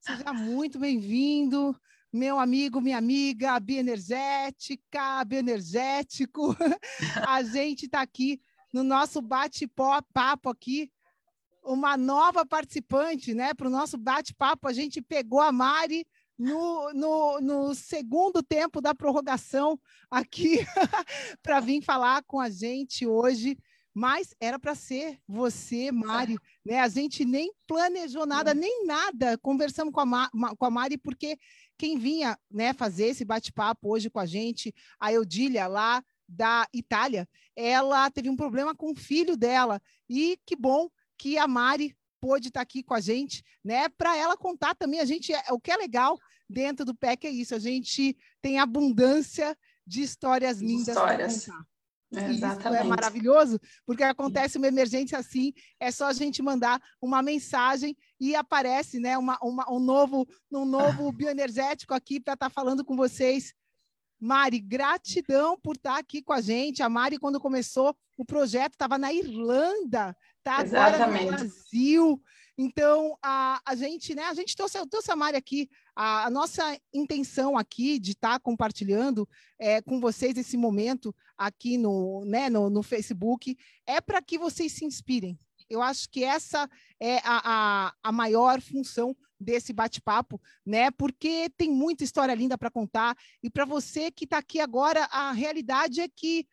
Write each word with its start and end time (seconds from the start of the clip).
Seja 0.00 0.32
muito 0.32 0.78
bem-vindo, 0.78 1.78
meu 2.10 2.38
amigo, 2.38 2.80
minha 2.80 2.96
amiga, 2.96 3.60
bioenergética, 3.60 5.22
bioenergético. 5.26 6.56
A 7.28 7.42
gente 7.42 7.84
está 7.84 8.00
aqui 8.00 8.40
no 8.72 8.82
nosso 8.82 9.20
bate-papo 9.20 10.48
aqui, 10.48 10.90
uma 11.62 11.98
nova 11.98 12.46
participante, 12.46 13.34
né? 13.34 13.52
Para 13.52 13.68
o 13.68 13.70
nosso 13.70 13.98
bate-papo, 13.98 14.66
a 14.66 14.72
gente 14.72 15.02
pegou 15.02 15.38
a 15.38 15.52
Mari 15.52 16.06
no, 16.38 16.90
no, 16.94 17.40
no 17.42 17.74
segundo 17.74 18.42
tempo 18.42 18.80
da 18.80 18.94
prorrogação 18.94 19.78
aqui 20.10 20.60
para 21.42 21.60
vir 21.60 21.82
falar 21.82 22.22
com 22.22 22.40
a 22.40 22.48
gente 22.48 23.06
hoje 23.06 23.54
mas 23.94 24.34
era 24.40 24.58
para 24.58 24.74
ser 24.74 25.18
você, 25.26 25.90
Mari, 25.90 26.36
né? 26.64 26.80
A 26.80 26.88
gente 26.88 27.24
nem 27.24 27.52
planejou 27.66 28.24
nada, 28.24 28.54
nem 28.54 28.86
nada. 28.86 29.36
Conversamos 29.38 29.92
com 29.92 30.00
a, 30.00 30.06
Ma, 30.06 30.30
com 30.56 30.64
a 30.64 30.70
Mari, 30.70 30.96
porque 30.96 31.36
quem 31.76 31.98
vinha 31.98 32.38
né, 32.50 32.72
fazer 32.72 33.06
esse 33.06 33.24
bate-papo 33.24 33.90
hoje 33.90 34.08
com 34.08 34.20
a 34.20 34.26
gente, 34.26 34.74
a 34.98 35.12
Eudília, 35.12 35.66
lá 35.66 36.02
da 36.28 36.66
Itália, 36.72 37.28
ela 37.56 38.08
teve 38.10 38.30
um 38.30 38.36
problema 38.36 38.74
com 38.74 38.92
o 38.92 38.96
filho 38.96 39.36
dela. 39.36 39.80
E 40.08 40.38
que 40.46 40.54
bom 40.54 40.88
que 41.18 41.36
a 41.36 41.48
Mari 41.48 41.96
pôde 42.20 42.48
estar 42.48 42.60
aqui 42.60 42.82
com 42.82 42.94
a 42.94 43.00
gente, 43.00 43.42
né? 43.64 43.88
Para 43.88 44.16
ela 44.16 44.36
contar 44.36 44.74
também. 44.74 45.00
A 45.00 45.04
gente, 45.04 45.32
o 45.50 45.58
que 45.58 45.72
é 45.72 45.76
legal 45.76 46.18
dentro 46.48 46.84
do 46.84 46.94
PEC 46.94 47.26
é 47.26 47.30
isso, 47.30 47.54
a 47.54 47.58
gente 47.58 48.16
tem 48.40 48.58
abundância 48.58 49.56
de 49.86 50.02
histórias 50.02 50.60
lindas. 50.60 50.88
Histórias. 50.88 51.48
Exatamente. 52.12 52.60
Isso 52.60 52.68
é 52.68 52.88
maravilhoso, 52.88 53.60
porque 53.86 54.02
acontece 54.02 54.58
uma 54.58 54.66
emergência 54.66 55.16
assim, 55.16 55.52
é 55.78 55.90
só 55.90 56.06
a 56.06 56.12
gente 56.12 56.42
mandar 56.42 56.80
uma 57.00 57.22
mensagem 57.22 57.96
e 58.18 58.34
aparece 58.34 58.98
né, 58.98 59.16
uma, 59.16 59.38
uma 59.42 59.70
um 59.72 59.78
novo, 59.78 60.26
um 60.52 60.64
novo 60.64 61.12
bioenergético 61.12 61.94
aqui 61.94 62.18
para 62.18 62.34
estar 62.34 62.48
tá 62.48 62.50
falando 62.50 62.84
com 62.84 62.96
vocês. 62.96 63.54
Mari, 64.20 64.60
gratidão 64.60 65.58
por 65.58 65.76
estar 65.76 65.96
aqui 65.98 66.22
com 66.22 66.32
a 66.32 66.40
gente. 66.40 66.82
A 66.82 66.88
Mari, 66.88 67.18
quando 67.18 67.40
começou 67.40 67.96
o 68.18 68.24
projeto, 68.24 68.74
estava 68.74 68.98
na 68.98 69.12
Irlanda, 69.12 70.14
tá 70.44 70.58
agora 70.58 71.06
no 71.06 71.26
Brasil. 71.26 72.22
Então, 72.58 73.16
a, 73.22 73.58
a 73.64 73.74
gente, 73.74 74.14
né, 74.14 74.24
a 74.24 74.34
gente 74.34 74.54
trouxe, 74.54 74.78
trouxe 74.90 75.10
a 75.10 75.16
Mari 75.16 75.38
aqui, 75.38 75.70
a, 75.96 76.26
a 76.26 76.30
nossa 76.30 76.78
intenção 76.92 77.56
aqui 77.56 77.98
de 77.98 78.10
estar 78.10 78.34
tá 78.34 78.38
compartilhando 78.38 79.26
é, 79.58 79.80
com 79.80 79.98
vocês 79.98 80.36
esse 80.36 80.58
momento 80.58 81.14
aqui 81.38 81.78
no, 81.78 82.22
né, 82.26 82.50
no, 82.50 82.68
no 82.68 82.82
Facebook 82.82 83.56
é 83.86 83.98
para 84.02 84.20
que 84.20 84.38
vocês 84.38 84.72
se 84.72 84.84
inspirem. 84.84 85.38
Eu 85.70 85.80
acho 85.80 86.10
que 86.10 86.24
essa 86.24 86.68
é 87.00 87.18
a, 87.18 87.40
a, 87.44 87.94
a 88.02 88.12
maior 88.12 88.60
função 88.60 89.16
desse 89.38 89.72
bate-papo, 89.72 90.38
né? 90.66 90.90
Porque 90.90 91.48
tem 91.56 91.70
muita 91.70 92.04
história 92.04 92.34
linda 92.34 92.58
para 92.58 92.70
contar. 92.70 93.16
E 93.42 93.48
para 93.48 93.64
você 93.64 94.10
que 94.10 94.24
está 94.24 94.38
aqui 94.38 94.60
agora, 94.60 95.04
a 95.04 95.32
realidade 95.32 96.00
é 96.00 96.08
que 96.08 96.46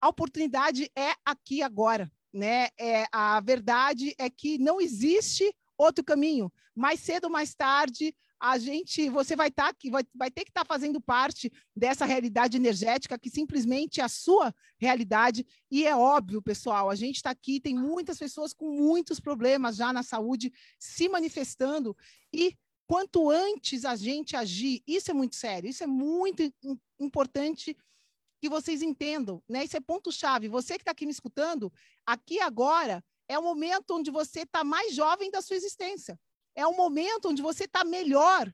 a 0.00 0.08
oportunidade 0.08 0.90
é 0.94 1.12
aqui 1.24 1.62
agora 1.62 2.10
né? 2.32 2.68
É, 2.78 3.06
a 3.12 3.40
verdade 3.40 4.14
é 4.18 4.28
que 4.28 4.58
não 4.58 4.80
existe 4.80 5.52
outro 5.76 6.04
caminho. 6.04 6.52
Mais 6.74 7.00
cedo 7.00 7.24
ou 7.24 7.30
mais 7.30 7.54
tarde, 7.54 8.14
a 8.40 8.56
gente, 8.56 9.08
você 9.10 9.34
vai 9.34 9.48
estar 9.48 9.64
tá 9.64 9.68
aqui, 9.70 9.90
vai, 9.90 10.04
vai 10.14 10.30
ter 10.30 10.44
que 10.44 10.50
estar 10.50 10.64
tá 10.64 10.66
fazendo 10.66 11.00
parte 11.00 11.50
dessa 11.74 12.04
realidade 12.04 12.56
energética 12.56 13.18
que 13.18 13.28
simplesmente 13.28 14.00
é 14.00 14.04
a 14.04 14.08
sua 14.08 14.54
realidade. 14.78 15.44
E 15.70 15.86
é 15.86 15.96
óbvio, 15.96 16.40
pessoal, 16.40 16.88
a 16.88 16.94
gente 16.94 17.16
está 17.16 17.30
aqui, 17.30 17.60
tem 17.60 17.74
muitas 17.74 18.18
pessoas 18.18 18.52
com 18.52 18.70
muitos 18.70 19.18
problemas 19.18 19.76
já 19.76 19.92
na 19.92 20.02
saúde 20.02 20.52
se 20.78 21.08
manifestando. 21.08 21.96
E 22.32 22.56
quanto 22.86 23.28
antes 23.28 23.84
a 23.84 23.96
gente 23.96 24.36
agir, 24.36 24.82
isso 24.86 25.10
é 25.10 25.14
muito 25.14 25.34
sério, 25.34 25.68
isso 25.68 25.82
é 25.82 25.86
muito 25.86 26.42
importante 26.98 27.76
que 28.40 28.48
vocês 28.48 28.82
entendam, 28.82 29.42
né? 29.48 29.64
Isso 29.64 29.76
é 29.76 29.80
ponto-chave. 29.80 30.46
Você 30.48 30.74
que 30.74 30.82
está 30.82 30.92
aqui 30.92 31.04
me 31.04 31.12
escutando, 31.12 31.72
aqui 32.06 32.40
agora 32.40 33.04
é 33.28 33.36
o 33.36 33.42
momento 33.42 33.96
onde 33.96 34.12
você 34.12 34.42
está 34.42 34.62
mais 34.62 34.94
jovem 34.94 35.28
da 35.28 35.42
sua 35.42 35.56
existência. 35.56 36.18
É 36.58 36.66
o 36.66 36.74
momento 36.74 37.28
onde 37.28 37.40
você 37.40 37.66
está 37.66 37.84
melhor 37.84 38.52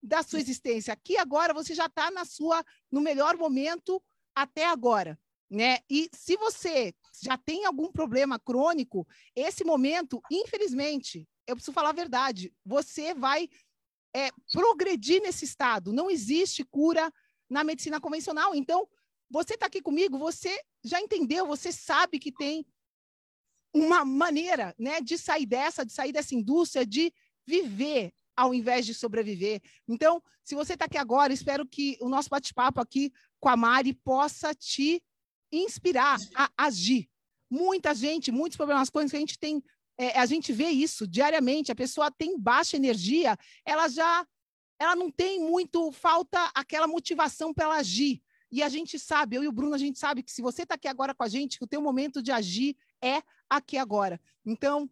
da 0.00 0.22
sua 0.22 0.38
existência. 0.38 0.92
Aqui 0.92 1.16
agora 1.16 1.52
você 1.52 1.74
já 1.74 1.86
está 1.86 2.08
na 2.08 2.24
sua 2.24 2.64
no 2.88 3.00
melhor 3.00 3.36
momento 3.36 4.00
até 4.32 4.64
agora, 4.64 5.18
né? 5.50 5.78
E 5.90 6.08
se 6.14 6.36
você 6.36 6.94
já 7.20 7.36
tem 7.36 7.64
algum 7.64 7.90
problema 7.90 8.38
crônico, 8.38 9.04
esse 9.34 9.64
momento, 9.64 10.22
infelizmente, 10.30 11.28
eu 11.44 11.56
preciso 11.56 11.72
falar 11.72 11.88
a 11.88 12.00
verdade, 12.04 12.54
você 12.64 13.12
vai 13.12 13.48
é, 14.14 14.30
progredir 14.52 15.20
nesse 15.20 15.44
estado. 15.44 15.92
Não 15.92 16.08
existe 16.08 16.62
cura 16.62 17.12
na 17.50 17.64
medicina 17.64 18.00
convencional. 18.00 18.54
Então, 18.54 18.88
você 19.28 19.54
está 19.54 19.66
aqui 19.66 19.82
comigo, 19.82 20.16
você 20.16 20.56
já 20.84 21.00
entendeu, 21.00 21.44
você 21.44 21.72
sabe 21.72 22.20
que 22.20 22.30
tem 22.30 22.64
uma 23.74 24.04
maneira 24.04 24.74
né, 24.78 25.00
de 25.00 25.18
sair 25.18 25.46
dessa, 25.46 25.84
de 25.84 25.92
sair 25.92 26.12
dessa 26.12 26.34
indústria, 26.34 26.86
de 26.86 27.12
viver 27.46 28.12
ao 28.36 28.54
invés 28.54 28.86
de 28.86 28.94
sobreviver. 28.94 29.60
Então, 29.86 30.22
se 30.44 30.54
você 30.54 30.72
está 30.72 30.86
aqui 30.86 30.98
agora, 30.98 31.32
espero 31.32 31.66
que 31.66 31.96
o 32.00 32.08
nosso 32.08 32.28
bate-papo 32.28 32.80
aqui 32.80 33.12
com 33.38 33.48
a 33.48 33.56
Mari 33.56 33.94
possa 33.94 34.54
te 34.54 35.02
inspirar 35.50 36.18
a 36.34 36.50
agir. 36.56 37.08
Muita 37.50 37.94
gente, 37.94 38.32
muitos 38.32 38.56
problemas 38.56 38.88
coisas 38.88 39.10
que 39.10 39.16
a 39.16 39.20
gente 39.20 39.38
tem, 39.38 39.62
é, 39.98 40.18
a 40.18 40.26
gente 40.26 40.52
vê 40.52 40.70
isso 40.70 41.06
diariamente. 41.06 41.70
A 41.70 41.76
pessoa 41.76 42.10
tem 42.10 42.38
baixa 42.38 42.76
energia, 42.76 43.36
ela 43.64 43.88
já, 43.88 44.26
ela 44.78 44.96
não 44.96 45.10
tem 45.10 45.40
muito, 45.40 45.92
falta 45.92 46.50
aquela 46.54 46.86
motivação 46.86 47.52
para 47.52 47.66
ela 47.66 47.76
agir. 47.76 48.22
E 48.50 48.62
a 48.62 48.68
gente 48.68 48.98
sabe, 48.98 49.36
eu 49.36 49.44
e 49.44 49.48
o 49.48 49.52
Bruno, 49.52 49.74
a 49.74 49.78
gente 49.78 49.98
sabe 49.98 50.22
que 50.22 50.32
se 50.32 50.42
você 50.42 50.62
está 50.62 50.74
aqui 50.74 50.88
agora 50.88 51.14
com 51.14 51.22
a 51.22 51.28
gente, 51.28 51.58
que 51.58 51.64
o 51.64 51.68
teu 51.68 51.80
momento 51.80 52.22
de 52.22 52.32
agir 52.32 52.76
é 53.02 53.22
aqui 53.48 53.76
agora. 53.78 54.20
Então, 54.44 54.90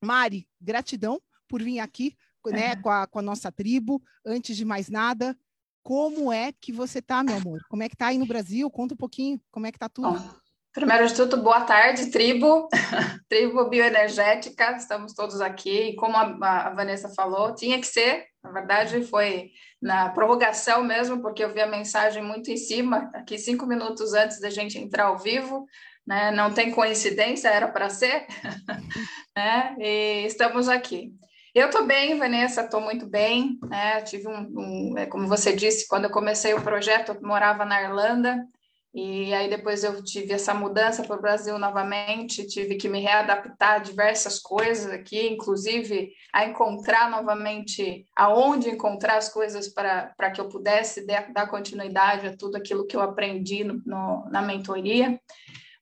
Mari, 0.00 0.48
gratidão 0.60 1.20
por 1.48 1.62
vir 1.62 1.80
aqui 1.80 2.16
né, 2.52 2.76
com, 2.76 2.90
a, 2.90 3.06
com 3.06 3.18
a 3.18 3.22
nossa 3.22 3.50
tribo. 3.50 4.02
Antes 4.24 4.56
de 4.56 4.64
mais 4.64 4.88
nada, 4.88 5.36
como 5.82 6.32
é 6.32 6.52
que 6.52 6.72
você 6.72 6.98
está, 6.98 7.22
meu 7.22 7.36
amor? 7.36 7.60
Como 7.68 7.82
é 7.82 7.88
que 7.88 7.94
está 7.94 8.08
aí 8.08 8.18
no 8.18 8.26
Brasil? 8.26 8.70
Conta 8.70 8.94
um 8.94 8.96
pouquinho, 8.98 9.40
como 9.50 9.66
é 9.66 9.70
que 9.70 9.76
está 9.76 9.88
tudo? 9.88 10.18
Bom, 10.18 10.30
primeiro 10.72 11.06
de 11.06 11.14
tudo, 11.14 11.42
boa 11.42 11.60
tarde, 11.60 12.10
tribo, 12.10 12.68
tribo 13.28 13.68
bioenergética, 13.68 14.72
estamos 14.76 15.14
todos 15.14 15.40
aqui, 15.40 15.90
e 15.90 15.96
como 15.96 16.16
a, 16.16 16.66
a 16.66 16.74
Vanessa 16.74 17.08
falou, 17.14 17.54
tinha 17.54 17.78
que 17.80 17.86
ser 17.86 18.26
Na 18.42 18.50
verdade, 18.50 19.02
foi 19.04 19.50
na 19.80 20.10
prorrogação 20.10 20.82
mesmo, 20.82 21.22
porque 21.22 21.44
eu 21.44 21.52
vi 21.52 21.60
a 21.60 21.66
mensagem 21.66 22.22
muito 22.22 22.50
em 22.50 22.56
cima, 22.56 23.10
aqui 23.14 23.38
cinco 23.38 23.64
minutos 23.66 24.12
antes 24.12 24.40
da 24.40 24.50
gente 24.50 24.78
entrar 24.78 25.06
ao 25.06 25.18
vivo, 25.18 25.66
né? 26.06 26.30
Não 26.30 26.52
tem 26.52 26.70
coincidência, 26.70 27.48
era 27.48 27.68
para 27.68 27.88
ser, 27.90 28.26
né? 29.36 29.76
E 29.78 30.26
estamos 30.26 30.68
aqui. 30.68 31.12
Eu 31.56 31.68
estou 31.68 31.86
bem, 31.86 32.18
Vanessa, 32.18 32.60
estou 32.60 32.82
muito 32.82 33.06
bem. 33.06 33.58
Né? 33.62 34.02
Tive 34.02 34.28
um, 34.28 34.92
um, 34.92 34.98
é, 34.98 35.06
como 35.06 35.26
você 35.26 35.56
disse, 35.56 35.88
quando 35.88 36.04
eu 36.04 36.10
comecei 36.10 36.52
o 36.52 36.60
projeto, 36.60 37.12
eu 37.12 37.22
morava 37.22 37.64
na 37.64 37.80
Irlanda, 37.80 38.46
e 38.92 39.32
aí 39.32 39.48
depois 39.48 39.82
eu 39.82 40.04
tive 40.04 40.34
essa 40.34 40.52
mudança 40.52 41.02
para 41.02 41.16
o 41.16 41.20
Brasil 41.20 41.58
novamente, 41.58 42.46
tive 42.46 42.74
que 42.74 42.90
me 42.90 43.00
readaptar 43.00 43.76
a 43.76 43.78
diversas 43.78 44.38
coisas 44.38 44.92
aqui, 44.92 45.28
inclusive 45.28 46.12
a 46.30 46.44
encontrar 46.44 47.10
novamente 47.10 48.04
aonde 48.14 48.68
encontrar 48.68 49.16
as 49.16 49.30
coisas 49.30 49.66
para, 49.66 50.12
para 50.14 50.30
que 50.30 50.42
eu 50.42 50.50
pudesse 50.50 51.06
dar, 51.06 51.48
continuidade 51.48 52.26
a 52.26 52.36
tudo 52.36 52.56
aquilo 52.56 52.86
que 52.86 52.94
eu 52.94 53.00
aprendi 53.00 53.64
no, 53.64 53.80
no, 53.86 54.28
na 54.30 54.42
mentoria. 54.42 55.18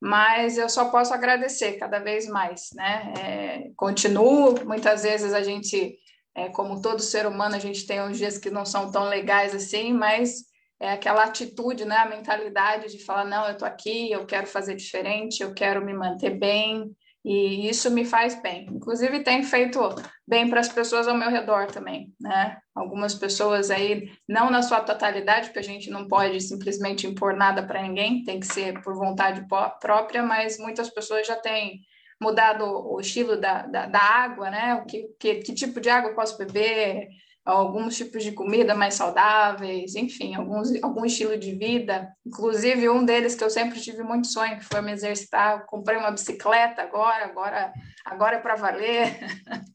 Mas 0.05 0.59
eu 0.59 0.69
só 0.69 0.91
posso 0.91 1.15
agradecer 1.15 1.79
cada 1.79 1.99
vez 1.99 2.29
mais, 2.29 2.69
né? 2.75 3.15
É, 3.19 3.71
continuo, 3.75 4.55
muitas 4.67 5.03
vezes 5.03 5.33
a 5.33 5.43
gente, 5.43 5.97
é, 6.35 6.51
como 6.51 6.83
todo 6.83 7.01
ser 7.01 7.27
humano, 7.27 7.55
a 7.57 7.59
gente 7.59 7.87
tem 7.87 8.03
uns 8.03 8.19
dias 8.19 8.37
que 8.37 8.51
não 8.51 8.67
são 8.67 8.93
tão 8.93 9.09
legais 9.09 9.55
assim, 9.55 9.95
mas 9.95 10.45
é 10.79 10.93
aquela 10.93 11.25
atitude, 11.25 11.87
né, 11.87 11.97
a 11.97 12.09
mentalidade 12.09 12.95
de 12.95 13.03
falar, 13.03 13.25
não, 13.25 13.47
eu 13.47 13.53
estou 13.53 13.67
aqui, 13.67 14.13
eu 14.13 14.27
quero 14.27 14.47
fazer 14.47 14.75
diferente, 14.75 15.43
eu 15.43 15.55
quero 15.55 15.83
me 15.83 15.95
manter 15.95 16.39
bem, 16.39 16.95
e 17.25 17.69
isso 17.69 17.91
me 17.91 18.05
faz 18.05 18.41
bem. 18.43 18.67
Inclusive, 18.71 19.21
tem 19.21 19.43
feito 19.43 19.81
bem 20.29 20.51
para 20.51 20.61
as 20.61 20.69
pessoas 20.69 21.09
ao 21.09 21.17
meu 21.17 21.31
redor 21.31 21.69
também, 21.69 22.13
né? 22.21 22.59
Algumas 22.75 23.15
pessoas 23.15 23.71
aí, 23.71 24.11
não 24.29 24.51
na 24.51 24.61
sua 24.61 24.81
totalidade, 24.81 25.47
porque 25.47 25.61
a 25.61 25.63
gente 25.63 25.91
não 25.91 26.07
pode 26.07 26.41
simplesmente 26.41 27.07
impor 27.07 27.35
nada 27.35 27.63
para 27.63 27.83
ninguém, 27.83 28.25
tem 28.25 28.39
que 28.39 28.47
ser 28.47 28.83
por 28.83 28.95
vontade 28.95 29.47
própria, 29.81 30.23
mas 30.23 30.59
muitas 30.59 30.91
pessoas 30.91 31.27
já 31.27 31.37
têm 31.37 31.81
mudado 32.21 32.65
o 32.65 33.01
estilo 33.01 33.41
da, 33.41 33.63
da, 33.63 33.87
da 33.87 34.01
água, 34.01 34.51
né? 34.51 34.75
O 34.75 34.85
que, 34.85 35.09
que, 35.19 35.35
que 35.37 35.55
tipo 35.55 35.81
de 35.81 35.89
água 35.89 36.11
eu 36.11 36.15
posso 36.15 36.37
beber, 36.37 37.09
alguns 37.45 37.97
tipos 37.97 38.25
de 38.25 38.33
comida 38.33 38.75
mais 38.75 38.95
saudáveis, 38.95 39.95
enfim, 39.95 40.35
alguns, 40.35 40.83
algum 40.83 41.05
estilo 41.05 41.37
de 41.37 41.55
vida. 41.55 42.11
Inclusive, 42.25 42.89
um 42.89 43.05
deles 43.05 43.35
que 43.35 43.45
eu 43.45 43.51
sempre 43.51 43.81
tive 43.81 44.03
muito 44.03 44.29
sonho, 44.29 44.59
que 44.59 44.65
foi 44.65 44.81
me 44.81 44.93
exercitar. 44.93 45.59
Eu 45.59 45.67
comprei 45.67 45.99
uma 45.99 46.11
bicicleta 46.11 46.83
agora, 46.83 47.27
agora, 47.27 47.73
agora 48.05 48.37
é 48.37 48.41
para 48.41 48.57
valer. 48.57 49.19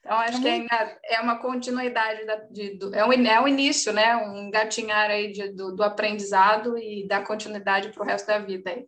Então, 0.00 0.16
acho 0.16 0.40
que 0.40 0.48
ainda 0.48 0.98
é 1.04 1.20
uma 1.20 1.38
continuidade, 1.38 2.24
da, 2.24 2.36
de, 2.36 2.78
do, 2.78 2.92
é, 2.94 3.04
um, 3.04 3.12
é 3.12 3.40
um 3.40 3.46
início, 3.46 3.92
né? 3.92 4.16
Um 4.16 4.46
engatinhar 4.46 5.10
aí 5.10 5.30
de, 5.30 5.50
do, 5.50 5.76
do 5.76 5.84
aprendizado 5.84 6.76
e 6.78 7.06
dar 7.06 7.24
continuidade 7.24 7.90
para 7.90 8.02
o 8.02 8.06
resto 8.06 8.26
da 8.26 8.38
vida. 8.38 8.70
Aí. 8.70 8.86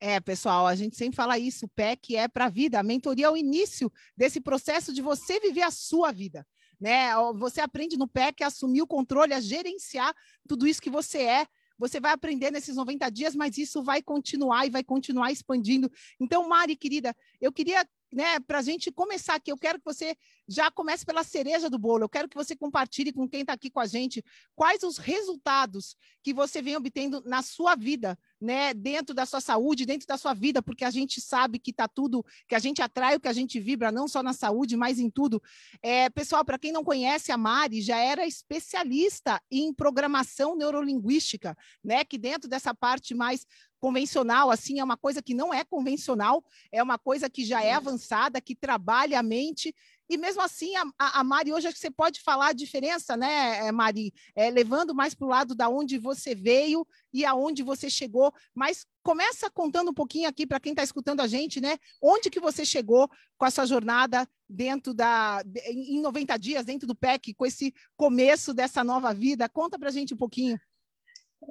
É, 0.00 0.20
pessoal, 0.20 0.66
a 0.66 0.76
gente 0.76 0.96
sempre 0.96 1.16
fala 1.16 1.38
isso, 1.38 1.66
o 1.66 1.68
PEC 1.68 2.16
é 2.16 2.28
para 2.28 2.46
a 2.46 2.48
vida, 2.48 2.78
a 2.78 2.84
mentoria 2.84 3.26
é 3.26 3.30
o 3.30 3.36
início 3.36 3.92
desse 4.16 4.40
processo 4.40 4.94
de 4.94 5.02
você 5.02 5.40
viver 5.40 5.62
a 5.62 5.72
sua 5.72 6.12
vida 6.12 6.46
né? 6.80 7.10
Você 7.36 7.60
aprende 7.60 7.96
no 7.96 8.08
PEC 8.08 8.42
a 8.42 8.48
assumir 8.48 8.82
o 8.82 8.86
controle, 8.86 9.34
a 9.34 9.40
gerenciar 9.40 10.14
tudo 10.46 10.66
isso 10.66 10.82
que 10.82 10.90
você 10.90 11.22
é. 11.22 11.46
Você 11.78 12.00
vai 12.00 12.12
aprender 12.12 12.50
nesses 12.50 12.74
90 12.74 13.08
dias, 13.10 13.36
mas 13.36 13.56
isso 13.56 13.82
vai 13.82 14.02
continuar 14.02 14.66
e 14.66 14.70
vai 14.70 14.82
continuar 14.82 15.30
expandindo. 15.30 15.90
Então, 16.18 16.48
Mari, 16.48 16.74
querida, 16.74 17.14
eu 17.40 17.52
queria 17.52 17.86
né, 18.12 18.40
para 18.40 18.58
a 18.58 18.62
gente 18.62 18.90
começar 18.90 19.34
aqui, 19.34 19.52
eu 19.52 19.58
quero 19.58 19.78
que 19.78 19.84
você 19.84 20.16
já 20.48 20.70
comece 20.70 21.04
pela 21.04 21.22
cereja 21.22 21.68
do 21.68 21.78
bolo. 21.78 22.04
Eu 22.04 22.08
quero 22.08 22.28
que 22.28 22.36
você 22.36 22.56
compartilhe 22.56 23.12
com 23.12 23.28
quem 23.28 23.42
está 23.42 23.52
aqui 23.52 23.70
com 23.70 23.80
a 23.80 23.86
gente 23.86 24.24
quais 24.54 24.82
os 24.82 24.96
resultados 24.96 25.94
que 26.22 26.32
você 26.32 26.62
vem 26.62 26.76
obtendo 26.76 27.22
na 27.26 27.42
sua 27.42 27.74
vida, 27.74 28.18
né, 28.40 28.72
dentro 28.72 29.14
da 29.14 29.26
sua 29.26 29.40
saúde, 29.40 29.84
dentro 29.84 30.06
da 30.06 30.16
sua 30.16 30.32
vida, 30.32 30.62
porque 30.62 30.84
a 30.84 30.90
gente 30.90 31.20
sabe 31.20 31.58
que 31.58 31.70
está 31.70 31.86
tudo, 31.86 32.24
que 32.46 32.54
a 32.54 32.58
gente 32.58 32.80
atrai 32.80 33.16
o 33.16 33.20
que 33.20 33.28
a 33.28 33.32
gente 33.32 33.60
vibra, 33.60 33.92
não 33.92 34.08
só 34.08 34.22
na 34.22 34.32
saúde, 34.32 34.76
mas 34.76 34.98
em 34.98 35.10
tudo. 35.10 35.42
É, 35.82 36.08
pessoal, 36.08 36.44
para 36.44 36.58
quem 36.58 36.72
não 36.72 36.84
conhece, 36.84 37.30
a 37.30 37.36
Mari 37.36 37.82
já 37.82 37.98
era 37.98 38.26
especialista 38.26 39.40
em 39.50 39.72
programação 39.72 40.56
neurolinguística, 40.56 41.56
né, 41.84 42.04
que 42.04 42.16
dentro 42.16 42.48
dessa 42.48 42.74
parte 42.74 43.14
mais 43.14 43.46
convencional, 43.80 44.50
assim, 44.50 44.80
é 44.80 44.84
uma 44.84 44.96
coisa 44.96 45.22
que 45.22 45.34
não 45.34 45.52
é 45.52 45.64
convencional, 45.64 46.44
é 46.72 46.82
uma 46.82 46.98
coisa 46.98 47.30
que 47.30 47.44
já 47.44 47.62
é 47.62 47.72
avançada, 47.72 48.40
que 48.40 48.54
trabalha 48.54 49.18
a 49.18 49.22
mente. 49.22 49.74
E 50.10 50.16
mesmo 50.16 50.40
assim, 50.40 50.74
a, 50.74 51.20
a 51.20 51.22
Mari, 51.22 51.52
hoje 51.52 51.70
você 51.70 51.90
pode 51.90 52.22
falar 52.22 52.48
a 52.48 52.52
diferença, 52.52 53.14
né, 53.14 53.66
eh, 53.66 53.72
Mari? 53.72 54.12
É, 54.34 54.50
levando 54.50 54.94
mais 54.94 55.14
para 55.14 55.26
o 55.26 55.28
lado 55.28 55.54
da 55.54 55.68
onde 55.68 55.98
você 55.98 56.34
veio 56.34 56.86
e 57.12 57.26
aonde 57.26 57.62
você 57.62 57.90
chegou. 57.90 58.32
Mas 58.54 58.86
começa 59.02 59.50
contando 59.50 59.90
um 59.90 59.94
pouquinho 59.94 60.26
aqui 60.26 60.46
para 60.46 60.60
quem 60.60 60.72
está 60.72 60.82
escutando 60.82 61.20
a 61.20 61.26
gente, 61.26 61.60
né? 61.60 61.76
Onde 62.02 62.30
que 62.30 62.40
você 62.40 62.64
chegou 62.64 63.10
com 63.36 63.44
a 63.44 63.50
sua 63.50 63.66
jornada 63.66 64.26
dentro 64.48 64.94
da. 64.94 65.42
em 65.66 66.00
90 66.00 66.38
dias, 66.38 66.64
dentro 66.64 66.86
do 66.86 66.94
PEC, 66.94 67.34
com 67.34 67.44
esse 67.44 67.74
começo 67.94 68.54
dessa 68.54 68.82
nova 68.82 69.12
vida? 69.12 69.48
Conta 69.48 69.78
para 69.78 69.88
a 69.88 69.92
gente 69.92 70.14
um 70.14 70.18
pouquinho. 70.18 70.58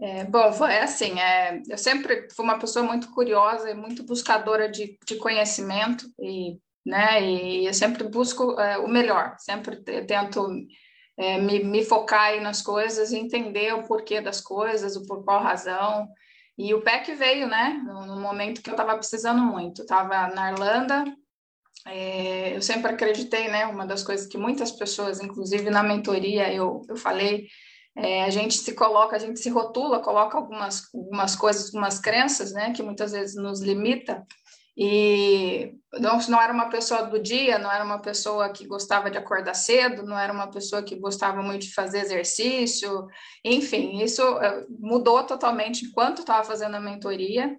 É, 0.02 0.26
bom, 0.26 0.66
é 0.68 0.84
assim, 0.84 1.20
é, 1.20 1.62
eu 1.68 1.78
sempre 1.78 2.28
fui 2.36 2.46
uma 2.46 2.60
pessoa 2.60 2.86
muito 2.86 3.10
curiosa 3.14 3.70
e 3.72 3.74
muito 3.74 4.04
buscadora 4.04 4.70
de, 4.70 4.98
de 5.06 5.16
conhecimento 5.16 6.06
e, 6.20 6.60
né, 6.86 7.24
e 7.24 7.66
eu 7.66 7.74
sempre 7.74 8.04
busco 8.04 8.60
é, 8.60 8.78
o 8.78 8.88
melhor, 8.88 9.36
sempre 9.40 9.78
tento 10.06 10.48
é, 11.18 11.40
me, 11.40 11.64
me, 11.64 11.84
focar 11.84 12.40
nas 12.42 12.62
coisas, 12.62 13.12
entender 13.12 13.74
o 13.74 13.84
porquê 13.84 14.22
das 14.22 14.40
coisas, 14.40 14.96
o 14.96 15.06
por 15.08 15.24
qual 15.24 15.42
razão. 15.42 16.08
E 16.58 16.74
o 16.74 16.82
PEC 16.82 17.16
veio, 17.16 17.48
né, 17.48 17.82
no, 17.86 18.06
no 18.06 18.22
momento 18.22 18.62
que 18.62 18.70
eu 18.70 18.74
estava 18.74 18.96
precisando 18.96 19.42
muito. 19.42 19.82
Estava 19.82 20.28
na 20.28 20.52
Irlanda, 20.52 21.06
é, 21.86 22.56
eu 22.56 22.62
sempre 22.62 22.92
acreditei, 22.92 23.48
né, 23.48 23.66
uma 23.66 23.86
das 23.86 24.04
coisas 24.04 24.28
que 24.28 24.38
muitas 24.38 24.72
pessoas, 24.72 25.20
inclusive 25.22 25.70
na 25.70 25.82
mentoria, 25.82 26.54
eu, 26.54 26.82
eu 26.88 26.96
falei 26.96 27.48
é, 27.98 28.24
a 28.24 28.30
gente 28.30 28.56
se 28.56 28.74
coloca, 28.74 29.16
a 29.16 29.20
gente 29.20 29.40
se 29.40 29.50
rotula, 29.50 30.00
coloca 30.00 30.38
algumas, 30.38 30.84
algumas 30.94 31.36
coisas, 31.36 31.66
algumas 31.66 32.00
crenças, 32.00 32.54
né, 32.54 32.72
que 32.72 32.84
muitas 32.84 33.12
vezes 33.12 33.36
nos 33.36 33.60
limita. 33.60 34.24
E 34.80 35.74
não, 35.94 36.20
não 36.30 36.40
era 36.40 36.54
uma 36.54 36.70
pessoa 36.70 37.02
do 37.08 37.20
dia, 37.20 37.58
não 37.58 37.72
era 37.72 37.84
uma 37.84 38.00
pessoa 38.00 38.50
que 38.50 38.68
gostava 38.68 39.10
de 39.10 39.18
acordar 39.18 39.56
cedo, 39.56 40.06
não 40.06 40.18
era 40.18 40.32
uma 40.32 40.52
pessoa 40.52 40.84
que 40.84 40.96
gostava 40.96 41.42
muito 41.42 41.64
de 41.64 41.74
fazer 41.74 42.02
exercício, 42.02 43.08
enfim, 43.44 44.04
isso 44.04 44.22
é, 44.22 44.64
mudou 44.70 45.24
totalmente 45.24 45.84
enquanto 45.84 46.20
estava 46.20 46.44
fazendo 46.44 46.76
a 46.76 46.80
mentoria. 46.80 47.58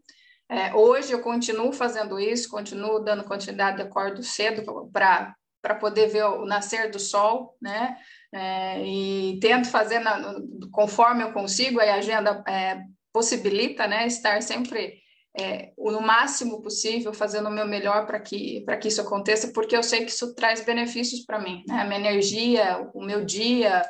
É, 0.49 0.73
hoje 0.73 1.11
eu 1.11 1.21
continuo 1.21 1.73
fazendo 1.73 2.21
isso, 2.21 2.49
continuo 2.49 3.01
dando 3.01 3.25
continuidade, 3.25 3.83
acordo 3.83 4.23
cedo 4.23 4.89
para 4.93 5.75
poder 5.81 6.07
ver 6.07 6.25
o 6.25 6.47
nascer 6.47 6.93
do 6.93 7.01
sol, 7.01 7.57
né? 7.61 7.99
É, 8.33 8.85
e 8.85 9.39
tento 9.41 9.71
fazer 9.71 10.01
na, 10.01 10.35
conforme 10.71 11.23
eu 11.23 11.33
consigo, 11.33 11.81
a 11.81 11.95
agenda 11.95 12.43
é, 12.47 12.83
possibilita 13.13 13.87
né, 13.87 14.07
estar 14.07 14.43
sempre 14.43 15.01
é, 15.39 15.73
no 15.79 16.01
máximo 16.01 16.61
possível, 16.61 17.13
fazendo 17.13 17.49
o 17.49 17.53
meu 17.53 17.67
melhor 17.67 18.07
para 18.07 18.21
que, 18.21 18.65
que 18.81 18.89
isso 18.89 19.01
aconteça, 19.01 19.53
porque 19.53 19.77
eu 19.77 19.83
sei 19.83 20.05
que 20.05 20.11
isso 20.11 20.35
traz 20.35 20.61
benefícios 20.61 21.25
para 21.25 21.39
mim. 21.39 21.65
Né? 21.67 21.81
A 21.81 21.85
minha 21.85 22.01
energia, 22.01 22.91
o 22.93 23.03
meu 23.03 23.25
dia, 23.25 23.83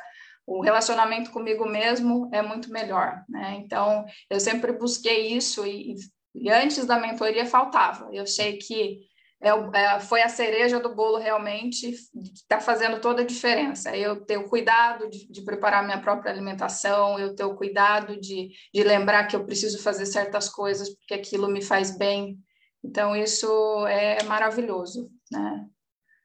o 0.45 0.61
relacionamento 0.61 1.31
comigo 1.31 1.67
mesmo 1.67 2.29
é 2.33 2.41
muito 2.41 2.71
melhor. 2.71 3.23
Né? 3.27 3.57
Então, 3.63 4.05
eu 4.29 4.39
sempre 4.39 4.71
busquei 4.73 5.33
isso 5.33 5.65
e, 5.65 5.95
e 6.35 6.49
antes 6.49 6.85
da 6.85 6.99
mentoria 6.99 7.45
faltava. 7.45 8.09
Eu 8.13 8.25
sei 8.25 8.57
que 8.57 8.99
é, 9.41 9.49
é, 9.49 9.99
foi 10.01 10.21
a 10.21 10.27
cereja 10.27 10.79
do 10.79 10.93
bolo 10.93 11.17
realmente 11.17 11.91
que 11.91 12.33
está 12.33 12.59
fazendo 12.59 12.99
toda 12.99 13.21
a 13.21 13.25
diferença. 13.25 13.95
Eu 13.95 14.25
ter 14.25 14.37
o 14.37 14.49
cuidado 14.49 15.09
de, 15.09 15.31
de, 15.31 15.41
preparar 15.43 15.85
minha 15.85 16.01
própria 16.01 16.31
alimentação, 16.31 17.17
eu 17.17 17.33
ter 17.33 17.45
o 17.45 17.55
cuidado 17.55 18.19
de, 18.19 18.49
de 18.73 18.83
lembrar 18.83 19.25
que 19.27 19.35
eu 19.35 19.45
preciso 19.45 19.81
fazer 19.81 20.05
certas 20.05 20.49
coisas 20.49 20.89
porque 20.89 21.13
aquilo 21.13 21.47
me 21.47 21.61
faz 21.61 21.97
bem. 21.97 22.37
Então, 22.83 23.15
isso 23.15 23.47
é 23.87 24.21
maravilhoso, 24.23 25.09
né? 25.31 25.65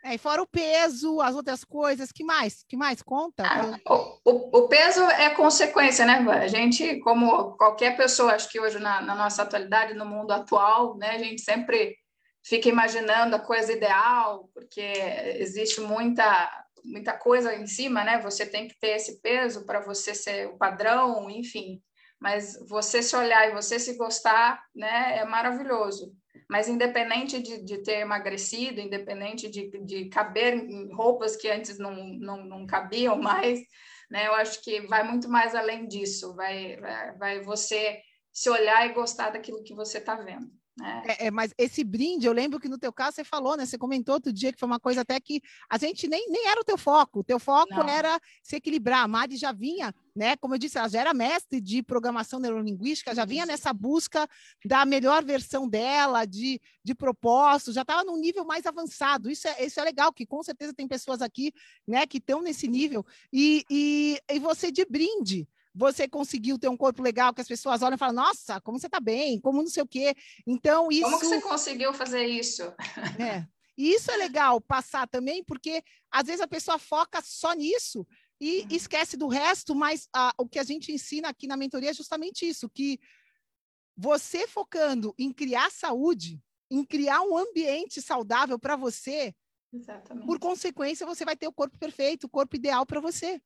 É, 0.04 0.16
e 0.16 0.18
fora 0.18 0.42
o 0.42 0.46
peso, 0.46 1.18
as 1.22 1.34
outras 1.34 1.64
coisas, 1.64 2.12
que 2.12 2.22
mais? 2.22 2.62
Que 2.68 2.76
mais? 2.76 3.00
Conta. 3.00 3.42
Ah, 3.42 3.78
o, 3.88 4.18
o, 4.30 4.58
o, 4.58 4.68
peso 4.68 5.02
é 5.02 5.30
consequência, 5.30 6.04
né? 6.04 6.18
A 6.30 6.46
gente, 6.46 7.00
como 7.00 7.56
qualquer 7.56 7.96
pessoa, 7.96 8.34
acho 8.34 8.50
que 8.50 8.60
hoje 8.60 8.78
na, 8.78 9.00
na 9.00 9.14
nossa 9.14 9.42
atualidade, 9.42 9.94
no 9.94 10.04
mundo 10.04 10.30
atual, 10.32 10.98
né, 10.98 11.12
a 11.12 11.18
gente 11.18 11.40
sempre 11.40 11.96
fica 12.44 12.68
imaginando 12.68 13.34
a 13.36 13.40
coisa 13.40 13.72
ideal, 13.72 14.50
porque 14.54 14.80
existe 15.38 15.80
muita 15.80 16.64
muita 16.84 17.14
coisa 17.14 17.54
em 17.54 17.66
cima, 17.66 18.04
né? 18.04 18.20
Você 18.20 18.44
tem 18.44 18.68
que 18.68 18.78
ter 18.78 18.90
esse 18.96 19.20
peso 19.22 19.64
para 19.64 19.80
você 19.80 20.14
ser 20.14 20.48
o 20.48 20.58
padrão, 20.58 21.30
enfim. 21.30 21.82
Mas 22.20 22.58
você 22.68 23.02
se 23.02 23.16
olhar 23.16 23.48
e 23.48 23.54
você 23.54 23.78
se 23.78 23.96
gostar, 23.96 24.62
né, 24.74 25.18
é 25.18 25.24
maravilhoso. 25.24 26.14
mas 26.48 26.68
independente 26.68 27.40
de, 27.42 27.64
de 27.64 27.78
ter 27.82 28.00
emagrecido, 28.00 28.80
independente 28.80 29.48
de, 29.50 29.70
de 29.84 30.08
caber 30.10 30.54
em 30.54 30.92
roupas 30.94 31.36
que 31.36 31.48
antes 31.48 31.78
não, 31.78 31.94
não, 31.94 32.44
não 32.44 32.66
cabiam 32.66 33.16
mais, 33.20 33.60
né? 34.10 34.26
Eu 34.26 34.34
acho 34.34 34.62
que 34.62 34.82
vai 34.82 35.02
muito 35.04 35.28
mais 35.28 35.54
além 35.54 35.86
disso, 35.88 36.34
vai, 36.34 36.76
vai, 36.76 37.16
vai 37.16 37.40
você 37.42 38.00
se 38.32 38.50
olhar 38.50 38.86
e 38.86 38.92
gostar 38.92 39.30
daquilo 39.30 39.62
que 39.64 39.74
você 39.74 39.98
está 39.98 40.16
vendo. 40.16 40.50
Né? 40.76 41.02
É, 41.06 41.26
é, 41.26 41.30
mas 41.30 41.54
esse 41.56 41.84
brinde, 41.84 42.26
eu 42.26 42.32
lembro 42.32 42.58
que 42.58 42.68
no 42.68 42.78
teu 42.78 42.92
caso 42.92 43.14
você 43.14 43.24
falou, 43.24 43.56
né? 43.56 43.64
Você 43.64 43.78
comentou 43.78 44.14
outro 44.16 44.32
dia 44.32 44.52
que 44.52 44.58
foi 44.58 44.66
uma 44.66 44.80
coisa 44.80 45.02
até 45.02 45.20
que 45.20 45.40
a 45.70 45.78
gente 45.78 46.08
nem, 46.08 46.28
nem 46.28 46.48
era 46.48 46.60
o 46.60 46.64
teu 46.64 46.76
foco. 46.76 47.20
O 47.20 47.24
teu 47.24 47.38
foco 47.38 47.74
Não. 47.74 47.88
era 47.88 48.20
se 48.42 48.56
equilibrar. 48.56 49.04
A 49.04 49.08
Mari 49.08 49.36
já 49.36 49.52
vinha, 49.52 49.94
né? 50.16 50.36
Como 50.36 50.54
eu 50.54 50.58
disse, 50.58 50.76
ela 50.76 50.88
já 50.88 51.00
era 51.00 51.14
mestre 51.14 51.60
de 51.60 51.80
programação 51.80 52.40
neurolinguística, 52.40 53.14
já 53.14 53.24
vinha 53.24 53.46
nessa 53.46 53.72
busca 53.72 54.28
da 54.64 54.84
melhor 54.84 55.24
versão 55.24 55.68
dela, 55.68 56.24
de, 56.24 56.60
de 56.82 56.94
propósito, 56.94 57.72
já 57.72 57.82
estava 57.82 58.02
num 58.02 58.16
nível 58.16 58.44
mais 58.44 58.66
avançado. 58.66 59.30
Isso 59.30 59.46
é, 59.46 59.64
isso 59.64 59.78
é 59.78 59.84
legal, 59.84 60.12
que 60.12 60.26
com 60.26 60.42
certeza 60.42 60.74
tem 60.74 60.88
pessoas 60.88 61.22
aqui, 61.22 61.52
né, 61.86 62.04
que 62.04 62.18
estão 62.18 62.42
nesse 62.42 62.66
nível. 62.66 63.06
E, 63.32 63.64
e, 63.70 64.18
e 64.28 64.38
você 64.40 64.72
de 64.72 64.84
brinde 64.84 65.46
você 65.74 66.06
conseguiu 66.06 66.58
ter 66.58 66.68
um 66.68 66.76
corpo 66.76 67.02
legal 67.02 67.34
que 67.34 67.40
as 67.40 67.48
pessoas 67.48 67.82
olham 67.82 67.96
e 67.96 67.98
falam, 67.98 68.14
nossa, 68.14 68.60
como 68.60 68.78
você 68.78 68.86
está 68.86 69.00
bem, 69.00 69.40
como 69.40 69.58
não 69.58 69.66
sei 69.66 69.82
o 69.82 69.88
quê. 69.88 70.14
Então, 70.46 70.88
isso. 70.90 71.02
Como 71.02 71.18
que 71.18 71.26
você 71.26 71.40
conseguiu 71.40 71.92
fazer 71.92 72.24
isso? 72.26 72.62
É. 73.20 73.46
E 73.76 73.92
isso 73.92 74.08
é 74.08 74.16
legal 74.16 74.60
passar 74.60 75.08
também, 75.08 75.42
porque 75.42 75.82
às 76.08 76.26
vezes 76.26 76.40
a 76.40 76.46
pessoa 76.46 76.78
foca 76.78 77.20
só 77.20 77.52
nisso 77.54 78.06
e 78.40 78.60
uhum. 78.60 78.68
esquece 78.70 79.16
do 79.16 79.26
resto, 79.26 79.74
mas 79.74 80.08
ah, 80.14 80.32
o 80.38 80.48
que 80.48 80.60
a 80.60 80.62
gente 80.62 80.92
ensina 80.92 81.28
aqui 81.28 81.48
na 81.48 81.56
mentoria 81.56 81.90
é 81.90 81.94
justamente 81.94 82.48
isso, 82.48 82.70
que 82.70 83.00
você 83.96 84.46
focando 84.46 85.12
em 85.18 85.32
criar 85.32 85.72
saúde, 85.72 86.40
em 86.70 86.84
criar 86.84 87.22
um 87.22 87.36
ambiente 87.36 88.00
saudável 88.00 88.60
para 88.60 88.76
você, 88.76 89.34
Exatamente. 89.72 90.26
por 90.26 90.38
consequência, 90.38 91.04
você 91.04 91.24
vai 91.24 91.36
ter 91.36 91.48
o 91.48 91.52
corpo 91.52 91.76
perfeito, 91.76 92.24
o 92.24 92.30
corpo 92.30 92.54
ideal 92.54 92.86
para 92.86 93.00
você. 93.00 93.40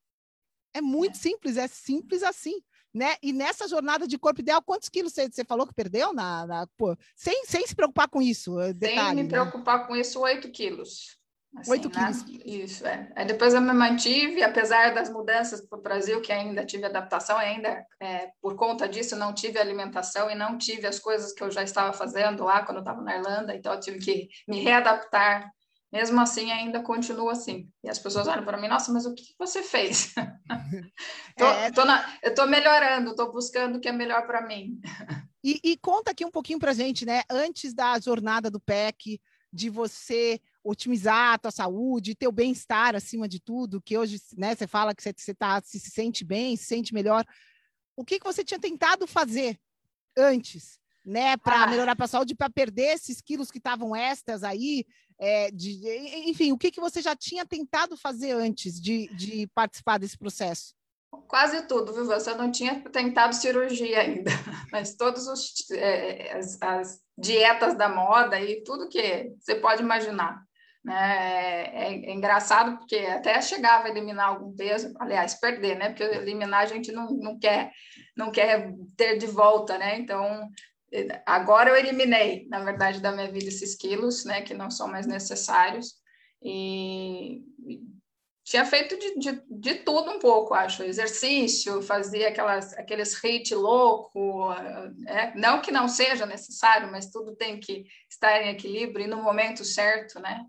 É 0.75 0.81
muito 0.81 1.17
é. 1.17 1.19
simples, 1.19 1.57
é 1.57 1.67
simples 1.67 2.23
assim. 2.23 2.61
Né? 2.93 3.17
E 3.23 3.33
nessa 3.33 3.69
jornada 3.69 4.09
de 4.09 4.19
corpo 4.19 4.41
ideal, 4.41 4.63
quantos 4.63 4.89
quilos 4.89 5.13
você, 5.13 5.29
você 5.29 5.45
falou 5.45 5.67
que 5.67 5.75
perdeu? 5.75 6.13
Na, 6.13 6.47
na 6.47 6.67
pô, 6.77 6.97
sem, 7.15 7.45
sem 7.45 7.67
se 7.67 7.75
preocupar 7.75 8.09
com 8.09 8.21
isso. 8.21 8.59
Eh, 8.61 8.73
detalhe, 8.73 9.09
sem 9.09 9.17
me 9.17 9.23
né? 9.25 9.29
preocupar 9.29 9.87
com 9.87 9.95
isso, 9.95 10.19
8 10.21 10.51
quilos. 10.51 11.19
Assim, 11.57 11.71
8 11.71 11.89
né? 11.91 12.13
quilos. 12.27 12.43
Isso, 12.45 12.87
é. 12.87 13.11
Aí 13.15 13.27
depois 13.27 13.53
eu 13.53 13.61
me 13.61 13.73
mantive, 13.73 14.43
apesar 14.43 14.95
das 14.95 15.11
mudanças 15.11 15.61
para 15.61 15.79
o 15.79 15.83
Brasil, 15.83 16.21
que 16.23 16.33
ainda 16.33 16.65
tive 16.65 16.87
adaptação, 16.87 17.37
ainda 17.37 17.85
é, 18.01 18.31
por 18.41 18.57
conta 18.57 18.89
disso 18.89 19.15
não 19.17 19.35
tive 19.35 19.59
alimentação 19.59 20.31
e 20.31 20.35
não 20.35 20.57
tive 20.57 20.87
as 20.87 20.99
coisas 20.99 21.33
que 21.33 21.43
eu 21.43 21.51
já 21.51 21.63
estava 21.63 21.93
fazendo 21.93 22.45
lá 22.45 22.65
quando 22.65 22.79
eu 22.79 22.83
estava 22.83 23.03
na 23.03 23.17
Irlanda, 23.17 23.55
então 23.55 23.75
eu 23.75 23.81
tive 23.81 23.99
que 23.99 24.29
me 24.47 24.61
readaptar 24.61 25.53
mesmo 25.92 26.21
assim, 26.21 26.50
ainda 26.50 26.83
continua 26.83 27.33
assim. 27.33 27.71
E 27.83 27.88
as 27.88 27.99
pessoas 27.99 28.28
olham 28.28 28.45
para 28.45 28.61
mim, 28.61 28.68
nossa, 28.68 28.92
mas 28.92 29.07
o 29.07 29.14
que 29.14 29.35
você 29.38 29.62
fez? 29.62 30.14
tô, 31.37 31.45
é... 31.45 31.71
tô 31.71 31.85
na, 31.85 32.18
eu 32.23 32.30
estou 32.30 32.47
melhorando, 32.47 33.11
estou 33.11 33.33
buscando 33.33 33.76
o 33.76 33.80
que 33.80 33.88
é 33.88 33.92
melhor 33.92 34.26
para 34.26 34.47
mim. 34.47 34.80
E, 35.42 35.61
e, 35.64 35.76
conta 35.78 36.11
aqui 36.11 36.25
um 36.25 36.30
pouquinho 36.30 36.59
para 36.59 36.75
gente, 36.75 37.07
né? 37.07 37.23
Antes 37.30 37.73
da 37.73 37.99
jornada 37.99 38.50
do 38.50 38.61
PEC, 38.61 39.21
de 39.52 39.71
você 39.71 40.40
otimizar 40.62 41.35
a 41.35 41.38
tua 41.38 41.50
saúde, 41.50 42.14
teu 42.14 42.30
bem-estar 42.30 42.95
acima 42.95 43.26
de 43.28 43.40
tudo, 43.40 43.80
que 43.80 43.97
hoje, 43.97 44.21
né, 44.37 44.54
você 44.54 44.66
fala 44.66 44.95
que 44.95 45.02
você, 45.02 45.14
você 45.16 45.35
tá, 45.35 45.61
se, 45.64 45.80
se 45.80 45.90
sente 45.90 46.25
bem, 46.25 46.57
se 46.57 46.64
sente 46.64 46.92
melhor. 46.92 47.25
O 47.97 48.04
que, 48.04 48.18
que 48.18 48.26
você 48.26 48.45
tinha 48.45 48.61
tentado 48.61 49.07
fazer 49.07 49.59
antes, 50.16 50.78
né, 51.09 51.38
para 51.38 51.62
ah. 51.62 51.67
melhorar 51.67 51.97
a 51.99 52.07
saúde, 52.07 52.35
para 52.35 52.50
perder 52.50 52.95
esses 52.95 53.23
quilos 53.23 53.50
que 53.50 53.57
estavam 53.57 53.97
extras 53.97 54.45
aí, 54.45 54.85
é, 55.19 55.50
de, 55.50 55.81
enfim, 56.27 56.53
o 56.53 56.59
que, 56.59 56.71
que 56.71 56.81
você 56.81 57.00
já 57.00 57.17
tinha 57.17 57.47
tentado 57.47 57.97
fazer 57.97 58.33
antes 58.33 58.79
de, 58.81 59.09
de 59.17 59.47
participar 59.55 59.99
desse 59.99 60.19
processo? 60.19 60.75
Quase 61.27 61.67
tudo, 61.67 61.95
viu? 61.95 62.05
Você 62.05 62.35
não 62.35 62.53
tinha 62.53 62.81
tentado 62.91 63.35
cirurgia 63.35 64.00
ainda, 64.00 64.31
mas 64.71 64.95
todas 64.95 65.27
é, 65.73 66.37
as, 66.37 66.61
as, 66.61 67.00
dietas 67.17 67.75
da 67.75 67.88
moda 67.88 68.38
e 68.38 68.62
tudo 68.62 68.88
que 68.88 69.33
você 69.41 69.55
pode 69.55 69.83
imaginar. 69.83 70.41
Né? 70.85 71.73
É, 71.73 71.88
é, 71.88 72.12
engraçado 72.12 72.79
porque 72.79 72.97
até 72.97 73.41
chegava 73.41 73.87
a 73.87 73.91
eliminar 73.91 74.29
algum 74.29 74.55
peso, 74.55 74.95
aliás, 75.00 75.35
perder, 75.41 75.77
né? 75.77 75.88
Porque 75.88 76.05
eliminar 76.05 76.62
a 76.62 76.67
gente 76.67 76.93
não, 76.93 77.09
não 77.11 77.38
quer 77.38 77.73
não 78.17 78.31
quer 78.31 78.73
ter 78.97 79.17
de 79.17 79.27
volta, 79.27 79.77
né? 79.79 79.99
Então 79.99 80.49
Agora 81.26 81.71
eu 81.71 81.76
eliminei, 81.76 82.47
na 82.49 82.64
verdade, 82.64 83.00
da 83.00 83.12
minha 83.12 83.30
vida 83.30 83.49
esses 83.49 83.75
quilos, 83.75 84.25
né, 84.25 84.42
que 84.42 84.54
não 84.54 84.71
são 84.71 84.88
mais 84.88 85.07
necessários. 85.07 85.95
E 86.42 87.42
tinha 88.45 88.64
feito 88.64 88.99
de, 88.99 89.18
de, 89.18 89.42
de 89.50 89.75
tudo 89.76 90.11
um 90.11 90.18
pouco, 90.18 90.54
acho. 90.54 90.83
Exercício, 90.83 91.83
fazia 91.83 92.28
aquelas, 92.28 92.73
aqueles 92.78 93.12
hit 93.14 93.54
louco. 93.54 94.50
É, 95.07 95.35
não 95.37 95.61
que 95.61 95.71
não 95.71 95.87
seja 95.87 96.25
necessário, 96.25 96.90
mas 96.90 97.11
tudo 97.11 97.37
tem 97.37 97.61
que 97.61 97.85
estar 98.09 98.40
em 98.40 98.49
equilíbrio 98.49 99.04
e 99.04 99.09
no 99.09 99.23
momento 99.23 99.64
certo, 99.64 100.18
né? 100.18 100.47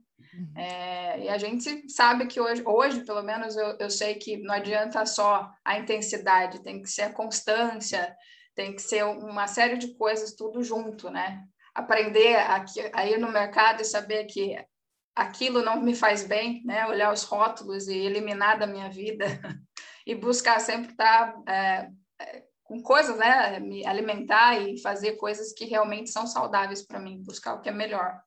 É, 0.56 1.26
e 1.26 1.30
a 1.30 1.38
gente 1.38 1.90
sabe 1.90 2.28
que 2.28 2.40
hoje, 2.40 2.64
hoje 2.66 3.04
pelo 3.04 3.22
menos, 3.22 3.58
eu, 3.58 3.78
eu 3.80 3.90
sei 3.90 4.16
que 4.16 4.38
não 4.38 4.54
adianta 4.54 5.06
só 5.06 5.52
a 5.66 5.78
intensidade, 5.78 6.64
tem 6.64 6.82
que 6.82 6.90
ser 6.90 7.04
a 7.04 7.14
constância, 7.14 8.16
tem 8.60 8.76
que 8.76 8.82
ser 8.82 9.06
uma 9.06 9.48
série 9.48 9.78
de 9.78 9.94
coisas 9.94 10.34
tudo 10.34 10.62
junto, 10.62 11.10
né? 11.10 11.46
Aprender 11.74 12.36
a, 12.36 12.66
a 12.92 13.08
ir 13.08 13.18
no 13.18 13.32
mercado 13.32 13.82
e 13.82 13.86
saber 13.86 14.26
que 14.26 14.54
aquilo 15.16 15.64
não 15.64 15.82
me 15.82 15.96
faz 15.96 16.28
bem, 16.28 16.62
né? 16.66 16.86
Olhar 16.86 17.14
os 17.14 17.24
rótulos 17.24 17.88
e 17.88 17.96
eliminar 17.96 18.60
da 18.60 18.68
minha 18.68 18.90
vida 18.90 19.26
e 20.06 20.14
buscar 20.14 20.60
sempre 20.60 20.92
estar 20.92 21.42
é, 21.48 21.90
é, 22.20 22.44
com 22.62 22.84
coisas, 22.84 23.18
né? 23.18 23.62
Me 23.62 23.86
alimentar 23.88 24.60
e 24.60 24.78
fazer 24.82 25.14
coisas 25.14 25.54
que 25.54 25.64
realmente 25.64 26.10
são 26.10 26.28
saudáveis 26.28 26.86
para 26.86 27.00
mim, 27.00 27.24
buscar 27.24 27.54
o 27.54 27.62
que 27.62 27.70
é 27.70 27.72
melhor. 27.72 28.22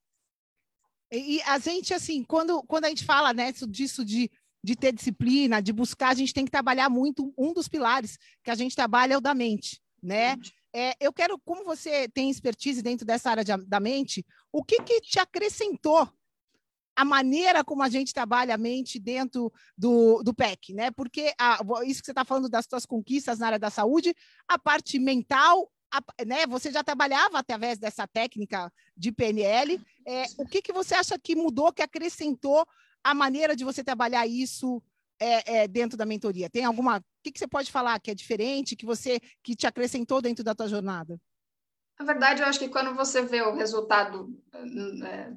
E 1.12 1.42
a 1.42 1.58
gente, 1.58 1.92
assim, 1.92 2.24
quando, 2.24 2.62
quando 2.62 2.86
a 2.86 2.88
gente 2.88 3.04
fala 3.04 3.34
né, 3.34 3.52
disso 3.68 4.02
de, 4.02 4.30
de 4.64 4.74
ter 4.74 4.92
disciplina, 4.94 5.60
de 5.60 5.74
buscar, 5.74 6.08
a 6.08 6.14
gente 6.14 6.32
tem 6.32 6.46
que 6.46 6.50
trabalhar 6.50 6.88
muito. 6.88 7.34
Um 7.36 7.52
dos 7.52 7.68
pilares 7.68 8.16
que 8.42 8.50
a 8.50 8.54
gente 8.54 8.74
trabalha 8.74 9.12
é 9.12 9.18
o 9.18 9.20
da 9.20 9.34
mente 9.34 9.81
né? 10.02 10.36
É, 10.74 10.96
eu 11.00 11.12
quero, 11.12 11.38
como 11.38 11.64
você 11.64 12.08
tem 12.08 12.30
expertise 12.30 12.82
dentro 12.82 13.06
dessa 13.06 13.30
área 13.30 13.44
de, 13.44 13.56
da 13.66 13.78
mente, 13.78 14.24
o 14.50 14.64
que, 14.64 14.82
que 14.82 15.00
te 15.00 15.18
acrescentou 15.18 16.10
a 16.94 17.04
maneira 17.04 17.64
como 17.64 17.82
a 17.82 17.88
gente 17.88 18.12
trabalha 18.12 18.54
a 18.54 18.58
mente 18.58 18.98
dentro 18.98 19.52
do, 19.76 20.22
do 20.22 20.34
PEC, 20.34 20.74
né? 20.74 20.90
Porque 20.90 21.32
a, 21.38 21.58
isso 21.84 22.00
que 22.00 22.06
você 22.06 22.12
está 22.12 22.24
falando 22.24 22.48
das 22.48 22.66
suas 22.68 22.84
conquistas 22.84 23.38
na 23.38 23.46
área 23.46 23.58
da 23.58 23.70
saúde, 23.70 24.14
a 24.46 24.58
parte 24.58 24.98
mental, 24.98 25.70
a, 25.90 26.00
né? 26.24 26.46
Você 26.46 26.70
já 26.70 26.84
trabalhava 26.84 27.38
através 27.38 27.78
dessa 27.78 28.06
técnica 28.06 28.70
de 28.96 29.10
PNL. 29.10 29.80
É, 30.06 30.24
o 30.36 30.46
que, 30.46 30.60
que 30.60 30.72
você 30.72 30.94
acha 30.94 31.18
que 31.18 31.34
mudou, 31.34 31.72
que 31.72 31.82
acrescentou 31.82 32.66
a 33.02 33.14
maneira 33.14 33.56
de 33.56 33.64
você 33.64 33.82
trabalhar 33.82 34.26
isso 34.26 34.82
é, 35.22 35.62
é, 35.62 35.68
dentro 35.68 35.96
da 35.96 36.04
mentoria? 36.04 36.50
Tem 36.50 36.64
alguma? 36.64 36.98
O 36.98 37.02
que, 37.22 37.32
que 37.32 37.38
você 37.38 37.46
pode 37.46 37.70
falar 37.70 38.00
que 38.00 38.10
é 38.10 38.14
diferente, 38.14 38.76
que 38.76 38.86
você 38.86 39.20
que 39.42 39.54
te 39.54 39.66
acrescentou 39.66 40.20
dentro 40.20 40.42
da 40.42 40.54
tua 40.54 40.68
jornada? 40.68 41.18
Na 41.98 42.04
verdade, 42.06 42.42
eu 42.42 42.48
acho 42.48 42.58
que 42.58 42.68
quando 42.68 42.94
você 42.94 43.22
vê 43.22 43.42
o 43.42 43.54
resultado 43.54 44.28
é, 44.52 45.30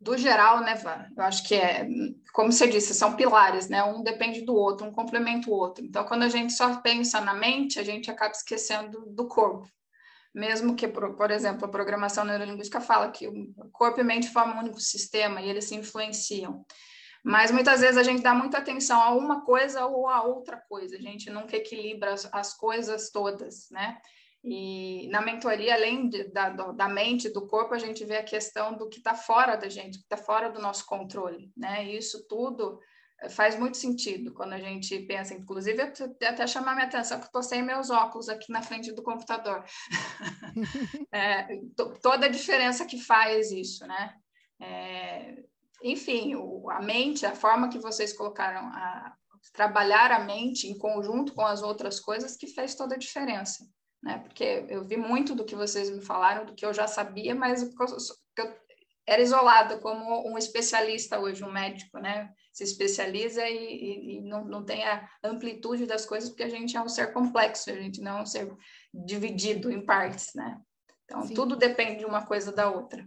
do 0.00 0.16
geral, 0.16 0.60
né, 0.60 0.74
Van? 0.74 1.06
Eu 1.16 1.22
acho 1.24 1.46
que 1.46 1.54
é, 1.54 1.88
como 2.32 2.52
você 2.52 2.66
disse, 2.66 2.94
são 2.94 3.16
pilares, 3.16 3.68
né? 3.68 3.82
Um 3.84 4.02
depende 4.02 4.42
do 4.42 4.54
outro, 4.54 4.86
um 4.86 4.92
complementa 4.92 5.48
o 5.50 5.52
outro. 5.52 5.84
Então, 5.84 6.04
quando 6.04 6.22
a 6.22 6.28
gente 6.28 6.52
só 6.52 6.76
pensa 6.80 7.20
na 7.20 7.34
mente, 7.34 7.78
a 7.78 7.84
gente 7.84 8.10
acaba 8.10 8.32
esquecendo 8.32 9.06
do 9.06 9.26
corpo. 9.26 9.68
Mesmo 10.34 10.74
que, 10.74 10.88
por, 10.88 11.14
por 11.14 11.30
exemplo, 11.30 11.64
a 11.64 11.68
programação 11.68 12.24
neurolinguística 12.24 12.80
fala 12.80 13.10
que 13.10 13.28
o 13.28 13.52
corpo 13.70 14.00
e 14.00 14.04
mente 14.04 14.30
formam 14.30 14.56
um 14.56 14.60
único 14.60 14.80
sistema 14.80 15.40
e 15.40 15.48
eles 15.48 15.66
se 15.66 15.74
influenciam. 15.74 16.64
Mas 17.24 17.52
muitas 17.52 17.80
vezes 17.80 17.96
a 17.96 18.02
gente 18.02 18.22
dá 18.22 18.34
muita 18.34 18.58
atenção 18.58 19.00
a 19.00 19.14
uma 19.14 19.44
coisa 19.44 19.86
ou 19.86 20.08
a 20.08 20.22
outra 20.22 20.56
coisa, 20.68 20.96
a 20.96 21.00
gente 21.00 21.30
nunca 21.30 21.56
equilibra 21.56 22.12
as, 22.12 22.28
as 22.32 22.54
coisas 22.54 23.10
todas, 23.10 23.68
né? 23.70 23.98
E 24.44 25.08
na 25.08 25.20
mentoria, 25.20 25.74
além 25.74 26.08
de, 26.08 26.24
da, 26.24 26.50
da 26.50 26.88
mente, 26.88 27.28
do 27.28 27.46
corpo, 27.46 27.74
a 27.74 27.78
gente 27.78 28.04
vê 28.04 28.16
a 28.16 28.24
questão 28.24 28.76
do 28.76 28.88
que 28.88 28.98
está 28.98 29.14
fora 29.14 29.54
da 29.54 29.68
gente, 29.68 29.98
que 29.98 30.04
está 30.04 30.16
fora 30.16 30.50
do 30.50 30.60
nosso 30.60 30.84
controle, 30.84 31.52
né? 31.56 31.84
E 31.84 31.96
isso 31.96 32.26
tudo 32.26 32.80
eh, 33.20 33.28
faz 33.28 33.56
muito 33.56 33.76
sentido 33.76 34.34
quando 34.34 34.54
a 34.54 34.58
gente 34.58 34.98
pensa, 35.06 35.32
inclusive 35.32 35.80
até 35.80 36.44
chamar 36.44 36.74
minha 36.74 36.88
atenção 36.88 37.20
que 37.20 37.26
estou 37.26 37.42
sem 37.42 37.62
meus 37.62 37.88
óculos 37.88 38.28
aqui 38.28 38.50
na 38.50 38.62
frente 38.62 38.92
do 38.92 39.02
computador. 39.04 39.64
é, 41.14 41.46
toda 42.02 42.26
a 42.26 42.30
diferença 42.30 42.84
que 42.84 42.98
faz 42.98 43.52
isso, 43.52 43.86
né? 43.86 44.12
É, 44.60 45.36
enfim, 45.82 46.34
o, 46.34 46.70
a 46.70 46.80
mente, 46.80 47.26
a 47.26 47.34
forma 47.34 47.68
que 47.68 47.78
vocês 47.78 48.12
colocaram 48.12 48.66
a 48.68 49.14
trabalhar 49.52 50.12
a 50.12 50.20
mente 50.20 50.68
em 50.68 50.78
conjunto 50.78 51.34
com 51.34 51.44
as 51.44 51.62
outras 51.62 51.98
coisas 51.98 52.36
que 52.36 52.46
fez 52.46 52.74
toda 52.74 52.94
a 52.94 52.98
diferença. 52.98 53.66
né? 54.02 54.18
Porque 54.18 54.64
eu 54.68 54.84
vi 54.84 54.96
muito 54.96 55.34
do 55.34 55.44
que 55.44 55.56
vocês 55.56 55.90
me 55.90 56.00
falaram, 56.00 56.44
do 56.46 56.54
que 56.54 56.64
eu 56.64 56.72
já 56.72 56.86
sabia, 56.86 57.34
mas 57.34 57.62
eu 57.62 57.70
era 59.06 59.20
isolada 59.20 59.78
como 59.78 60.28
um 60.28 60.38
especialista 60.38 61.18
hoje, 61.18 61.44
um 61.44 61.50
médico, 61.50 61.98
né? 61.98 62.32
Se 62.52 62.62
especializa 62.62 63.48
e, 63.48 63.56
e, 63.56 64.16
e, 64.16 64.20
não, 64.22 64.44
não 64.44 64.64
tem 64.64 64.84
a 64.84 65.08
amplitude 65.24 65.86
das 65.86 66.06
coisas, 66.06 66.28
porque 66.28 66.44
a 66.44 66.48
gente 66.48 66.76
é 66.76 66.82
um 66.82 66.88
ser 66.88 67.12
complexo, 67.12 67.70
a 67.70 67.74
gente 67.74 68.00
não 68.00 68.18
é 68.18 68.22
um 68.22 68.26
ser 68.26 68.54
dividido 68.94 69.70
em 69.72 69.84
partes, 69.84 70.32
né? 70.34 70.60
Então, 71.04 71.22
Sim. 71.22 71.34
tudo 71.34 71.56
depende 71.56 72.00
de 72.00 72.04
uma 72.04 72.24
coisa 72.24 72.52
da 72.52 72.70
outra. 72.70 73.04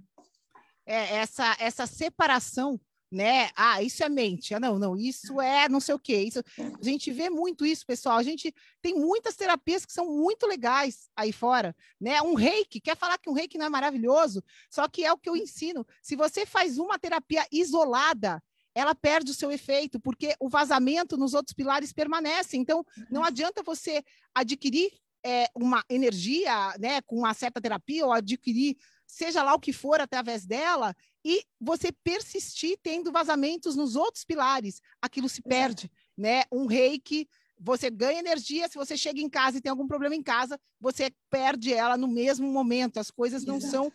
É, 0.85 1.15
essa, 1.15 1.55
essa 1.59 1.87
separação 1.87 2.79
né? 3.11 3.49
Ah, 3.55 3.81
isso 3.81 4.03
é 4.03 4.09
mente. 4.09 4.53
Ah, 4.53 4.59
não, 4.59 4.77
não, 4.77 4.97
isso 4.97 5.39
é 5.39 5.69
não 5.69 5.79
sei 5.79 5.95
o 5.95 5.99
quê. 5.99 6.17
Isso... 6.23 6.43
A 6.59 6.83
gente 6.83 7.11
vê 7.11 7.29
muito 7.29 7.65
isso, 7.65 7.85
pessoal. 7.85 8.17
A 8.17 8.23
gente 8.23 8.53
tem 8.81 8.93
muitas 8.93 9.35
terapias 9.35 9.85
que 9.85 9.93
são 9.93 10.05
muito 10.05 10.45
legais 10.45 11.09
aí 11.15 11.31
fora, 11.31 11.73
né? 11.99 12.21
Um 12.21 12.33
reiki, 12.33 12.81
quer 12.81 12.97
falar 12.97 13.17
que 13.17 13.29
um 13.29 13.33
reiki 13.33 13.57
não 13.57 13.67
é 13.67 13.69
maravilhoso? 13.69 14.43
Só 14.69 14.87
que 14.87 15.05
é 15.05 15.13
o 15.13 15.17
que 15.17 15.29
eu 15.29 15.37
ensino. 15.37 15.85
Se 16.01 16.15
você 16.15 16.45
faz 16.45 16.77
uma 16.77 16.99
terapia 16.99 17.45
isolada, 17.51 18.43
ela 18.73 18.93
perde 18.93 19.31
o 19.31 19.35
seu 19.35 19.49
efeito, 19.49 19.99
porque 19.99 20.35
o 20.37 20.49
vazamento 20.49 21.15
nos 21.15 21.33
outros 21.33 21.53
pilares 21.53 21.93
permanece. 21.93 22.57
Então, 22.57 22.85
não 23.09 23.21
uhum. 23.21 23.27
adianta 23.27 23.63
você 23.63 24.03
adquirir 24.33 24.91
é, 25.25 25.49
uma 25.55 25.83
energia, 25.89 26.75
né, 26.77 27.01
com 27.01 27.19
uma 27.19 27.33
certa 27.33 27.61
terapia, 27.61 28.05
ou 28.05 28.11
adquirir 28.11 28.75
seja 29.07 29.43
lá 29.43 29.53
o 29.53 29.59
que 29.59 29.73
for 29.73 29.99
através 30.01 30.45
dela, 30.45 30.95
e 31.23 31.43
você 31.59 31.91
persistir 31.91 32.77
tendo 32.81 33.11
vazamentos 33.11 33.75
nos 33.75 33.95
outros 33.95 34.23
pilares, 34.23 34.81
aquilo 35.01 35.29
se 35.29 35.41
perde, 35.41 35.91
né? 36.17 36.43
Um 36.51 36.65
reiki, 36.65 37.27
você 37.59 37.89
ganha 37.89 38.19
energia, 38.19 38.67
se 38.67 38.75
você 38.75 38.97
chega 38.97 39.19
em 39.19 39.29
casa 39.29 39.57
e 39.57 39.61
tem 39.61 39.69
algum 39.69 39.87
problema 39.87 40.15
em 40.15 40.23
casa, 40.23 40.59
você 40.79 41.11
perde 41.29 41.73
ela 41.73 41.97
no 41.97 42.07
mesmo 42.07 42.47
momento, 42.51 42.99
as 42.99 43.09
coisas 43.09 43.43
não 43.43 43.57
Exato. 43.57 43.71
são 43.71 43.91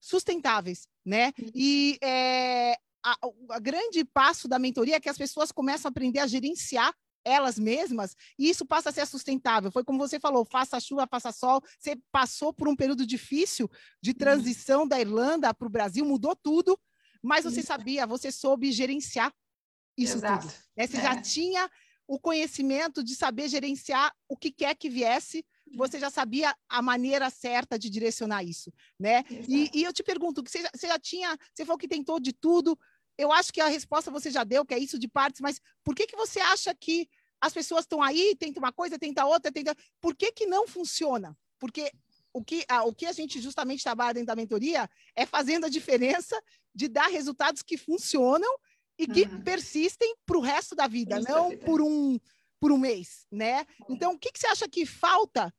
sustentáveis, 0.00 0.88
né? 1.04 1.32
E 1.54 1.98
é, 2.02 2.74
a, 3.04 3.16
a 3.50 3.58
grande 3.58 4.04
passo 4.04 4.48
da 4.48 4.58
mentoria 4.58 4.96
é 4.96 5.00
que 5.00 5.08
as 5.08 5.18
pessoas 5.18 5.52
começam 5.52 5.88
a 5.88 5.90
aprender 5.90 6.20
a 6.20 6.26
gerenciar 6.26 6.94
elas 7.24 7.58
mesmas, 7.58 8.16
e 8.38 8.48
isso 8.48 8.64
passa 8.64 8.90
a 8.90 8.92
ser 8.92 9.06
sustentável. 9.06 9.70
Foi 9.70 9.84
como 9.84 9.98
você 9.98 10.18
falou, 10.18 10.44
faça 10.44 10.80
chuva, 10.80 11.06
faça 11.06 11.32
sol. 11.32 11.62
Você 11.78 11.96
passou 12.10 12.52
por 12.52 12.68
um 12.68 12.76
período 12.76 13.06
difícil 13.06 13.70
de 14.02 14.14
transição 14.14 14.86
da 14.86 15.00
Irlanda 15.00 15.52
para 15.52 15.66
o 15.66 15.70
Brasil, 15.70 16.04
mudou 16.04 16.34
tudo, 16.34 16.78
mas 17.22 17.44
você 17.44 17.62
sabia, 17.62 18.06
você 18.06 18.32
soube 18.32 18.72
gerenciar 18.72 19.32
isso 19.96 20.16
Exato. 20.16 20.46
tudo. 20.46 20.54
Né? 20.76 20.86
Você 20.86 20.96
é. 20.96 21.02
já 21.02 21.20
tinha 21.20 21.70
o 22.06 22.18
conhecimento 22.18 23.04
de 23.04 23.14
saber 23.14 23.48
gerenciar 23.48 24.12
o 24.28 24.36
que 24.36 24.50
quer 24.50 24.74
que 24.74 24.90
viesse, 24.90 25.44
você 25.76 25.98
já 26.00 26.10
sabia 26.10 26.52
a 26.68 26.82
maneira 26.82 27.30
certa 27.30 27.78
de 27.78 27.88
direcionar 27.88 28.42
isso, 28.42 28.72
né? 28.98 29.22
E, 29.48 29.70
e, 29.72 29.84
eu 29.84 29.92
te 29.92 30.02
pergunto, 30.02 30.42
você 30.44 30.60
já, 30.60 30.70
você 30.74 30.88
já 30.88 30.98
tinha, 30.98 31.38
você 31.54 31.64
falou 31.64 31.78
que 31.78 31.86
tentou 31.86 32.18
de 32.18 32.32
tudo, 32.32 32.76
eu 33.20 33.30
acho 33.32 33.52
que 33.52 33.60
a 33.60 33.66
resposta 33.66 34.10
você 34.10 34.30
já 34.30 34.44
deu, 34.44 34.64
que 34.64 34.72
é 34.72 34.78
isso 34.78 34.98
de 34.98 35.06
partes, 35.06 35.40
mas 35.40 35.60
por 35.84 35.94
que, 35.94 36.06
que 36.06 36.16
você 36.16 36.40
acha 36.40 36.74
que 36.74 37.08
as 37.40 37.52
pessoas 37.52 37.82
estão 37.82 38.02
aí, 38.02 38.34
tenta 38.38 38.58
uma 38.58 38.72
coisa, 38.72 38.98
tenta 38.98 39.24
outra, 39.24 39.52
tenta. 39.52 39.74
Por 40.00 40.14
que, 40.14 40.32
que 40.32 40.46
não 40.46 40.66
funciona? 40.66 41.36
Porque 41.58 41.90
o 42.32 42.42
que, 42.42 42.64
a, 42.68 42.84
o 42.84 42.94
que 42.94 43.06
a 43.06 43.12
gente 43.12 43.40
justamente 43.40 43.82
trabalha 43.82 44.14
dentro 44.14 44.28
da 44.28 44.36
mentoria 44.36 44.88
é 45.14 45.26
fazendo 45.26 45.66
a 45.66 45.68
diferença 45.68 46.40
de 46.74 46.88
dar 46.88 47.08
resultados 47.08 47.62
que 47.62 47.76
funcionam 47.76 48.50
e 48.98 49.06
que 49.06 49.22
uhum. 49.22 49.42
persistem 49.42 50.14
para 50.26 50.38
o 50.38 50.42
resto 50.42 50.74
da 50.74 50.86
vida, 50.86 51.18
não 51.20 51.56
por 51.58 51.80
um, 51.80 52.18
por 52.60 52.70
um 52.70 52.78
mês, 52.78 53.26
né? 53.30 53.66
Então, 53.88 54.12
o 54.12 54.18
que, 54.18 54.30
que 54.30 54.38
você 54.38 54.46
acha 54.46 54.68
que 54.68 54.84
falta 54.84 55.52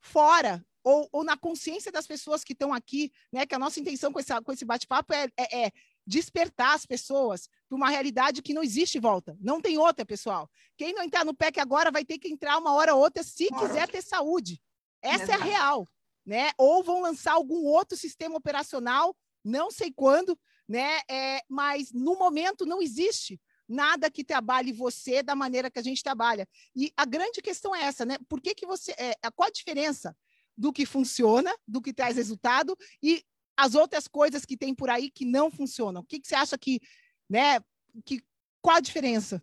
fora 0.00 0.64
ou, 0.82 1.08
ou 1.12 1.24
na 1.24 1.36
consciência 1.36 1.92
das 1.92 2.06
pessoas 2.06 2.42
que 2.42 2.54
estão 2.54 2.72
aqui, 2.72 3.12
né? 3.30 3.46
Que 3.46 3.54
a 3.54 3.58
nossa 3.58 3.78
intenção 3.78 4.10
com 4.10 4.18
esse, 4.18 4.32
com 4.40 4.52
esse 4.52 4.64
bate-papo 4.64 5.12
é, 5.12 5.28
é, 5.36 5.66
é 5.66 5.72
despertar 6.08 6.74
as 6.74 6.86
pessoas 6.86 7.50
para 7.68 7.76
uma 7.76 7.90
realidade 7.90 8.40
que 8.40 8.54
não 8.54 8.62
existe 8.62 8.98
volta. 8.98 9.36
Não 9.38 9.60
tem 9.60 9.76
outra, 9.76 10.06
pessoal. 10.06 10.50
Quem 10.74 10.94
não 10.94 11.02
entrar 11.02 11.22
no 11.22 11.34
PEC 11.34 11.60
agora 11.60 11.90
vai 11.90 12.02
ter 12.02 12.18
que 12.18 12.32
entrar 12.32 12.56
uma 12.56 12.72
hora 12.72 12.94
ou 12.94 13.02
outra 13.02 13.22
se 13.22 13.48
quiser 13.48 13.86
ter 13.88 14.02
saúde. 14.02 14.58
Essa 15.02 15.32
é 15.32 15.34
a 15.34 15.38
real, 15.38 15.86
né? 16.24 16.50
Ou 16.56 16.82
vão 16.82 17.02
lançar 17.02 17.32
algum 17.32 17.62
outro 17.66 17.96
sistema 17.96 18.36
operacional, 18.36 19.14
não 19.44 19.70
sei 19.70 19.92
quando, 19.92 20.36
né? 20.66 21.00
É, 21.10 21.42
mas 21.46 21.92
no 21.92 22.16
momento 22.16 22.64
não 22.64 22.80
existe 22.80 23.38
nada 23.68 24.10
que 24.10 24.24
trabalhe 24.24 24.72
você 24.72 25.22
da 25.22 25.36
maneira 25.36 25.70
que 25.70 25.78
a 25.78 25.82
gente 25.82 26.02
trabalha. 26.02 26.48
E 26.74 26.90
a 26.96 27.04
grande 27.04 27.42
questão 27.42 27.76
é 27.76 27.82
essa, 27.82 28.06
né? 28.06 28.16
Por 28.26 28.40
que, 28.40 28.54
que 28.54 28.66
você. 28.66 28.92
É, 28.92 29.14
qual 29.36 29.48
a 29.48 29.52
diferença 29.52 30.16
do 30.56 30.72
que 30.72 30.86
funciona, 30.86 31.54
do 31.66 31.82
que 31.82 31.92
traz 31.92 32.16
resultado, 32.16 32.76
e 33.02 33.22
as 33.58 33.74
outras 33.74 34.06
coisas 34.06 34.44
que 34.44 34.56
tem 34.56 34.72
por 34.72 34.88
aí 34.88 35.10
que 35.10 35.24
não 35.24 35.50
funcionam? 35.50 36.00
O 36.00 36.04
que, 36.04 36.20
que 36.20 36.28
você 36.28 36.36
acha 36.36 36.56
que, 36.56 36.80
né, 37.28 37.58
que, 38.04 38.22
qual 38.62 38.76
a 38.76 38.80
diferença? 38.80 39.42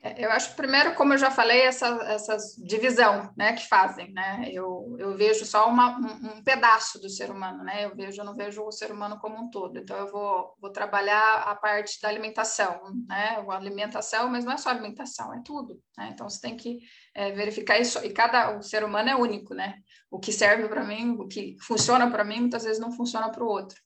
É, 0.00 0.24
eu 0.24 0.30
acho, 0.30 0.54
primeiro, 0.54 0.94
como 0.94 1.14
eu 1.14 1.18
já 1.18 1.32
falei, 1.32 1.62
essa, 1.62 1.88
essa 2.04 2.36
divisão 2.64 3.32
né, 3.36 3.54
que 3.54 3.66
fazem. 3.66 4.12
Né? 4.12 4.48
Eu, 4.52 4.94
eu 5.00 5.16
vejo 5.16 5.44
só 5.44 5.68
uma, 5.68 5.98
um, 5.98 6.38
um, 6.38 6.44
pedaço 6.44 7.00
do 7.00 7.08
ser 7.08 7.28
humano, 7.28 7.64
né? 7.64 7.86
eu, 7.86 7.96
vejo, 7.96 8.20
eu 8.20 8.24
não 8.24 8.36
vejo 8.36 8.62
o 8.62 8.70
ser 8.70 8.92
humano 8.92 9.18
como 9.18 9.36
um 9.36 9.50
todo. 9.50 9.76
Então, 9.78 9.96
eu 9.96 10.06
vou, 10.12 10.54
vou 10.60 10.70
trabalhar 10.70 11.42
a 11.42 11.56
parte 11.56 12.00
da 12.00 12.08
alimentação. 12.08 12.80
Né? 13.08 13.44
A 13.48 13.56
alimentação, 13.56 14.28
mas 14.28 14.44
não 14.44 14.52
é 14.52 14.56
só 14.58 14.70
alimentação, 14.70 15.34
é 15.34 15.42
tudo. 15.44 15.80
Né? 15.98 16.10
Então, 16.12 16.28
você 16.28 16.40
tem 16.40 16.56
que 16.56 16.78
é, 17.12 17.32
verificar 17.32 17.80
isso. 17.80 17.98
E 18.04 18.12
cada 18.12 18.56
o 18.56 18.62
ser 18.62 18.84
humano 18.84 19.08
é 19.08 19.16
único. 19.16 19.54
Né? 19.54 19.80
O 20.10 20.18
que 20.18 20.32
serve 20.32 20.68
para 20.68 20.84
mim, 20.84 21.16
o 21.18 21.26
que 21.26 21.56
funciona 21.60 22.10
para 22.10 22.24
mim, 22.24 22.40
muitas 22.40 22.64
vezes 22.64 22.80
não 22.80 22.92
funciona 22.92 23.30
para 23.30 23.44
o 23.44 23.48
outro. 23.48 23.78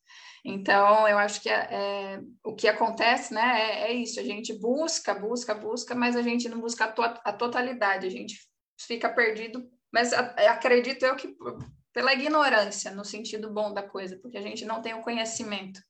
Então, 0.44 1.06
eu 1.06 1.18
acho 1.18 1.42
que 1.42 1.48
é, 1.50 1.68
é, 1.70 2.20
o 2.44 2.54
que 2.54 2.66
acontece, 2.66 3.34
né, 3.34 3.60
é, 3.60 3.90
é, 3.90 3.92
isso, 3.92 4.18
a 4.18 4.22
gente 4.22 4.58
busca, 4.58 5.14
busca, 5.14 5.54
busca, 5.54 5.94
mas 5.94 6.16
a 6.16 6.22
gente 6.22 6.48
não 6.48 6.60
busca 6.60 6.84
a, 6.84 6.92
to 6.92 7.02
a 7.02 7.32
totalidade, 7.32 8.06
a 8.06 8.10
gente 8.10 8.38
fica 8.78 9.08
perdido, 9.08 9.68
mas 9.92 10.12
a, 10.12 10.20
acredito 10.50 11.04
eu 11.04 11.14
que 11.14 11.36
pela 11.92 12.14
ignorância, 12.14 12.90
no 12.90 13.04
sentido 13.04 13.52
bom 13.52 13.72
da 13.74 13.82
coisa, 13.82 14.18
porque 14.22 14.38
a 14.38 14.42
gente 14.42 14.64
não 14.64 14.80
tem 14.80 14.94
o 14.94 15.02
conhecimento. 15.02 15.80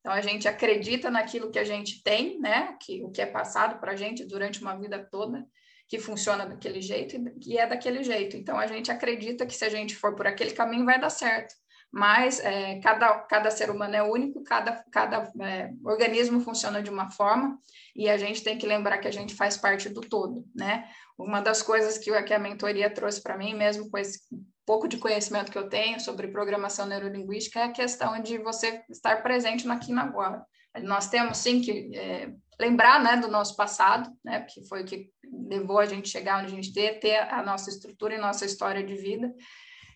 Então, 0.00 0.12
a 0.12 0.20
gente 0.20 0.46
acredita 0.46 1.10
naquilo 1.10 1.50
que 1.50 1.58
a 1.58 1.64
gente 1.64 2.02
tem, 2.02 2.38
né, 2.38 2.76
que, 2.82 3.02
o 3.02 3.10
que 3.10 3.22
é 3.22 3.26
passado 3.26 3.80
para 3.80 3.92
a 3.92 3.96
gente 3.96 4.26
durante 4.26 4.60
uma 4.60 4.78
vida 4.78 5.02
toda, 5.10 5.46
que 5.94 6.00
funciona 6.00 6.44
daquele 6.44 6.80
jeito 6.80 7.16
e 7.46 7.56
é 7.56 7.66
daquele 7.66 8.02
jeito. 8.02 8.36
Então, 8.36 8.58
a 8.58 8.66
gente 8.66 8.90
acredita 8.90 9.46
que 9.46 9.54
se 9.54 9.64
a 9.64 9.68
gente 9.68 9.94
for 9.94 10.16
por 10.16 10.26
aquele 10.26 10.52
caminho, 10.52 10.84
vai 10.84 11.00
dar 11.00 11.10
certo 11.10 11.54
mas 11.96 12.40
é, 12.40 12.80
cada, 12.80 13.20
cada 13.20 13.52
ser 13.52 13.70
humano 13.70 13.94
é 13.94 14.02
único, 14.02 14.42
cada, 14.42 14.84
cada 14.90 15.32
é, 15.40 15.70
organismo 15.84 16.40
funciona 16.40 16.82
de 16.82 16.90
uma 16.90 17.08
forma, 17.08 17.56
e 17.94 18.10
a 18.10 18.18
gente 18.18 18.42
tem 18.42 18.58
que 18.58 18.66
lembrar 18.66 18.98
que 18.98 19.06
a 19.06 19.12
gente 19.12 19.32
faz 19.36 19.56
parte 19.56 19.88
do 19.88 20.00
todo, 20.00 20.44
né? 20.52 20.88
Uma 21.16 21.40
das 21.40 21.62
coisas 21.62 21.96
que, 21.96 22.10
que 22.24 22.34
a 22.34 22.38
mentoria 22.40 22.92
trouxe 22.92 23.22
para 23.22 23.38
mim, 23.38 23.54
mesmo 23.54 23.88
com 23.88 23.96
esse 23.96 24.18
pouco 24.66 24.88
de 24.88 24.98
conhecimento 24.98 25.52
que 25.52 25.58
eu 25.58 25.68
tenho 25.68 26.00
sobre 26.00 26.26
programação 26.26 26.84
neurolinguística, 26.84 27.60
é 27.60 27.64
a 27.64 27.72
questão 27.72 28.20
de 28.20 28.38
você 28.38 28.82
estar 28.90 29.22
presente 29.22 29.64
no 29.64 29.72
aqui 29.72 29.92
e 29.92 29.94
no 29.94 30.00
agora. 30.00 30.44
Nós 30.82 31.08
temos, 31.08 31.38
sim, 31.38 31.60
que 31.60 31.96
é, 31.96 32.32
lembrar 32.58 33.02
né, 33.02 33.16
do 33.16 33.28
nosso 33.28 33.56
passado, 33.56 34.10
né, 34.24 34.40
que 34.42 34.66
foi 34.66 34.82
o 34.82 34.84
que 34.84 35.08
levou 35.48 35.78
a 35.78 35.86
gente 35.86 36.08
chegar 36.08 36.42
onde 36.42 36.52
a 36.52 36.56
gente 36.56 36.72
ter, 36.72 36.98
ter 37.00 37.16
a 37.16 37.42
nossa 37.42 37.70
estrutura 37.70 38.14
e 38.14 38.18
nossa 38.18 38.44
história 38.44 38.82
de 38.82 38.94
vida, 38.94 39.32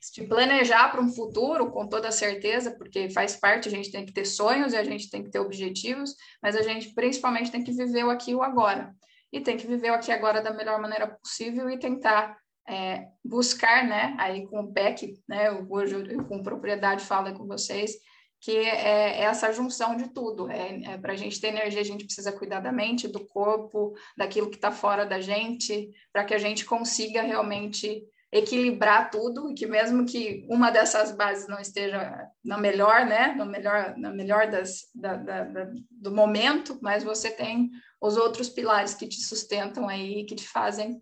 se 0.01 0.25
planejar 0.27 0.91
para 0.91 1.01
um 1.01 1.13
futuro, 1.13 1.71
com 1.71 1.87
toda 1.87 2.13
certeza, 2.13 2.71
porque 2.71 3.11
faz 3.11 3.37
parte, 3.37 3.69
a 3.69 3.71
gente 3.71 3.91
tem 3.91 4.07
que 4.07 4.13
ter 4.13 4.25
sonhos 4.25 4.73
e 4.73 4.77
a 4.77 4.85
gente 4.85 5.11
tem 5.11 5.25
que 5.25 5.31
ter 5.31 5.41
objetivos, 5.41 6.15
mas 6.43 6.55
a 6.55 6.63
gente 6.63 6.95
principalmente 6.95 7.51
tem 7.51 7.65
que 7.65 7.73
viver 7.73 8.05
o 8.05 8.11
aqui 8.11 8.31
e 8.31 8.35
o 8.35 8.43
agora. 8.43 8.95
E 9.33 9.41
tem 9.41 9.57
que 9.57 9.67
viver 9.67 9.91
o 9.91 9.95
aqui 9.95 10.11
e 10.11 10.15
agora 10.15 10.41
da 10.41 10.53
melhor 10.53 10.81
maneira 10.81 11.09
possível 11.09 11.69
e 11.69 11.79
tentar 11.79 12.37
é, 12.69 13.09
buscar, 13.25 13.87
né, 13.87 14.15
aí 14.19 14.47
com 14.47 14.61
o 14.61 14.73
PEC, 14.73 15.15
né, 15.29 15.51
hoje 15.69 15.95
eu, 15.95 16.07
eu, 16.07 16.25
com 16.25 16.43
propriedade 16.43 17.05
falo 17.05 17.35
com 17.35 17.47
vocês, 17.47 17.93
que 18.41 18.57
é, 18.57 19.23
essa 19.23 19.53
junção 19.53 19.97
de 19.97 20.09
tudo. 20.09 20.51
É, 20.51 20.93
é 20.93 20.99
para 20.99 21.13
a 21.13 21.17
gente 21.17 21.41
ter 21.41 21.49
energia, 21.49 21.81
a 21.81 21.85
gente 21.85 22.05
precisa 22.05 22.33
cuidar 22.33 22.61
da 22.61 22.73
mente, 22.73 23.09
do 23.09 23.27
corpo, 23.27 23.95
daquilo 24.17 24.51
que 24.51 24.57
está 24.57 24.71
fora 24.71 25.05
da 25.05 25.21
gente, 25.21 25.91
para 26.13 26.25
que 26.25 26.35
a 26.35 26.39
gente 26.39 26.65
consiga 26.65 27.23
realmente 27.23 28.03
equilibrar 28.31 29.11
tudo, 29.11 29.51
e 29.51 29.55
que 29.55 29.67
mesmo 29.67 30.05
que 30.05 30.47
uma 30.51 30.71
dessas 30.71 31.13
bases 31.13 31.49
não 31.49 31.59
esteja 31.59 32.29
na 32.45 32.59
melhor, 32.59 33.07
né, 33.07 33.35
no 33.35 33.47
melhor, 33.47 33.97
na 33.97 34.11
melhor 34.11 34.51
das, 34.51 34.83
da, 34.95 35.17
da, 35.17 35.45
da, 35.45 35.71
do 35.91 36.11
momento, 36.11 36.79
mas 36.83 37.03
você 37.03 37.31
tem 37.31 37.71
os 38.01 38.19
outros 38.19 38.51
pilares 38.51 38.95
que 38.95 39.09
te 39.09 39.21
sustentam 39.23 39.89
aí, 39.89 40.25
que 40.25 40.35
te 40.35 40.47
fazem 40.47 41.01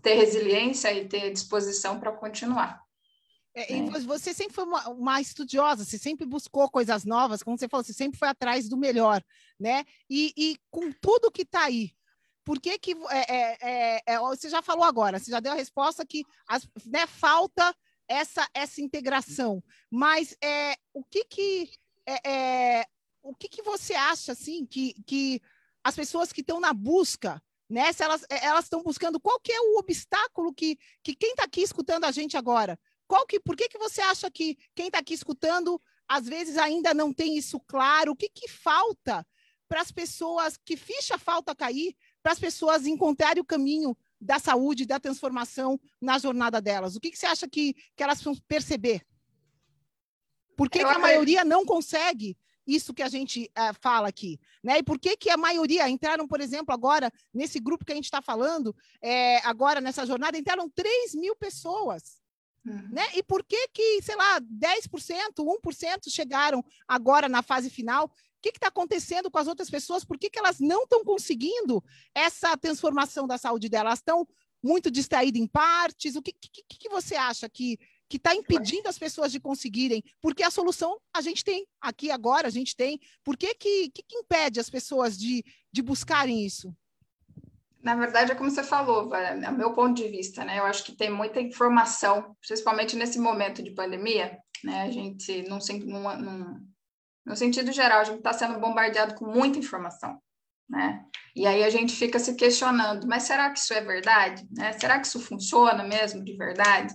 ter 0.00 0.14
resiliência 0.14 0.92
e 0.92 1.08
ter 1.08 1.32
disposição 1.32 1.98
para 1.98 2.12
continuar. 2.12 2.81
É, 3.54 3.74
é. 3.74 3.82
Você 4.00 4.32
sempre 4.32 4.54
foi 4.54 4.64
uma, 4.64 4.88
uma, 4.88 5.20
estudiosa, 5.20 5.84
você 5.84 5.98
sempre 5.98 6.26
buscou 6.26 6.70
coisas 6.70 7.04
novas, 7.04 7.42
como 7.42 7.58
você 7.58 7.68
falou, 7.68 7.84
você 7.84 7.92
sempre 7.92 8.18
foi 8.18 8.28
atrás 8.28 8.68
do 8.68 8.76
melhor, 8.76 9.22
né? 9.60 9.84
E, 10.08 10.32
e 10.36 10.56
com 10.70 10.90
tudo 10.92 11.30
que 11.30 11.42
está 11.42 11.64
aí, 11.64 11.92
por 12.44 12.60
que, 12.60 12.78
que 12.78 12.96
é, 13.10 13.34
é, 13.34 13.58
é, 13.60 14.02
é, 14.06 14.18
você 14.18 14.48
já 14.48 14.62
falou 14.62 14.84
agora, 14.84 15.18
você 15.18 15.30
já 15.30 15.38
deu 15.38 15.52
a 15.52 15.56
resposta 15.56 16.06
que 16.06 16.24
as, 16.48 16.66
né, 16.86 17.06
falta 17.06 17.74
essa 18.08 18.48
essa 18.54 18.80
integração. 18.80 19.62
Mas 19.90 20.36
é, 20.42 20.74
o 20.92 21.04
que 21.04 21.24
que 21.24 21.70
o 23.22 23.34
que, 23.36 23.48
que 23.48 23.62
você 23.62 23.94
acha 23.94 24.32
assim 24.32 24.66
que, 24.66 24.94
que 25.06 25.40
as 25.84 25.94
pessoas 25.94 26.32
que 26.32 26.40
estão 26.40 26.58
na 26.58 26.72
busca 26.72 27.40
né? 27.72 27.90
Se 27.90 28.02
elas 28.02 28.22
elas 28.28 28.64
estão 28.64 28.82
buscando 28.82 29.18
qual 29.18 29.40
que 29.40 29.50
é 29.50 29.60
o 29.60 29.78
obstáculo 29.78 30.52
que, 30.52 30.78
que 31.02 31.14
quem 31.14 31.30
está 31.30 31.44
aqui 31.44 31.62
escutando 31.62 32.04
a 32.04 32.10
gente 32.10 32.36
agora, 32.36 32.78
qual 33.12 33.26
que 33.26 33.38
por 33.38 33.54
que, 33.54 33.68
que 33.68 33.76
você 33.76 34.00
acha 34.00 34.30
que 34.30 34.56
quem 34.74 34.86
está 34.86 35.00
aqui 35.00 35.12
escutando 35.12 35.78
às 36.08 36.24
vezes 36.24 36.56
ainda 36.56 36.94
não 36.94 37.12
tem 37.12 37.36
isso 37.36 37.60
claro? 37.60 38.12
O 38.12 38.16
que, 38.16 38.26
que 38.30 38.48
falta 38.48 39.26
para 39.68 39.82
as 39.82 39.92
pessoas, 39.92 40.56
que 40.56 40.78
ficha 40.78 41.18
falta 41.18 41.54
cair, 41.54 41.94
para 42.22 42.32
as 42.32 42.38
pessoas 42.38 42.86
encontrarem 42.86 43.42
o 43.42 43.44
caminho 43.44 43.94
da 44.18 44.38
saúde, 44.38 44.86
da 44.86 44.98
transformação 44.98 45.78
na 46.00 46.18
jornada 46.18 46.58
delas? 46.58 46.96
O 46.96 47.00
que, 47.00 47.10
que 47.10 47.18
você 47.18 47.26
acha 47.26 47.46
que, 47.46 47.74
que 47.94 48.02
elas 48.02 48.22
vão 48.22 48.34
perceber? 48.48 49.06
Por 50.56 50.70
que, 50.70 50.78
que 50.78 50.84
a 50.84 50.98
maioria 50.98 51.44
não 51.44 51.66
consegue 51.66 52.34
isso 52.66 52.94
que 52.94 53.02
a 53.02 53.10
gente 53.10 53.50
uh, 53.58 53.74
fala 53.78 54.08
aqui, 54.08 54.40
né? 54.64 54.78
E 54.78 54.82
por 54.82 54.98
que 54.98 55.18
que 55.18 55.28
a 55.28 55.36
maioria 55.36 55.86
entraram, 55.86 56.26
por 56.26 56.40
exemplo, 56.40 56.72
agora 56.72 57.12
nesse 57.34 57.60
grupo 57.60 57.84
que 57.84 57.92
a 57.92 57.94
gente 57.94 58.04
está 58.04 58.22
falando, 58.22 58.74
é, 59.02 59.36
agora 59.46 59.82
nessa 59.82 60.06
jornada 60.06 60.38
entraram 60.38 60.70
3 60.70 61.14
mil 61.14 61.36
pessoas, 61.36 62.21
uhum. 62.64 62.88
né? 62.90 63.06
E 63.14 63.22
por 63.22 63.44
que 63.44 63.68
que, 63.68 64.02
sei 64.02 64.16
lá, 64.16 64.40
10%, 64.40 65.34
1% 65.38 66.08
chegaram 66.08 66.64
agora 66.86 67.28
na 67.28 67.42
fase 67.42 67.70
final? 67.70 68.06
O 68.06 68.10
que 68.42 68.50
está 68.50 68.68
acontecendo 68.68 69.30
com 69.30 69.38
as 69.38 69.46
outras 69.46 69.70
pessoas? 69.70 70.04
Por 70.04 70.18
que, 70.18 70.28
que 70.28 70.38
elas 70.38 70.58
não 70.58 70.82
estão 70.84 71.04
conseguindo 71.04 71.82
essa 72.14 72.56
transformação 72.56 73.26
da 73.26 73.38
saúde 73.38 73.68
delas? 73.68 73.86
Elas 73.86 73.98
estão 74.00 74.28
muito 74.62 74.90
distraídas 74.90 75.40
em 75.40 75.46
partes? 75.46 76.16
O 76.16 76.22
que, 76.22 76.32
que, 76.32 76.62
que 76.68 76.88
você 76.88 77.14
acha 77.14 77.48
que 77.48 77.78
que 78.12 78.18
está 78.18 78.34
impedindo 78.34 78.90
as 78.90 78.98
pessoas 78.98 79.32
de 79.32 79.40
conseguirem, 79.40 80.04
porque 80.20 80.42
a 80.42 80.50
solução 80.50 81.00
a 81.14 81.22
gente 81.22 81.42
tem 81.42 81.66
aqui 81.80 82.10
agora, 82.10 82.46
a 82.46 82.50
gente 82.50 82.76
tem. 82.76 83.00
Por 83.24 83.38
que, 83.38 83.54
que, 83.54 83.88
que 83.88 84.04
impede 84.10 84.60
as 84.60 84.68
pessoas 84.68 85.16
de, 85.16 85.42
de 85.72 85.80
buscarem 85.80 86.44
isso? 86.44 86.76
Na 87.82 87.96
verdade, 87.96 88.32
é 88.32 88.34
como 88.34 88.50
você 88.50 88.62
falou, 88.62 89.12
é 89.14 89.50
meu 89.50 89.72
ponto 89.72 89.94
de 89.94 90.08
vista, 90.08 90.44
né? 90.44 90.58
Eu 90.58 90.64
acho 90.64 90.84
que 90.84 90.96
tem 90.96 91.10
muita 91.10 91.40
informação, 91.40 92.36
principalmente 92.40 92.96
nesse 92.96 93.18
momento 93.18 93.62
de 93.62 93.72
pandemia, 93.72 94.38
né? 94.62 94.82
A 94.82 94.90
gente, 94.90 95.42
num, 95.48 95.58
num, 96.18 96.66
no 97.26 97.36
sentido 97.36 97.72
geral, 97.72 98.00
a 98.00 98.04
gente 98.04 98.18
está 98.18 98.32
sendo 98.32 98.60
bombardeado 98.60 99.14
com 99.14 99.26
muita 99.26 99.58
informação, 99.58 100.20
né? 100.68 101.04
E 101.34 101.46
aí 101.46 101.64
a 101.64 101.70
gente 101.70 101.94
fica 101.94 102.18
se 102.18 102.34
questionando, 102.34 103.06
mas 103.06 103.24
será 103.24 103.50
que 103.50 103.58
isso 103.58 103.72
é 103.72 103.80
verdade? 103.80 104.46
Né? 104.50 104.72
Será 104.72 105.00
que 105.00 105.06
isso 105.06 105.18
funciona 105.18 105.82
mesmo 105.82 106.22
de 106.22 106.36
verdade? 106.36 106.94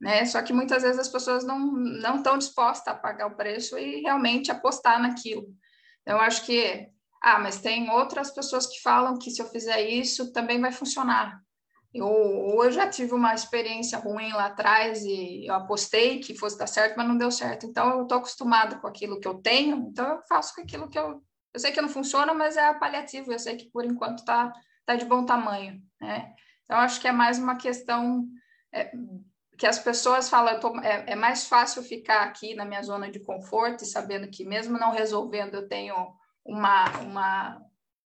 né? 0.00 0.24
Só 0.24 0.42
que 0.42 0.52
muitas 0.52 0.82
vezes 0.82 0.98
as 0.98 1.08
pessoas 1.08 1.44
não 1.44 1.58
não 1.72 2.16
estão 2.16 2.38
dispostas 2.38 2.94
a 2.94 2.96
pagar 2.96 3.26
o 3.26 3.36
preço 3.36 3.78
e 3.78 4.02
realmente 4.02 4.50
apostar 4.50 5.00
naquilo. 5.00 5.46
Então, 6.02 6.16
eu 6.16 6.20
acho 6.20 6.44
que, 6.44 6.88
ah, 7.28 7.40
mas 7.40 7.60
tem 7.60 7.90
outras 7.90 8.30
pessoas 8.30 8.68
que 8.68 8.80
falam 8.80 9.18
que 9.18 9.32
se 9.32 9.42
eu 9.42 9.48
fizer 9.48 9.80
isso 9.80 10.32
também 10.32 10.60
vai 10.60 10.70
funcionar. 10.70 11.42
Eu, 11.92 12.06
eu 12.62 12.70
já 12.70 12.88
tive 12.88 13.14
uma 13.14 13.34
experiência 13.34 13.98
ruim 13.98 14.32
lá 14.32 14.46
atrás 14.46 15.02
e 15.02 15.44
eu 15.44 15.54
apostei 15.54 16.20
que 16.20 16.36
fosse 16.36 16.56
dar 16.56 16.68
certo, 16.68 16.96
mas 16.96 17.08
não 17.08 17.18
deu 17.18 17.32
certo. 17.32 17.66
Então, 17.66 17.90
eu 17.90 18.02
estou 18.02 18.18
acostumada 18.18 18.76
com 18.76 18.86
aquilo 18.86 19.18
que 19.18 19.26
eu 19.26 19.42
tenho, 19.42 19.88
então 19.88 20.08
eu 20.08 20.22
faço 20.28 20.54
com 20.54 20.60
aquilo 20.60 20.88
que 20.88 20.96
eu. 20.96 21.20
Eu 21.52 21.58
sei 21.58 21.72
que 21.72 21.80
não 21.80 21.88
funciona, 21.88 22.32
mas 22.32 22.56
é 22.56 22.72
paliativo, 22.74 23.32
eu 23.32 23.40
sei 23.40 23.56
que 23.56 23.68
por 23.72 23.84
enquanto 23.84 24.20
está 24.20 24.52
tá 24.84 24.94
de 24.94 25.04
bom 25.04 25.26
tamanho, 25.26 25.82
né? 26.00 26.32
Então, 26.62 26.78
acho 26.78 27.00
que 27.00 27.08
é 27.08 27.12
mais 27.12 27.40
uma 27.40 27.56
questão 27.56 28.24
é, 28.72 28.92
que 29.58 29.66
as 29.66 29.80
pessoas 29.80 30.28
falam, 30.28 30.60
tô, 30.60 30.78
é, 30.78 31.06
é, 31.08 31.16
mais 31.16 31.48
fácil 31.48 31.82
ficar 31.82 32.22
aqui 32.22 32.54
na 32.54 32.64
minha 32.64 32.84
zona 32.84 33.10
de 33.10 33.18
conforto 33.18 33.82
e 33.82 33.86
sabendo 33.86 34.28
que 34.28 34.44
mesmo 34.44 34.78
não 34.78 34.92
resolvendo 34.92 35.54
eu 35.54 35.66
tenho 35.66 36.14
uma, 36.46 37.00
uma 37.00 37.62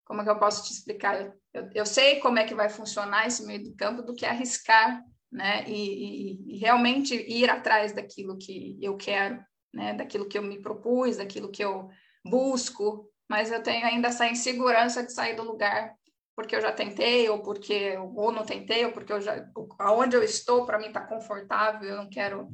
como 0.04 0.22
é 0.22 0.24
que 0.24 0.30
eu 0.30 0.38
posso 0.38 0.64
te 0.64 0.72
explicar? 0.72 1.20
Eu, 1.20 1.32
eu, 1.52 1.70
eu 1.74 1.86
sei 1.86 2.20
como 2.20 2.38
é 2.38 2.44
que 2.44 2.54
vai 2.54 2.68
funcionar 2.68 3.26
esse 3.26 3.44
meio 3.44 3.62
do 3.62 3.74
campo 3.74 4.02
do 4.02 4.14
que 4.14 4.26
arriscar, 4.26 5.04
né? 5.30 5.64
E, 5.68 5.72
e, 5.72 6.54
e, 6.54 6.58
realmente 6.58 7.14
ir 7.14 7.48
atrás 7.48 7.92
daquilo 7.92 8.36
que 8.38 8.78
eu 8.80 8.96
quero, 8.96 9.42
né? 9.72 9.94
Daquilo 9.94 10.26
que 10.26 10.38
eu 10.38 10.42
me 10.42 10.60
propus, 10.60 11.16
daquilo 11.16 11.50
que 11.50 11.62
eu 11.62 11.88
busco, 12.24 13.08
mas 13.28 13.52
eu 13.52 13.62
tenho 13.62 13.86
ainda 13.86 14.08
essa 14.08 14.26
insegurança 14.26 15.04
de 15.04 15.12
sair 15.12 15.36
do 15.36 15.44
lugar 15.44 15.94
porque 16.40 16.56
eu 16.56 16.60
já 16.62 16.72
tentei, 16.72 17.28
ou 17.28 17.42
porque 17.42 17.98
ou 17.98 18.32
não 18.32 18.46
tentei, 18.46 18.84
ou 18.86 18.92
porque 18.92 19.12
eu 19.12 19.20
já 19.20 19.46
aonde 19.78 20.16
eu 20.16 20.22
estou 20.22 20.64
para 20.64 20.78
mim 20.78 20.86
está 20.86 21.02
confortável, 21.02 21.88
eu 21.88 21.96
não 21.96 22.08
quero 22.08 22.48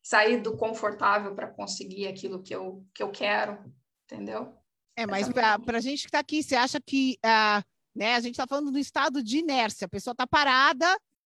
sair 0.00 0.40
do 0.40 0.56
confortável 0.56 1.34
para 1.34 1.48
conseguir 1.48 2.06
aquilo 2.06 2.40
que 2.40 2.54
eu, 2.54 2.84
que 2.94 3.02
eu 3.02 3.10
quero, 3.10 3.58
entendeu? 4.04 4.54
É, 4.96 5.06
mas 5.06 5.28
para 5.28 5.58
a 5.78 5.80
gente 5.80 6.02
que 6.02 6.08
está 6.08 6.18
aqui, 6.18 6.42
você 6.42 6.54
acha 6.54 6.80
que 6.80 7.18
uh, 7.24 7.64
né, 7.94 8.14
a 8.14 8.20
gente 8.20 8.32
está 8.32 8.46
falando 8.46 8.70
do 8.70 8.78
estado 8.78 9.22
de 9.22 9.38
inércia, 9.38 9.86
a 9.86 9.88
pessoa 9.88 10.12
está 10.12 10.26
parada 10.26 10.86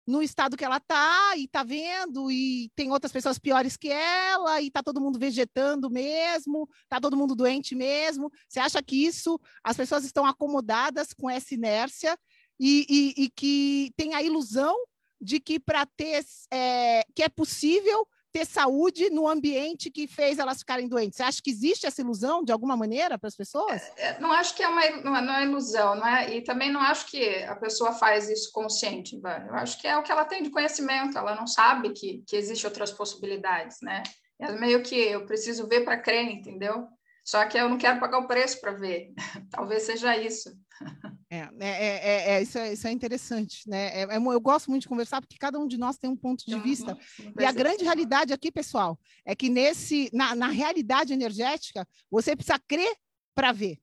no 0.09 0.23
estado 0.23 0.57
que 0.57 0.65
ela 0.65 0.77
está 0.77 1.37
e 1.37 1.43
está 1.43 1.63
vendo, 1.63 2.31
e 2.31 2.71
tem 2.75 2.91
outras 2.91 3.11
pessoas 3.11 3.37
piores 3.37 3.77
que 3.77 3.91
ela, 3.91 4.59
e 4.59 4.67
está 4.67 4.81
todo 4.81 4.99
mundo 4.99 5.19
vegetando 5.19 5.87
mesmo, 5.87 6.67
está 6.81 6.99
todo 6.99 7.15
mundo 7.15 7.35
doente 7.35 7.75
mesmo. 7.75 8.31
Você 8.47 8.59
acha 8.59 8.81
que 8.81 9.05
isso, 9.05 9.39
as 9.63 9.77
pessoas 9.77 10.03
estão 10.03 10.25
acomodadas 10.25 11.13
com 11.13 11.29
essa 11.29 11.53
inércia 11.53 12.17
e, 12.59 12.87
e, 12.89 13.23
e 13.25 13.29
que 13.29 13.93
tem 13.95 14.15
a 14.15 14.23
ilusão 14.23 14.75
de 15.21 15.39
que 15.39 15.59
para 15.59 15.85
ter 15.85 16.25
é, 16.51 17.03
que 17.13 17.21
é 17.21 17.29
possível 17.29 18.07
ter 18.31 18.45
saúde 18.45 19.09
no 19.09 19.27
ambiente 19.27 19.89
que 19.89 20.07
fez 20.07 20.39
elas 20.39 20.59
ficarem 20.59 20.87
doentes. 20.87 21.17
Você 21.17 21.23
acha 21.23 21.41
que 21.41 21.49
existe 21.49 21.85
essa 21.85 22.01
ilusão 22.01 22.43
de 22.43 22.51
alguma 22.51 22.77
maneira 22.77 23.17
para 23.17 23.27
as 23.27 23.35
pessoas? 23.35 23.81
É, 23.97 24.09
é, 24.09 24.19
não 24.19 24.31
acho 24.31 24.55
que 24.55 24.63
é 24.63 24.67
uma 24.67 24.83
é, 24.83 25.01
não 25.01 25.35
é 25.35 25.43
ilusão, 25.43 25.95
não 25.95 26.07
é? 26.07 26.35
E 26.35 26.43
também 26.43 26.71
não 26.71 26.81
acho 26.81 27.07
que 27.07 27.43
a 27.43 27.55
pessoa 27.55 27.93
faz 27.93 28.29
isso 28.29 28.51
consciente, 28.51 29.19
Eu 29.47 29.55
acho 29.55 29.79
que 29.79 29.87
é 29.87 29.97
o 29.97 30.03
que 30.03 30.11
ela 30.11 30.25
tem 30.25 30.43
de 30.43 30.49
conhecimento. 30.49 31.17
Ela 31.17 31.35
não 31.35 31.47
sabe 31.47 31.91
que 31.91 32.23
que 32.27 32.65
outras 32.65 32.91
possibilidades, 32.91 33.77
né? 33.81 34.03
É 34.39 34.51
meio 34.53 34.81
que 34.81 34.95
eu 34.95 35.25
preciso 35.25 35.67
ver 35.67 35.83
para 35.83 35.99
crer, 35.99 36.29
entendeu? 36.31 36.87
Só 37.25 37.45
que 37.45 37.57
eu 37.57 37.69
não 37.69 37.77
quero 37.77 37.99
pagar 37.99 38.19
o 38.19 38.27
preço 38.27 38.59
para 38.61 38.71
ver. 38.71 39.13
Talvez 39.51 39.83
seja 39.83 40.17
isso. 40.17 40.49
É, 41.31 41.47
é, 41.59 41.69
é, 41.69 42.31
é, 42.31 42.41
isso, 42.41 42.57
é, 42.57 42.73
isso 42.73 42.87
é 42.87 42.91
interessante, 42.91 43.69
né? 43.69 43.89
É, 43.93 44.01
é 44.01 44.17
eu 44.17 44.41
gosto 44.41 44.71
muito 44.71 44.81
de 44.81 44.87
conversar 44.87 45.21
porque 45.21 45.37
cada 45.37 45.59
um 45.59 45.67
de 45.67 45.77
nós 45.77 45.97
tem 45.97 46.09
um 46.09 46.15
ponto 46.15 46.43
de 46.43 46.59
vista. 46.59 46.97
E 47.39 47.45
a 47.45 47.51
grande 47.51 47.83
realidade 47.83 48.33
aqui, 48.33 48.51
pessoal, 48.51 48.99
é 49.23 49.35
que 49.35 49.47
nesse, 49.47 50.09
na, 50.11 50.33
na 50.33 50.47
realidade 50.47 51.13
energética, 51.13 51.87
você 52.09 52.35
precisa 52.35 52.57
crer 52.67 52.95
para 53.35 53.51
ver. 53.51 53.79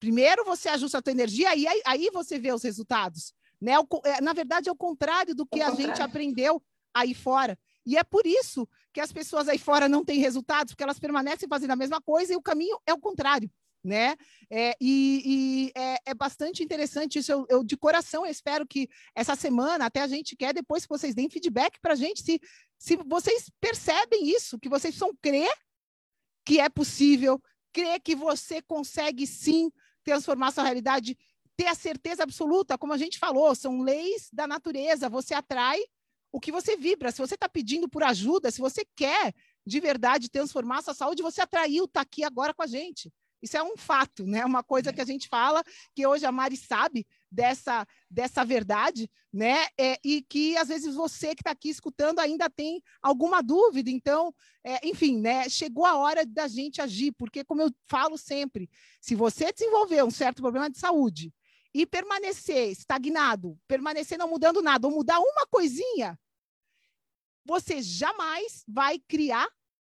Primeiro 0.00 0.44
você 0.44 0.68
ajusta 0.68 0.98
a 0.98 1.02
tua 1.02 1.12
energia 1.12 1.54
e 1.54 1.64
aí, 1.64 1.80
aí 1.86 2.10
você 2.12 2.40
vê 2.40 2.52
os 2.52 2.64
resultados. 2.64 3.32
Né? 3.60 3.78
O, 3.78 3.86
na 4.20 4.32
verdade, 4.32 4.68
é 4.68 4.72
o 4.72 4.76
contrário 4.76 5.32
do 5.32 5.46
que 5.46 5.62
a 5.62 5.70
gente 5.70 6.02
aprendeu 6.02 6.60
aí 6.92 7.14
fora. 7.14 7.56
E 7.86 7.96
é 7.96 8.02
por 8.02 8.26
isso 8.26 8.68
que 8.92 9.00
as 9.00 9.12
pessoas 9.12 9.48
aí 9.48 9.58
fora 9.58 9.88
não 9.88 10.04
têm 10.04 10.18
resultados, 10.18 10.72
porque 10.72 10.82
elas 10.82 10.98
permanecem 10.98 11.48
fazendo 11.48 11.70
a 11.70 11.76
mesma 11.76 12.00
coisa 12.00 12.32
e 12.32 12.36
o 12.36 12.42
caminho 12.42 12.80
é 12.84 12.92
o 12.92 12.98
contrário 12.98 13.48
né? 13.84 14.16
É, 14.50 14.74
e, 14.80 15.70
e 15.74 15.78
é, 15.78 15.96
é, 16.06 16.14
bastante 16.14 16.62
interessante 16.62 17.18
isso. 17.18 17.30
Eu, 17.30 17.46
eu, 17.50 17.62
de 17.62 17.76
coração, 17.76 18.24
eu 18.24 18.30
espero 18.30 18.66
que 18.66 18.88
essa 19.14 19.36
semana, 19.36 19.86
até 19.86 20.00
a 20.00 20.08
gente 20.08 20.34
quer 20.34 20.54
depois 20.54 20.84
que 20.84 20.88
vocês 20.88 21.14
deem 21.14 21.28
feedback 21.28 21.78
para 21.80 21.92
a 21.92 21.96
gente, 21.96 22.22
se, 22.22 22.40
se 22.78 22.96
vocês 22.96 23.50
percebem 23.60 24.26
isso, 24.28 24.58
que 24.58 24.68
vocês 24.68 24.94
precisam 24.94 25.14
crer 25.20 25.52
que 26.44 26.60
é 26.60 26.68
possível, 26.68 27.40
crer 27.72 28.00
que 28.00 28.14
você 28.14 28.60
consegue 28.62 29.26
sim 29.26 29.70
transformar 30.02 30.50
sua 30.50 30.64
realidade, 30.64 31.16
ter 31.56 31.66
a 31.66 31.74
certeza 31.74 32.22
absoluta, 32.22 32.76
como 32.76 32.92
a 32.92 32.98
gente 32.98 33.18
falou, 33.18 33.54
são 33.54 33.80
leis 33.80 34.28
da 34.32 34.46
natureza, 34.46 35.08
você 35.08 35.34
atrai 35.34 35.78
o 36.30 36.40
que 36.40 36.52
você 36.52 36.76
vibra. 36.76 37.12
Se 37.12 37.18
você 37.18 37.34
está 37.34 37.48
pedindo 37.48 37.88
por 37.88 38.02
ajuda, 38.02 38.50
se 38.50 38.60
você 38.60 38.84
quer 38.96 39.32
de 39.66 39.80
verdade 39.80 40.28
transformar 40.28 40.82
sua 40.82 40.92
saúde, 40.92 41.22
você 41.22 41.40
atraiu, 41.40 41.84
está 41.84 42.00
aqui 42.00 42.24
agora 42.24 42.52
com 42.52 42.62
a 42.62 42.66
gente. 42.66 43.10
Isso 43.44 43.58
é 43.58 43.62
um 43.62 43.76
fato, 43.76 44.26
né? 44.26 44.42
Uma 44.42 44.62
coisa 44.62 44.90
que 44.90 45.02
a 45.02 45.04
gente 45.04 45.28
fala, 45.28 45.62
que 45.94 46.06
hoje 46.06 46.24
a 46.24 46.32
Mari 46.32 46.56
sabe 46.56 47.06
dessa, 47.30 47.86
dessa 48.10 48.42
verdade, 48.42 49.10
né? 49.30 49.66
É, 49.78 49.98
e 50.02 50.22
que 50.22 50.56
às 50.56 50.68
vezes 50.68 50.94
você 50.94 51.34
que 51.34 51.42
está 51.42 51.50
aqui 51.50 51.68
escutando 51.68 52.20
ainda 52.20 52.48
tem 52.48 52.82
alguma 53.02 53.42
dúvida. 53.42 53.90
Então, 53.90 54.34
é, 54.64 54.88
enfim, 54.88 55.20
né? 55.20 55.46
Chegou 55.50 55.84
a 55.84 55.94
hora 55.94 56.24
da 56.24 56.48
gente 56.48 56.80
agir, 56.80 57.12
porque, 57.18 57.44
como 57.44 57.60
eu 57.60 57.70
falo 57.86 58.16
sempre, 58.16 58.70
se 58.98 59.14
você 59.14 59.52
desenvolver 59.52 60.02
um 60.02 60.10
certo 60.10 60.40
problema 60.40 60.70
de 60.70 60.78
saúde 60.78 61.30
e 61.74 61.84
permanecer 61.84 62.70
estagnado, 62.70 63.60
permanecer 63.68 64.16
não 64.16 64.30
mudando 64.30 64.62
nada, 64.62 64.88
ou 64.88 64.94
mudar 64.94 65.18
uma 65.18 65.46
coisinha, 65.50 66.18
você 67.44 67.82
jamais 67.82 68.64
vai 68.66 68.98
criar 69.06 69.46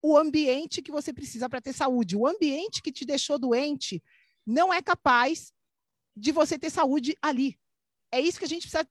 o 0.02 0.16
ambiente 0.16 0.82
que 0.82 0.90
você 0.90 1.12
precisa 1.12 1.48
para 1.48 1.60
ter 1.60 1.72
saúde. 1.72 2.16
O 2.16 2.26
ambiente 2.26 2.82
que 2.82 2.92
te 2.92 3.04
deixou 3.04 3.38
doente 3.38 4.02
não 4.46 4.72
é 4.72 4.80
capaz 4.80 5.52
de 6.16 6.32
você 6.32 6.58
ter 6.58 6.70
saúde 6.70 7.16
ali. 7.20 7.58
É 8.10 8.20
isso 8.20 8.38
que 8.38 8.44
a 8.44 8.48
gente 8.48 8.62
precisa 8.62 8.88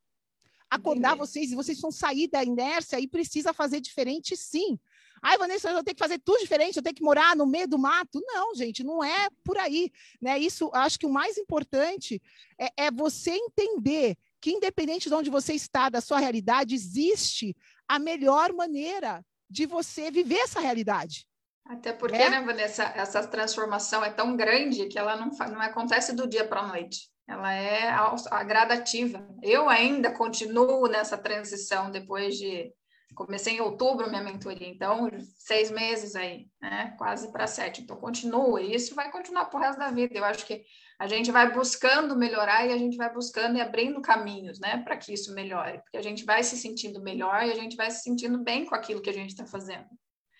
acordar 0.69 1.15
Entendi. 1.15 1.19
vocês 1.19 1.51
e 1.51 1.55
vocês 1.55 1.79
vão 1.79 1.91
sair 1.91 2.27
da 2.27 2.43
inércia 2.43 2.99
e 2.99 3.07
precisa 3.07 3.53
fazer 3.53 3.79
diferente 3.79 4.35
sim. 4.35 4.77
Ai, 5.21 5.37
Vanessa, 5.37 5.69
eu 5.69 5.83
tenho 5.83 5.95
que 5.95 6.03
fazer 6.03 6.19
tudo 6.19 6.39
diferente, 6.39 6.77
eu 6.77 6.83
tenho 6.83 6.95
que 6.95 7.03
morar 7.03 7.35
no 7.35 7.45
meio 7.45 7.67
do 7.67 7.79
mato. 7.79 8.21
Não, 8.23 8.53
gente, 8.53 8.83
não 8.83 9.03
é 9.03 9.29
por 9.43 9.57
aí. 9.57 9.91
Né? 10.21 10.37
Isso, 10.37 10.69
acho 10.73 10.99
que 10.99 11.05
o 11.05 11.11
mais 11.11 11.37
importante 11.37 12.21
é, 12.59 12.85
é 12.85 12.91
você 12.91 13.31
entender 13.31 14.15
que, 14.39 14.51
independente 14.51 15.09
de 15.09 15.15
onde 15.15 15.29
você 15.29 15.53
está, 15.53 15.89
da 15.89 16.01
sua 16.01 16.19
realidade, 16.19 16.75
existe 16.75 17.55
a 17.87 17.97
melhor 17.97 18.53
maneira 18.53 19.25
de 19.49 19.65
você 19.65 20.11
viver 20.11 20.39
essa 20.39 20.59
realidade. 20.59 21.27
Até 21.65 21.91
porque, 21.91 22.15
é? 22.15 22.29
né, 22.29 22.41
Vanessa, 22.41 22.83
essa 22.95 23.27
transformação 23.27 24.03
é 24.03 24.09
tão 24.09 24.37
grande 24.37 24.87
que 24.87 24.97
ela 24.97 25.17
não, 25.17 25.29
não 25.29 25.61
acontece 25.61 26.15
do 26.15 26.27
dia 26.27 26.47
para 26.47 26.61
a 26.61 26.67
noite. 26.67 27.09
Ela 27.27 27.53
é 27.53 27.89
a, 27.89 28.15
a 28.31 28.43
gradativa. 28.43 29.27
Eu 29.43 29.67
ainda 29.67 30.11
continuo 30.11 30.87
nessa 30.87 31.17
transição 31.17 31.91
depois 31.91 32.37
de 32.37 32.71
comecei 33.13 33.55
em 33.55 33.61
outubro 33.61 34.09
minha 34.09 34.21
mentoria, 34.21 34.67
então 34.67 35.09
seis 35.39 35.71
meses 35.71 36.15
aí, 36.15 36.47
né? 36.61 36.93
Quase 36.97 37.31
para 37.31 37.47
sete. 37.47 37.81
Então 37.81 37.97
continua, 37.97 38.61
e 38.61 38.75
isso 38.75 38.93
vai 38.93 39.11
continuar 39.11 39.45
por 39.45 39.59
resto 39.59 39.79
da 39.79 39.89
vida. 39.89 40.15
Eu 40.15 40.23
acho 40.23 40.45
que 40.45 40.63
a 40.99 41.07
gente 41.07 41.31
vai 41.31 41.51
buscando 41.53 42.15
melhorar 42.15 42.65
e 42.65 42.73
a 42.73 42.77
gente 42.77 42.97
vai 42.97 43.13
buscando 43.13 43.57
e 43.57 43.61
abrindo 43.61 44.01
caminhos, 44.01 44.59
né, 44.59 44.81
para 44.83 44.97
que 44.97 45.13
isso 45.13 45.33
melhore, 45.33 45.79
porque 45.79 45.97
a 45.97 46.01
gente 46.01 46.25
vai 46.25 46.43
se 46.43 46.57
sentindo 46.57 47.01
melhor 47.01 47.45
e 47.45 47.51
a 47.51 47.55
gente 47.55 47.75
vai 47.75 47.91
se 47.91 48.01
sentindo 48.01 48.39
bem 48.39 48.65
com 48.65 48.73
aquilo 48.73 49.01
que 49.01 49.09
a 49.09 49.13
gente 49.13 49.29
está 49.29 49.45
fazendo. 49.45 49.87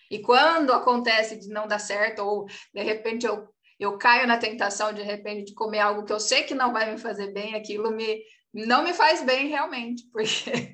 E 0.10 0.20
quando 0.20 0.74
acontece 0.74 1.38
de 1.38 1.50
não 1.50 1.68
dar 1.68 1.80
certo, 1.80 2.20
ou 2.24 2.46
de 2.74 2.82
repente 2.82 3.26
eu, 3.26 3.48
eu 3.80 3.98
caio 3.98 4.26
na 4.26 4.38
tentação 4.38 4.92
de, 4.94 5.02
repente 5.02 5.48
de 5.48 5.54
comer 5.54 5.80
algo 5.80 6.06
que 6.06 6.14
eu 6.14 6.20
sei 6.20 6.44
que 6.44 6.56
não 6.56 6.74
vai 6.74 6.92
me 6.92 6.98
fazer 6.98 7.34
bem, 7.34 7.56
aquilo 7.56 7.92
me 7.92 8.22
não 8.54 8.84
me 8.84 8.94
faz 8.94 9.22
bem 9.22 9.50
realmente, 9.50 10.08
porque 10.12 10.72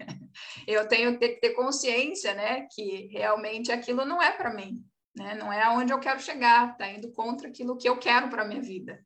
eu 0.65 0.87
tenho 0.87 1.19
que 1.19 1.27
ter 1.39 1.49
consciência, 1.49 2.33
né, 2.33 2.67
que 2.71 3.07
realmente 3.11 3.71
aquilo 3.71 4.05
não 4.05 4.21
é 4.21 4.31
para 4.31 4.53
mim, 4.53 4.81
né, 5.13 5.35
não 5.35 5.51
é 5.51 5.61
aonde 5.63 5.91
eu 5.91 5.99
quero 5.99 6.21
chegar, 6.21 6.71
está 6.71 6.89
indo 6.89 7.11
contra 7.11 7.49
aquilo 7.49 7.75
que 7.75 7.89
eu 7.89 7.97
quero 7.97 8.29
para 8.29 8.45
minha 8.45 8.61
vida. 8.61 9.03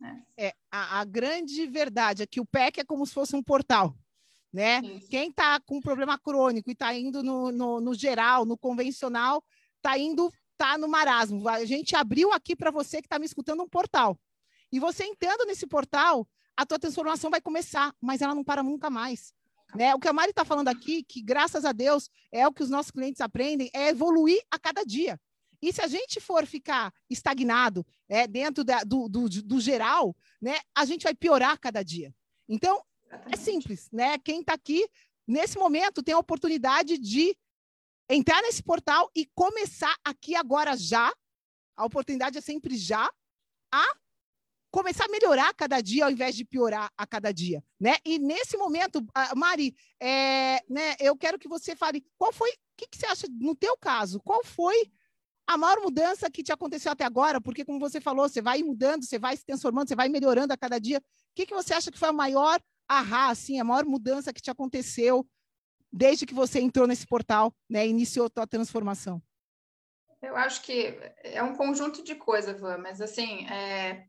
Né? 0.00 0.22
É 0.36 0.54
a, 0.70 1.00
a, 1.00 1.04
grande 1.04 1.66
verdade 1.66 2.22
é 2.22 2.26
que 2.26 2.40
o 2.40 2.46
PEC 2.46 2.80
é 2.80 2.84
como 2.84 3.04
se 3.04 3.12
fosse 3.12 3.36
um 3.36 3.42
portal. 3.42 3.94
Né? 4.52 4.80
Quem 5.10 5.28
está 5.28 5.60
com 5.60 5.80
problema 5.80 6.18
crônico 6.18 6.70
e 6.70 6.72
está 6.72 6.92
indo 6.94 7.22
no, 7.22 7.52
no, 7.52 7.80
no, 7.80 7.94
geral, 7.94 8.44
no 8.44 8.56
convencional, 8.56 9.44
está 9.76 9.96
indo, 9.98 10.32
tá 10.56 10.78
no 10.78 10.88
marasmo. 10.88 11.46
A 11.48 11.64
gente 11.64 11.94
abriu 11.94 12.32
aqui 12.32 12.56
para 12.56 12.70
você 12.70 13.00
que 13.00 13.06
está 13.06 13.18
me 13.18 13.26
escutando 13.26 13.62
um 13.62 13.68
portal. 13.68 14.18
E 14.72 14.80
você 14.80 15.04
entrando 15.04 15.44
nesse 15.44 15.66
portal, 15.66 16.26
a 16.56 16.64
tua 16.64 16.78
transformação 16.78 17.30
vai 17.30 17.40
começar, 17.40 17.94
mas 18.00 18.22
ela 18.22 18.34
não 18.34 18.42
para 18.42 18.62
nunca 18.62 18.88
mais. 18.88 19.32
Né? 19.74 19.94
O 19.94 20.00
que 20.00 20.08
a 20.08 20.12
Mari 20.12 20.30
está 20.30 20.44
falando 20.44 20.68
aqui, 20.68 21.04
que 21.04 21.22
graças 21.22 21.64
a 21.64 21.72
Deus 21.72 22.10
é 22.32 22.46
o 22.46 22.52
que 22.52 22.62
os 22.62 22.70
nossos 22.70 22.90
clientes 22.90 23.20
aprendem, 23.20 23.70
é 23.72 23.88
evoluir 23.88 24.40
a 24.50 24.58
cada 24.58 24.84
dia. 24.84 25.20
E 25.62 25.72
se 25.72 25.80
a 25.82 25.88
gente 25.88 26.20
for 26.20 26.46
ficar 26.46 26.92
estagnado 27.08 27.86
é, 28.08 28.26
dentro 28.26 28.64
da, 28.64 28.82
do, 28.82 29.08
do, 29.08 29.28
do, 29.28 29.60
geral, 29.60 30.16
né, 30.40 30.58
a 30.74 30.84
gente 30.84 31.02
vai 31.02 31.14
piorar 31.14 31.58
cada 31.58 31.82
dia. 31.82 32.14
Então, 32.48 32.82
é 33.30 33.36
simples, 33.36 33.88
né? 33.92 34.18
Quem 34.18 34.40
está 34.40 34.54
aqui, 34.54 34.88
nesse 35.26 35.58
momento, 35.58 36.02
tem 36.02 36.14
a 36.14 36.18
oportunidade 36.18 36.96
de 36.98 37.36
entrar 38.08 38.40
nesse 38.42 38.62
portal 38.62 39.10
e 39.14 39.26
começar 39.34 39.94
aqui 40.04 40.34
agora 40.34 40.76
já. 40.76 41.12
A 41.76 41.84
oportunidade 41.84 42.38
é 42.38 42.40
sempre 42.40 42.76
já 42.76 43.10
a 43.72 43.94
começar 44.70 45.06
a 45.06 45.08
melhorar 45.08 45.52
cada 45.54 45.80
dia 45.80 46.04
ao 46.04 46.10
invés 46.10 46.34
de 46.34 46.44
piorar 46.44 46.90
a 46.96 47.06
cada 47.06 47.32
dia, 47.32 47.62
né? 47.78 47.96
E 48.04 48.18
nesse 48.18 48.56
momento, 48.56 49.04
Mari, 49.36 49.74
é, 50.00 50.60
né, 50.68 50.94
eu 51.00 51.16
quero 51.16 51.38
que 51.38 51.48
você 51.48 51.74
fale 51.74 52.04
qual 52.16 52.32
foi, 52.32 52.50
o 52.50 52.54
que, 52.76 52.86
que, 52.86 52.96
você 52.96 53.06
acha 53.06 53.26
no 53.28 53.56
teu 53.56 53.76
caso, 53.76 54.20
qual 54.20 54.44
foi 54.44 54.90
a 55.50 55.58
maior 55.58 55.80
mudança 55.80 56.30
que 56.30 56.44
te 56.44 56.52
aconteceu 56.52 56.92
até 56.92 57.04
agora? 57.04 57.40
Porque, 57.40 57.64
como 57.64 57.80
você 57.80 58.00
falou, 58.00 58.28
você 58.28 58.40
vai 58.40 58.62
mudando, 58.62 59.04
você 59.04 59.18
vai 59.18 59.36
se 59.36 59.44
transformando, 59.44 59.88
você 59.88 59.96
vai 59.96 60.08
melhorando 60.08 60.52
a 60.52 60.56
cada 60.56 60.78
dia. 60.78 60.98
O 60.98 61.02
que, 61.34 61.44
que 61.44 61.52
você 61.52 61.74
acha 61.74 61.90
que 61.90 61.98
foi 61.98 62.08
a 62.08 62.12
maior 62.12 62.60
ahá, 62.88 63.30
assim, 63.30 63.58
a 63.58 63.64
maior 63.64 63.84
mudança 63.84 64.32
que 64.32 64.40
te 64.40 64.48
aconteceu 64.48 65.26
desde 65.92 66.24
que 66.24 66.32
você 66.32 66.60
entrou 66.60 66.86
nesse 66.86 67.04
portal, 67.04 67.52
né, 67.68 67.84
iniciou 67.84 68.26
a 68.26 68.30
tua 68.30 68.46
transformação? 68.46 69.20
Eu 70.22 70.36
acho 70.36 70.62
que 70.62 70.96
é 71.24 71.42
um 71.42 71.56
conjunto 71.56 72.04
de 72.04 72.14
coisas, 72.14 72.60
Van, 72.60 72.78
mas 72.78 73.00
assim, 73.00 73.44
é, 73.48 74.04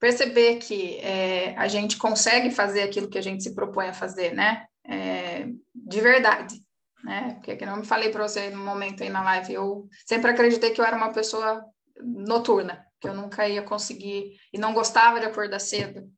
perceber 0.00 0.56
que 0.56 0.96
é, 1.00 1.54
a 1.58 1.68
gente 1.68 1.98
consegue 1.98 2.50
fazer 2.50 2.82
aquilo 2.82 3.10
que 3.10 3.18
a 3.18 3.22
gente 3.22 3.42
se 3.42 3.54
propõe 3.54 3.88
a 3.88 3.92
fazer, 3.92 4.32
né? 4.32 4.66
É, 4.86 5.48
de 5.74 6.00
verdade 6.00 6.62
né? 7.02 7.34
Porque 7.34 7.56
que 7.56 7.66
não 7.66 7.82
falei 7.84 8.10
para 8.10 8.26
você 8.26 8.50
no 8.50 8.64
momento 8.64 9.02
aí 9.02 9.10
na 9.10 9.22
live, 9.22 9.54
eu 9.54 9.88
sempre 10.06 10.30
acreditei 10.30 10.70
que 10.70 10.80
eu 10.80 10.84
era 10.84 10.96
uma 10.96 11.12
pessoa 11.12 11.64
noturna, 12.02 12.84
que 13.00 13.08
eu 13.08 13.14
nunca 13.14 13.48
ia 13.48 13.62
conseguir 13.62 14.36
e 14.52 14.58
não 14.58 14.72
gostava 14.72 15.20
de 15.20 15.26
acordar 15.26 15.60
cedo, 15.60 16.08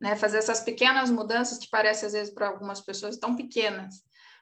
né? 0.00 0.16
Fazer 0.16 0.38
essas 0.38 0.60
pequenas 0.60 1.10
mudanças 1.10 1.58
que 1.58 1.68
parecem 1.68 2.06
às 2.06 2.12
vezes 2.12 2.34
para 2.34 2.48
algumas 2.48 2.80
pessoas 2.80 3.16
tão 3.16 3.36
pequenas, 3.36 3.96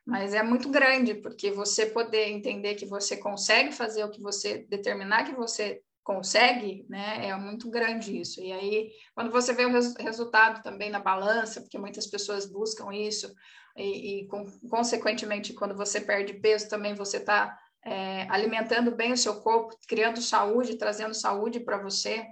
mas 0.06 0.32
é 0.32 0.42
muito 0.42 0.70
grande 0.70 1.14
porque 1.14 1.50
você 1.50 1.86
poder 1.86 2.28
entender 2.28 2.74
que 2.74 2.86
você 2.86 3.16
consegue 3.16 3.72
fazer 3.72 4.04
o 4.04 4.10
que 4.10 4.22
você 4.22 4.66
determinar 4.68 5.24
que 5.24 5.34
você 5.34 5.82
consegue, 6.08 6.86
né? 6.88 7.28
É 7.28 7.36
muito 7.36 7.68
grande 7.68 8.18
isso. 8.18 8.40
E 8.40 8.50
aí, 8.50 8.90
quando 9.14 9.30
você 9.30 9.52
vê 9.52 9.66
o 9.66 9.70
res 9.70 9.94
resultado 9.98 10.62
também 10.62 10.88
na 10.88 10.98
balança, 10.98 11.60
porque 11.60 11.76
muitas 11.76 12.06
pessoas 12.06 12.50
buscam 12.50 12.90
isso, 12.94 13.30
e, 13.78 14.20
e 14.20 14.26
com, 14.26 14.44
consequentemente, 14.68 15.52
quando 15.52 15.74
você 15.74 16.00
perde 16.00 16.34
peso, 16.34 16.68
também 16.68 16.94
você 16.94 17.18
está 17.18 17.58
é, 17.84 18.26
alimentando 18.28 18.90
bem 18.90 19.12
o 19.12 19.16
seu 19.16 19.40
corpo, 19.40 19.76
criando 19.86 20.20
saúde, 20.20 20.76
trazendo 20.76 21.14
saúde 21.14 21.60
para 21.60 21.78
você. 21.78 22.26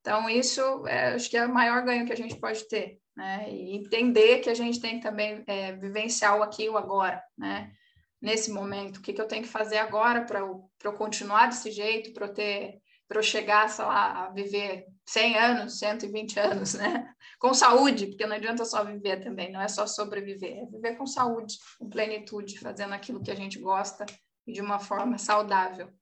Então, 0.00 0.28
isso 0.28 0.86
é, 0.86 1.14
acho 1.14 1.28
que 1.28 1.36
é 1.36 1.46
o 1.46 1.52
maior 1.52 1.82
ganho 1.84 2.06
que 2.06 2.12
a 2.12 2.16
gente 2.16 2.36
pode 2.36 2.66
ter, 2.68 2.98
né? 3.16 3.46
E 3.50 3.76
entender 3.76 4.38
que 4.38 4.50
a 4.50 4.54
gente 4.54 4.80
tem 4.80 4.96
que 4.96 5.02
também 5.02 5.42
é, 5.46 5.72
vivenciar 5.72 6.38
o 6.38 6.42
aqui 6.42 6.64
e 6.64 6.68
o 6.68 6.78
agora, 6.78 7.22
né? 7.36 7.72
Nesse 8.20 8.50
momento, 8.50 8.98
o 8.98 9.02
que, 9.02 9.12
que 9.12 9.20
eu 9.20 9.28
tenho 9.28 9.42
que 9.42 9.48
fazer 9.48 9.78
agora 9.78 10.24
para 10.24 10.40
eu, 10.40 10.70
eu 10.84 10.92
continuar 10.92 11.46
desse 11.46 11.70
jeito, 11.70 12.12
para 12.12 12.26
eu 12.26 12.34
ter 12.34 12.80
para 13.08 13.18
eu 13.18 13.24
chegar, 13.24 13.68
sei 13.68 13.84
lá, 13.84 14.26
a 14.26 14.30
viver 14.30 14.86
100 15.10 15.38
anos, 15.38 15.78
120 15.80 16.38
anos, 16.38 16.74
né? 16.74 17.12
Com 17.40 17.52
saúde, 17.52 18.06
porque 18.06 18.26
não 18.26 18.36
adianta 18.36 18.64
só 18.64 18.84
viver 18.84 19.20
também, 19.20 19.50
não 19.50 19.60
é 19.60 19.66
só 19.66 19.84
sobreviver, 19.84 20.58
é 20.58 20.66
viver 20.66 20.96
com 20.96 21.04
saúde, 21.04 21.58
com 21.78 21.90
plenitude, 21.90 22.60
fazendo 22.60 22.92
aquilo 22.94 23.20
que 23.20 23.30
a 23.30 23.34
gente 23.34 23.58
gosta 23.58 24.06
e 24.46 24.52
de 24.52 24.60
uma 24.60 24.78
forma 24.78 25.18
saudável. 25.18 25.92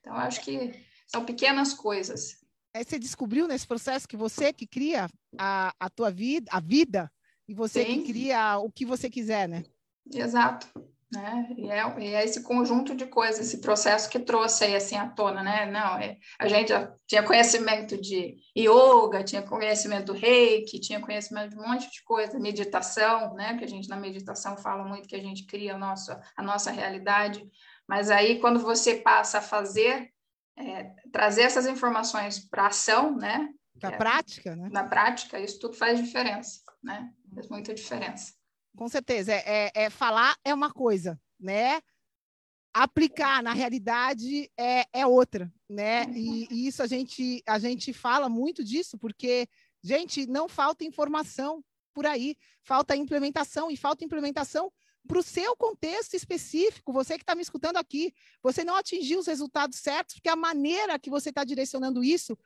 Então, 0.00 0.14
acho 0.14 0.42
que 0.42 0.72
são 1.06 1.24
pequenas 1.24 1.72
coisas. 1.72 2.44
É, 2.74 2.84
você 2.84 2.98
descobriu 2.98 3.48
nesse 3.48 3.66
processo 3.66 4.06
que 4.06 4.16
você 4.16 4.52
que 4.52 4.66
cria 4.66 5.08
a, 5.38 5.72
a 5.80 5.88
tua 5.88 6.10
vida, 6.10 6.50
a 6.52 6.60
vida, 6.60 7.10
e 7.48 7.54
você 7.54 7.84
Sim. 7.84 8.02
que 8.02 8.12
cria 8.12 8.58
o 8.58 8.70
que 8.70 8.84
você 8.84 9.08
quiser, 9.08 9.48
né? 9.48 9.64
Exato. 10.12 10.68
Né? 11.12 11.48
E, 11.56 11.68
é, 11.68 12.00
e 12.00 12.14
é 12.14 12.24
esse 12.24 12.40
conjunto 12.44 12.94
de 12.94 13.04
coisas, 13.04 13.40
esse 13.40 13.60
processo 13.60 14.08
que 14.08 14.20
trouxe 14.20 14.62
aí 14.62 14.76
assim 14.76 14.96
à 14.96 15.08
tona, 15.08 15.42
né? 15.42 15.66
Não, 15.66 15.98
é, 15.98 16.16
a 16.38 16.46
gente 16.46 16.68
já 16.68 16.94
tinha 17.04 17.22
conhecimento 17.24 18.00
de 18.00 18.36
yoga, 18.56 19.24
tinha 19.24 19.42
conhecimento 19.42 20.06
do 20.06 20.12
reiki, 20.12 20.78
tinha 20.78 21.00
conhecimento 21.00 21.50
de 21.50 21.58
um 21.58 21.66
monte 21.66 21.90
de 21.90 22.04
coisa, 22.04 22.38
meditação, 22.38 23.34
né? 23.34 23.58
Que 23.58 23.64
a 23.64 23.68
gente 23.68 23.88
na 23.88 23.96
meditação 23.96 24.56
fala 24.56 24.84
muito 24.84 25.08
que 25.08 25.16
a 25.16 25.22
gente 25.22 25.46
cria 25.46 25.74
a 25.74 25.78
nossa, 25.78 26.20
a 26.36 26.42
nossa 26.44 26.70
realidade, 26.70 27.44
mas 27.88 28.08
aí 28.08 28.38
quando 28.38 28.60
você 28.60 28.94
passa 28.94 29.38
a 29.38 29.42
fazer, 29.42 30.12
é, 30.56 30.94
trazer 31.10 31.42
essas 31.42 31.66
informações 31.66 32.38
para 32.38 32.68
ação, 32.68 33.16
né? 33.16 33.48
Na 33.82 33.90
é, 33.90 33.96
prática, 33.96 34.54
né? 34.54 34.68
Na 34.70 34.84
prática, 34.84 35.40
isso 35.40 35.58
tudo 35.58 35.74
faz 35.74 35.98
diferença, 35.98 36.60
né? 36.80 37.10
Faz 37.34 37.48
muita 37.48 37.74
diferença. 37.74 38.38
Com 38.76 38.88
certeza. 38.88 39.32
É, 39.32 39.42
é, 39.46 39.72
é, 39.74 39.90
falar 39.90 40.36
é 40.44 40.54
uma 40.54 40.70
coisa, 40.70 41.20
né? 41.38 41.80
Aplicar 42.72 43.42
na 43.42 43.52
realidade 43.52 44.50
é, 44.56 44.86
é 44.92 45.06
outra, 45.06 45.52
né? 45.68 46.06
E, 46.14 46.46
e, 46.50 46.66
isso 46.68 46.82
a 46.82 46.86
gente, 46.86 47.42
a 47.46 47.58
gente 47.58 47.92
fala 47.92 48.28
muito 48.28 48.62
disso, 48.62 48.96
porque, 48.96 49.48
gente, 49.82 50.26
não 50.26 50.48
falta 50.48 50.84
informação 50.84 51.64
por 51.92 52.06
aí, 52.06 52.36
falta 52.62 52.94
implementação, 52.94 53.70
e 53.70 53.76
falta 53.76 54.04
implementação 54.04 54.72
para 55.06 55.18
o 55.18 55.22
seu 55.22 55.56
contexto 55.56 56.14
específico, 56.14 56.92
você 56.92 57.16
que 57.16 57.22
está 57.22 57.34
me 57.34 57.42
escutando 57.42 57.78
aqui, 57.78 58.14
você 58.42 58.62
não 58.62 58.76
atingiu 58.76 59.18
os 59.18 59.26
resultados 59.26 59.78
certos, 59.78 60.14
porque 60.14 60.28
a 60.28 60.36
maneira 60.36 60.98
que 60.98 61.10
você 61.10 61.30
está 61.30 61.42
direcionando 61.42 62.04
isso, 62.04 62.38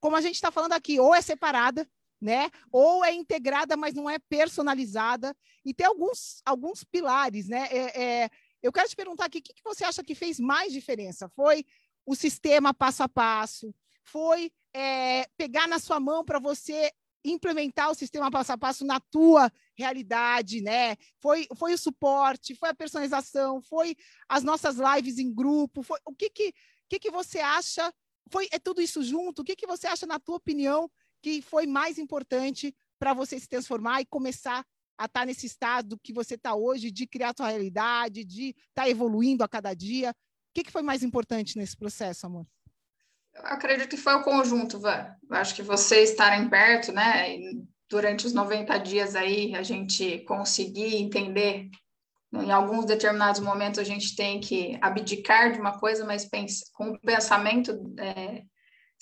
como 0.00 0.16
a 0.16 0.20
gente 0.20 0.34
está 0.34 0.50
falando 0.50 0.72
aqui, 0.72 1.00
ou 1.00 1.14
é 1.14 1.22
separada, 1.22 1.88
né? 2.22 2.48
Ou 2.70 3.04
é 3.04 3.12
integrada, 3.12 3.76
mas 3.76 3.94
não 3.94 4.08
é 4.08 4.18
personalizada. 4.18 5.36
E 5.64 5.74
tem 5.74 5.86
alguns, 5.86 6.40
alguns 6.46 6.84
pilares, 6.84 7.48
né? 7.48 7.68
É, 7.70 8.02
é, 8.02 8.30
eu 8.62 8.72
quero 8.72 8.88
te 8.88 8.94
perguntar 8.94 9.24
aqui, 9.24 9.38
o 9.38 9.42
que, 9.42 9.52
que 9.52 9.64
você 9.64 9.84
acha 9.84 10.04
que 10.04 10.14
fez 10.14 10.38
mais 10.38 10.72
diferença? 10.72 11.28
Foi 11.30 11.66
o 12.06 12.14
sistema 12.14 12.72
passo 12.72 13.02
a 13.02 13.08
passo? 13.08 13.74
Foi 14.04 14.52
é, 14.72 15.26
pegar 15.36 15.66
na 15.66 15.80
sua 15.80 15.98
mão 15.98 16.24
para 16.24 16.38
você 16.38 16.92
implementar 17.24 17.90
o 17.90 17.94
sistema 17.94 18.30
passo 18.30 18.52
a 18.52 18.58
passo 18.58 18.84
na 18.84 19.00
tua 19.00 19.50
realidade, 19.76 20.60
né? 20.60 20.96
Foi, 21.20 21.46
foi 21.56 21.74
o 21.74 21.78
suporte, 21.78 22.54
foi 22.54 22.68
a 22.68 22.74
personalização, 22.74 23.60
foi 23.62 23.96
as 24.28 24.44
nossas 24.44 24.76
lives 24.76 25.18
em 25.18 25.32
grupo, 25.32 25.82
foi 25.82 25.98
o 26.04 26.14
que 26.14 26.30
que, 26.30 26.54
que, 26.88 26.98
que 27.00 27.10
você 27.10 27.40
acha? 27.40 27.92
Foi 28.30 28.48
é 28.52 28.58
tudo 28.58 28.80
isso 28.80 29.02
junto? 29.02 29.42
O 29.42 29.44
que 29.44 29.56
que 29.56 29.66
você 29.66 29.88
acha 29.88 30.06
na 30.06 30.18
tua 30.20 30.36
opinião 30.36 30.90
que 31.22 31.40
foi 31.40 31.66
mais 31.66 31.98
importante 31.98 32.74
para 32.98 33.14
você 33.14 33.38
se 33.38 33.48
transformar 33.48 34.00
e 34.00 34.06
começar 34.06 34.64
a 34.98 35.06
estar 35.06 35.20
tá 35.20 35.26
nesse 35.26 35.46
estado 35.46 35.98
que 36.02 36.12
você 36.12 36.34
está 36.34 36.54
hoje, 36.54 36.90
de 36.90 37.06
criar 37.06 37.34
sua 37.36 37.48
realidade, 37.48 38.24
de 38.24 38.48
estar 38.48 38.84
tá 38.84 38.88
evoluindo 38.88 39.42
a 39.42 39.48
cada 39.48 39.72
dia? 39.72 40.10
O 40.10 40.14
que, 40.54 40.64
que 40.64 40.72
foi 40.72 40.82
mais 40.82 41.02
importante 41.02 41.56
nesse 41.56 41.76
processo, 41.76 42.26
amor? 42.26 42.46
Eu 43.34 43.46
acredito 43.46 43.88
que 43.88 43.96
foi 43.96 44.14
o 44.14 44.22
conjunto, 44.22 44.78
Van. 44.78 45.16
Eu 45.30 45.36
acho 45.36 45.54
que 45.54 45.62
vocês 45.62 46.10
estarem 46.10 46.50
perto, 46.50 46.92
né? 46.92 47.38
durante 47.92 48.26
os 48.26 48.32
90 48.32 48.78
dias 48.78 49.14
aí, 49.14 49.54
a 49.54 49.62
gente 49.62 50.20
conseguir 50.20 50.96
entender. 50.96 51.68
Em 52.32 52.50
alguns 52.50 52.86
determinados 52.86 53.42
momentos 53.42 53.78
a 53.78 53.84
gente 53.84 54.16
tem 54.16 54.40
que 54.40 54.78
abdicar 54.80 55.52
de 55.52 55.60
uma 55.60 55.78
coisa, 55.78 56.02
mas 56.06 56.26
com 56.72 56.86
um 56.86 56.98
pensamento 56.98 57.94
é, 57.98 58.44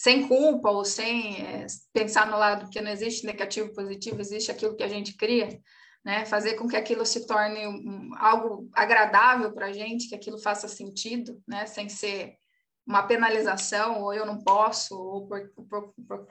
sem 0.00 0.26
culpa 0.26 0.70
ou 0.70 0.82
sem 0.82 1.42
é, 1.42 1.66
pensar 1.92 2.26
no 2.26 2.38
lado 2.38 2.70
que 2.70 2.80
não 2.80 2.90
existe 2.90 3.26
negativo 3.26 3.70
positivo, 3.74 4.18
existe 4.18 4.50
aquilo 4.50 4.74
que 4.74 4.82
a 4.82 4.88
gente 4.88 5.14
cria, 5.14 5.60
né? 6.02 6.24
Fazer 6.24 6.54
com 6.54 6.66
que 6.66 6.74
aquilo 6.74 7.04
se 7.04 7.26
torne 7.26 7.66
um, 7.66 8.10
algo 8.16 8.66
agradável 8.72 9.52
para 9.52 9.66
a 9.66 9.72
gente, 9.74 10.08
que 10.08 10.14
aquilo 10.14 10.38
faça 10.38 10.66
sentido, 10.68 11.38
né? 11.46 11.66
Sem 11.66 11.90
ser 11.90 12.32
uma 12.86 13.02
penalização, 13.02 14.00
ou 14.00 14.14
eu 14.14 14.24
não 14.24 14.42
posso, 14.42 14.98
ou 14.98 15.28
por, 15.28 15.46
por, 15.68 15.92
por, 15.92 16.26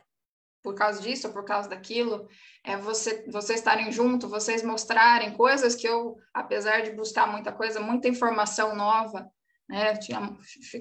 por 0.64 0.74
causa 0.74 1.00
disso, 1.00 1.28
ou 1.28 1.34
por 1.34 1.46
causa 1.46 1.70
daquilo, 1.70 2.28
é 2.64 2.76
você, 2.76 3.24
vocês 3.30 3.60
estarem 3.60 3.92
junto, 3.92 4.28
vocês 4.28 4.64
mostrarem 4.64 5.36
coisas 5.36 5.76
que 5.76 5.88
eu, 5.88 6.18
apesar 6.34 6.82
de 6.82 6.94
buscar 6.94 7.28
muita 7.28 7.52
coisa, 7.52 7.80
muita 7.80 8.08
informação 8.08 8.76
nova, 8.76 9.30
né, 9.70 9.96
tinha 9.98 10.36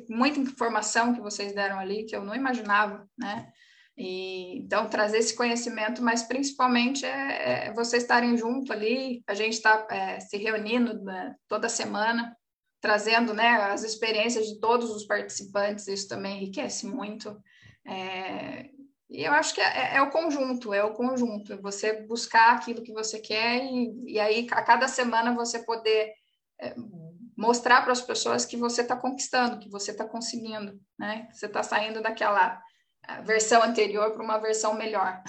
muita 0.08 0.40
informação 0.40 1.14
que 1.14 1.20
vocês 1.20 1.54
deram 1.54 1.78
ali 1.78 2.06
que 2.06 2.16
eu 2.16 2.24
não 2.24 2.34
imaginava, 2.34 3.06
né, 3.16 3.52
e, 3.98 4.58
então, 4.58 4.88
trazer 4.88 5.18
esse 5.18 5.34
conhecimento, 5.34 6.00
mas 6.00 6.22
principalmente 6.22 7.04
é, 7.04 7.66
é 7.66 7.72
vocês 7.72 8.04
estarem 8.04 8.36
junto 8.36 8.72
ali, 8.72 9.24
a 9.26 9.34
gente 9.34 9.54
está 9.54 9.88
é, 9.90 10.20
se 10.20 10.36
reunindo 10.36 11.02
né, 11.02 11.34
toda 11.48 11.68
semana, 11.68 12.32
trazendo 12.80 13.34
né, 13.34 13.48
as 13.72 13.82
experiências 13.82 14.46
de 14.46 14.60
todos 14.60 14.90
os 14.90 15.04
participantes, 15.04 15.88
isso 15.88 16.06
também 16.06 16.36
enriquece 16.36 16.86
muito. 16.86 17.36
É, 17.84 18.70
e 19.10 19.24
eu 19.24 19.32
acho 19.32 19.52
que 19.52 19.60
é, 19.60 19.96
é, 19.96 20.02
o 20.02 20.10
conjunto, 20.10 20.72
é 20.72 20.84
o 20.84 20.92
conjunto, 20.92 21.60
você 21.60 22.06
buscar 22.06 22.54
aquilo 22.54 22.84
que 22.84 22.92
você 22.92 23.18
quer 23.18 23.64
e, 23.64 24.12
e 24.12 24.20
aí 24.20 24.46
a 24.52 24.62
cada 24.62 24.86
semana 24.86 25.34
você 25.34 25.64
poder 25.64 26.12
é, 26.60 26.72
mostrar 27.38 27.82
para 27.82 27.92
as 27.92 28.02
pessoas 28.02 28.44
que 28.44 28.56
você 28.56 28.82
está 28.82 28.96
conquistando, 28.96 29.60
que 29.60 29.70
você 29.70 29.92
está 29.92 30.04
conseguindo, 30.04 30.76
né? 30.98 31.28
Você 31.32 31.46
está 31.46 31.62
saindo 31.62 32.02
daquela 32.02 32.60
versão 33.24 33.62
anterior 33.62 34.10
para 34.10 34.24
uma 34.24 34.38
versão 34.38 34.74
melhor. 34.74 35.22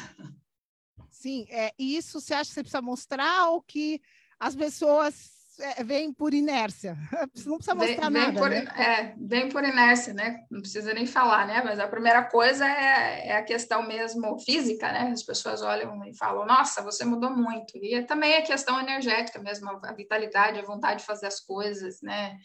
Sim, 1.11 1.45
é, 1.51 1.71
isso 1.77 2.19
você 2.19 2.33
acha 2.33 2.49
que 2.49 2.55
você 2.55 2.63
precisa 2.63 2.81
mostrar 2.81 3.49
ou 3.49 3.61
que 3.61 4.01
as 4.39 4.55
pessoas 4.55 5.38
é, 5.59 5.83
vem 5.83 6.11
por 6.13 6.33
inércia. 6.33 6.97
Não 7.45 7.57
precisa 7.57 7.75
mostrar 7.75 8.09
vem, 8.09 8.21
nada. 8.21 8.39
por, 8.39 8.49
né? 8.49 8.65
É, 8.77 9.15
vem 9.17 9.49
por 9.49 9.63
inércia, 9.63 10.13
né? 10.13 10.45
Não 10.49 10.61
precisa 10.61 10.93
nem 10.93 11.05
falar, 11.05 11.45
né? 11.45 11.61
Mas 11.63 11.79
a 11.79 11.87
primeira 11.87 12.23
coisa 12.23 12.65
é, 12.65 13.27
é, 13.27 13.37
a 13.37 13.43
questão 13.43 13.85
mesmo 13.85 14.39
física, 14.39 14.91
né? 14.91 15.11
As 15.11 15.23
pessoas 15.23 15.61
olham 15.61 16.03
e 16.05 16.15
falam, 16.15 16.45
nossa, 16.45 16.81
você 16.81 17.03
mudou 17.03 17.29
muito. 17.29 17.77
E 17.77 18.01
também 18.03 18.35
a 18.35 18.41
questão 18.41 18.79
energética 18.79 19.39
mesmo, 19.39 19.69
a 19.83 19.93
vitalidade, 19.93 20.59
a 20.59 20.65
vontade 20.65 20.99
de 20.99 21.05
fazer 21.05 21.27
as 21.27 21.39
coisas, 21.39 22.01
né? 22.01 22.37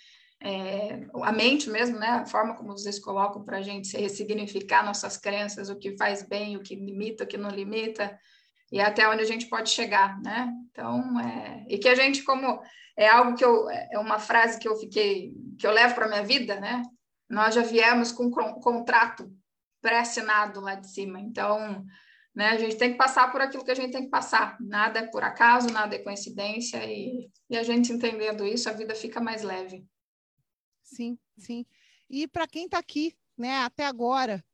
É, 0.42 1.07
a 1.22 1.33
mente 1.33 1.70
mesmo, 1.70 1.98
né? 1.98 2.09
A 2.09 2.27
forma 2.27 2.55
como 2.55 2.72
vocês 2.72 2.98
colocam 2.98 3.44
para 3.44 3.59
a 3.59 3.62
gente 3.62 3.96
ressignificar 3.96 4.85
nossas 4.85 5.16
crenças, 5.16 5.70
o 5.70 5.77
que 5.77 5.96
faz 5.96 6.22
bem, 6.22 6.57
o 6.57 6.62
que 6.62 6.74
limita, 6.74 7.24
o 7.24 7.27
que 7.27 7.38
não 7.38 7.50
limita 7.50 8.18
e 8.72 8.81
até 8.81 9.09
onde 9.09 9.22
a 9.22 9.27
gente 9.27 9.46
pode 9.46 9.70
chegar, 9.70 10.20
né? 10.20 10.53
Então, 10.70 11.20
é, 11.20 11.64
e 11.68 11.79
que 11.79 11.88
a 11.88 11.94
gente 11.94 12.22
como 12.22 12.61
é 12.96 13.09
algo 13.09 13.37
que 13.37 13.44
eu 13.44 13.68
é 13.70 13.98
uma 13.98 14.18
frase 14.18 14.59
que 14.59 14.68
eu 14.68 14.77
fiquei 14.77 15.33
que 15.59 15.66
eu 15.66 15.72
levo 15.72 15.94
para 15.94 16.09
minha 16.09 16.24
vida, 16.24 16.59
né? 16.61 16.83
Nós 17.29 17.55
já 17.55 17.62
viemos 17.62 18.12
com 18.12 18.24
um 18.27 18.31
contrato 18.31 19.31
pré-assinado 19.81 20.61
lá 20.61 20.74
de 20.74 20.88
cima, 20.88 21.20
então, 21.20 21.85
né? 22.35 22.48
A 22.48 22.59
gente 22.59 22.77
tem 22.77 22.92
que 22.92 22.98
passar 22.98 23.31
por 23.31 23.40
aquilo 23.40 23.64
que 23.64 23.70
a 23.70 23.77
gente 23.77 23.92
tem 23.92 24.05
que 24.05 24.11
passar. 24.11 24.57
Nada 24.61 25.00
é 25.00 25.07
por 25.07 25.22
acaso, 25.22 25.72
nada 25.72 25.94
é 25.94 25.98
coincidência 25.98 26.85
e, 26.85 27.31
e 27.48 27.57
a 27.57 27.62
gente 27.62 27.92
entendendo 27.92 28.46
isso, 28.46 28.68
a 28.68 28.72
vida 28.72 28.94
fica 28.94 29.20
mais 29.20 29.42
leve. 29.42 29.87
Sim, 30.83 31.18
sim. 31.38 31.64
E 32.09 32.27
para 32.27 32.46
quem 32.46 32.64
está 32.66 32.79
aqui, 32.79 33.16
né? 33.37 33.59
Até 33.59 33.87
agora 33.87 34.44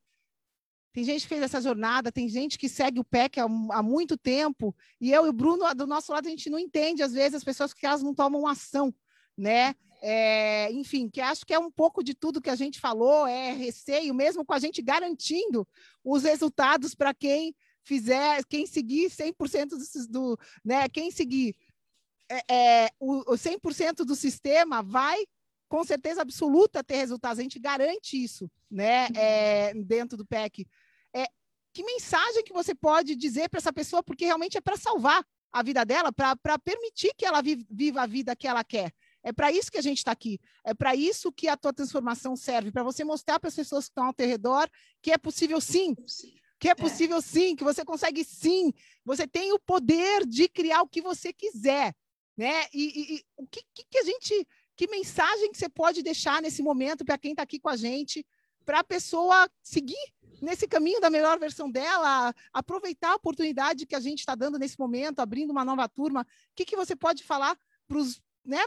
tem 0.92 1.04
gente 1.04 1.22
que 1.22 1.28
fez 1.28 1.42
essa 1.42 1.60
jornada, 1.60 2.10
tem 2.10 2.28
gente 2.28 2.58
que 2.58 2.68
segue 2.68 2.98
o 2.98 3.04
PEC 3.04 3.38
há, 3.38 3.44
há, 3.44 3.82
muito 3.82 4.16
tempo, 4.16 4.74
e 5.00 5.12
eu 5.12 5.26
e 5.26 5.28
o 5.28 5.32
Bruno, 5.32 5.72
do 5.74 5.86
nosso 5.86 6.12
lado, 6.12 6.26
a 6.26 6.30
gente 6.30 6.50
não 6.50 6.58
entende, 6.58 7.02
às 7.02 7.12
vezes, 7.12 7.34
as 7.34 7.44
pessoas 7.44 7.72
que 7.72 7.86
elas 7.86 8.02
não 8.02 8.14
tomam 8.14 8.46
ação, 8.46 8.94
né? 9.36 9.74
É, 10.02 10.72
enfim, 10.72 11.08
que 11.08 11.20
acho 11.20 11.44
que 11.44 11.52
é 11.52 11.58
um 11.58 11.70
pouco 11.70 12.02
de 12.02 12.14
tudo 12.14 12.40
que 12.40 12.48
a 12.48 12.56
gente 12.56 12.80
falou, 12.80 13.26
é 13.26 13.52
receio, 13.52 14.14
mesmo 14.14 14.44
com 14.44 14.54
a 14.54 14.58
gente 14.58 14.80
garantindo 14.80 15.68
os 16.02 16.22
resultados 16.22 16.94
para 16.94 17.12
quem 17.12 17.54
fizer, 17.82 18.42
quem 18.46 18.66
seguir 18.66 19.10
100% 19.10 19.68
do, 19.68 20.08
do 20.08 20.38
né, 20.64 20.88
quem 20.88 21.10
seguir 21.10 21.54
é, 22.30 22.84
é, 22.84 22.90
o, 22.98 23.32
o 23.32 23.36
100% 23.36 24.04
do 24.04 24.14
sistema 24.14 24.82
vai 24.82 25.24
com 25.68 25.84
certeza 25.84 26.22
absoluta 26.22 26.82
ter 26.82 26.96
resultados. 26.96 27.38
A 27.38 27.42
gente 27.42 27.58
garante 27.58 28.22
isso, 28.22 28.50
né? 28.70 29.08
É, 29.16 29.74
dentro 29.74 30.16
do 30.16 30.26
PEC. 30.26 30.66
É, 31.70 31.72
que 31.72 31.84
mensagem 31.84 32.44
que 32.44 32.52
você 32.52 32.74
pode 32.74 33.14
dizer 33.14 33.48
para 33.48 33.58
essa 33.58 33.72
pessoa, 33.72 34.02
porque 34.02 34.24
realmente 34.24 34.56
é 34.56 34.60
para 34.60 34.76
salvar 34.76 35.24
a 35.52 35.62
vida 35.62 35.84
dela, 35.84 36.12
para 36.12 36.58
permitir 36.58 37.12
que 37.16 37.24
ela 37.24 37.42
viva 37.42 38.02
a 38.02 38.06
vida 38.06 38.36
que 38.36 38.46
ela 38.46 38.62
quer. 38.62 38.92
É 39.22 39.32
para 39.32 39.52
isso 39.52 39.70
que 39.70 39.78
a 39.78 39.82
gente 39.82 39.98
está 39.98 40.12
aqui. 40.12 40.38
É 40.64 40.72
para 40.72 40.94
isso 40.94 41.32
que 41.32 41.48
a 41.48 41.56
tua 41.56 41.72
transformação 41.72 42.36
serve, 42.36 42.70
para 42.70 42.82
você 42.82 43.04
mostrar 43.04 43.38
para 43.38 43.48
as 43.48 43.54
pessoas 43.54 43.84
que 43.84 43.90
estão 43.90 44.06
ao 44.06 44.14
teu 44.14 44.26
redor 44.26 44.68
que 45.02 45.12
é 45.12 45.18
possível 45.18 45.60
sim. 45.60 45.94
Que 46.58 46.68
é, 46.68 46.72
é. 46.72 46.74
possível 46.74 47.20
sim, 47.20 47.56
que 47.56 47.64
você 47.64 47.84
consegue 47.84 48.24
sim. 48.24 48.72
Você 49.04 49.26
tem 49.26 49.52
o 49.52 49.58
poder 49.58 50.26
de 50.26 50.48
criar 50.48 50.82
o 50.82 50.88
que 50.88 51.02
você 51.02 51.32
quiser. 51.32 51.94
Né? 52.36 52.66
E, 52.72 52.84
e, 52.84 53.16
e 53.16 53.24
o 53.36 53.46
que, 53.46 53.62
que, 53.74 53.98
a 53.98 54.04
gente 54.04 54.46
que 54.76 54.86
mensagem 54.86 55.50
que 55.50 55.58
você 55.58 55.68
pode 55.68 56.02
deixar 56.02 56.40
nesse 56.40 56.62
momento 56.62 57.04
para 57.04 57.18
quem 57.18 57.32
está 57.32 57.42
aqui 57.42 57.60
com 57.60 57.68
a 57.68 57.76
gente, 57.76 58.24
para 58.64 58.80
a 58.80 58.84
pessoa 58.84 59.50
seguir 59.62 60.12
nesse 60.40 60.66
caminho 60.66 61.00
da 61.00 61.10
melhor 61.10 61.38
versão 61.38 61.70
dela, 61.70 62.34
aproveitar 62.52 63.12
a 63.12 63.16
oportunidade 63.16 63.86
que 63.86 63.94
a 63.94 64.00
gente 64.00 64.20
está 64.20 64.34
dando 64.34 64.58
nesse 64.58 64.78
momento, 64.78 65.20
abrindo 65.20 65.50
uma 65.50 65.64
nova 65.64 65.88
turma. 65.88 66.22
O 66.22 66.26
que, 66.54 66.64
que 66.64 66.76
você 66.76 66.96
pode 66.96 67.22
falar 67.22 67.56
para 67.86 67.98
os 67.98 68.20
né, 68.44 68.64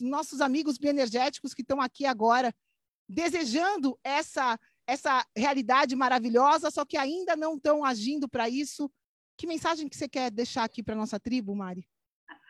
nossos 0.00 0.40
amigos 0.40 0.78
bioenergéticos 0.78 1.52
que 1.52 1.62
estão 1.62 1.80
aqui 1.80 2.06
agora, 2.06 2.54
desejando 3.08 3.98
essa, 4.04 4.58
essa 4.86 5.24
realidade 5.36 5.96
maravilhosa, 5.96 6.70
só 6.70 6.84
que 6.84 6.96
ainda 6.96 7.36
não 7.36 7.56
estão 7.56 7.84
agindo 7.84 8.28
para 8.28 8.48
isso? 8.48 8.90
Que 9.36 9.46
mensagem 9.46 9.88
que 9.88 9.96
você 9.96 10.08
quer 10.08 10.30
deixar 10.30 10.64
aqui 10.64 10.82
para 10.82 10.94
nossa 10.94 11.20
tribo, 11.20 11.54
Mari? 11.54 11.86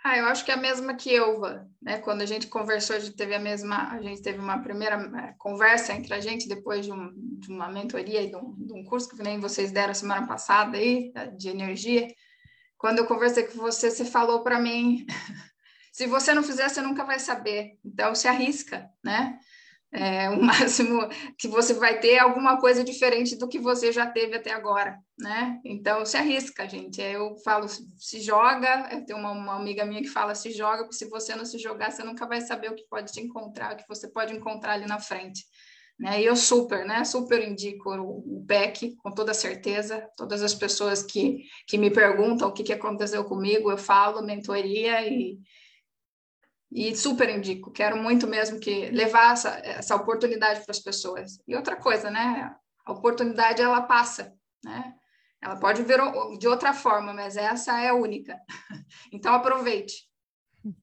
Ah, 0.08 0.16
eu 0.16 0.26
acho 0.26 0.44
que 0.44 0.52
é 0.52 0.54
a 0.54 0.56
mesma 0.56 0.94
que 0.94 1.12
Elva, 1.12 1.68
né? 1.82 1.98
Quando 1.98 2.22
a 2.22 2.26
gente 2.26 2.46
conversou, 2.46 2.94
a 2.94 3.00
gente 3.00 3.16
teve 3.16 3.34
a 3.34 3.40
mesma, 3.40 3.90
a 3.90 4.00
gente 4.00 4.22
teve 4.22 4.38
uma 4.38 4.62
primeira 4.62 4.94
é, 4.94 5.34
conversa 5.36 5.92
entre 5.94 6.14
a 6.14 6.20
gente 6.20 6.46
depois 6.46 6.86
de, 6.86 6.92
um, 6.92 7.12
de 7.40 7.48
uma 7.50 7.68
mentoria 7.68 8.22
e 8.22 8.30
de 8.30 8.36
um, 8.36 8.54
de 8.56 8.72
um, 8.72 8.84
curso 8.84 9.08
que 9.08 9.20
nem 9.20 9.40
vocês 9.40 9.72
deram 9.72 9.92
semana 9.94 10.24
passada 10.24 10.78
aí 10.78 11.12
de 11.36 11.48
energia. 11.48 12.06
Quando 12.78 12.98
eu 12.98 13.06
conversei 13.08 13.48
com 13.48 13.58
você, 13.58 13.90
você 13.90 14.04
falou 14.04 14.44
para 14.44 14.60
mim: 14.60 15.04
se 15.90 16.06
você 16.06 16.32
não 16.32 16.44
fizer, 16.44 16.68
você 16.68 16.80
nunca 16.80 17.02
vai 17.02 17.18
saber. 17.18 17.76
Então 17.84 18.14
se 18.14 18.28
arrisca, 18.28 18.88
né? 19.04 19.40
É, 19.92 20.28
o 20.30 20.40
máximo 20.42 21.08
que 21.38 21.48
você 21.48 21.74
vai 21.74 22.00
ter 22.00 22.12
é 22.12 22.18
alguma 22.18 22.58
coisa 22.60 22.82
diferente 22.82 23.36
do 23.36 23.48
que 23.48 23.58
você 23.58 23.92
já 23.92 24.06
teve 24.06 24.36
até 24.36 24.52
agora, 24.52 24.98
né? 25.18 25.60
Então, 25.64 26.04
se 26.04 26.16
arrisca, 26.16 26.68
gente. 26.68 27.00
Eu 27.00 27.36
falo, 27.44 27.66
se 27.68 28.20
joga. 28.20 28.88
Eu 28.92 29.04
tenho 29.04 29.18
uma, 29.18 29.32
uma, 29.32 29.56
amiga 29.56 29.84
minha 29.84 30.02
que 30.02 30.08
fala, 30.08 30.34
se 30.34 30.50
joga, 30.50 30.82
porque 30.82 30.96
se 30.96 31.08
você 31.08 31.34
não 31.34 31.44
se 31.44 31.58
jogar, 31.58 31.90
você 31.90 32.02
nunca 32.02 32.26
vai 32.26 32.40
saber 32.40 32.70
o 32.70 32.74
que 32.74 32.86
pode 32.88 33.12
te 33.12 33.20
encontrar, 33.20 33.74
o 33.74 33.76
que 33.76 33.88
você 33.88 34.08
pode 34.08 34.34
encontrar 34.34 34.72
ali 34.72 34.86
na 34.86 34.98
frente. 34.98 35.44
Né? 35.98 36.20
E 36.20 36.26
eu 36.26 36.36
super, 36.36 36.84
né? 36.84 37.04
Super 37.04 37.46
indico 37.46 37.90
o, 37.90 38.40
o 38.40 38.44
PEC, 38.46 38.96
com 38.96 39.10
toda 39.10 39.32
certeza. 39.32 40.06
Todas 40.16 40.42
as 40.42 40.54
pessoas 40.54 41.02
que, 41.02 41.44
que 41.66 41.78
me 41.78 41.90
perguntam 41.90 42.48
o 42.48 42.52
que, 42.52 42.62
que 42.62 42.72
aconteceu 42.72 43.24
comigo, 43.24 43.70
eu 43.70 43.78
falo 43.78 44.22
mentoria 44.22 45.06
e 45.08 45.38
e 46.76 46.94
super 46.94 47.30
indico, 47.30 47.70
quero 47.70 47.96
muito 47.96 48.26
mesmo 48.26 48.60
que 48.60 48.90
levar 48.90 49.32
essa, 49.32 49.48
essa 49.64 49.96
oportunidade 49.96 50.60
para 50.60 50.72
as 50.72 50.78
pessoas. 50.78 51.40
E 51.48 51.56
outra 51.56 51.74
coisa, 51.74 52.10
né? 52.10 52.54
A 52.84 52.92
oportunidade 52.92 53.62
ela 53.62 53.80
passa, 53.80 54.36
né? 54.62 54.94
Ela 55.42 55.56
pode 55.56 55.82
vir 55.84 55.98
de 56.38 56.46
outra 56.46 56.74
forma, 56.74 57.14
mas 57.14 57.38
essa 57.38 57.80
é 57.80 57.88
a 57.88 57.94
única. 57.94 58.38
Então 59.10 59.32
aproveite. 59.32 60.06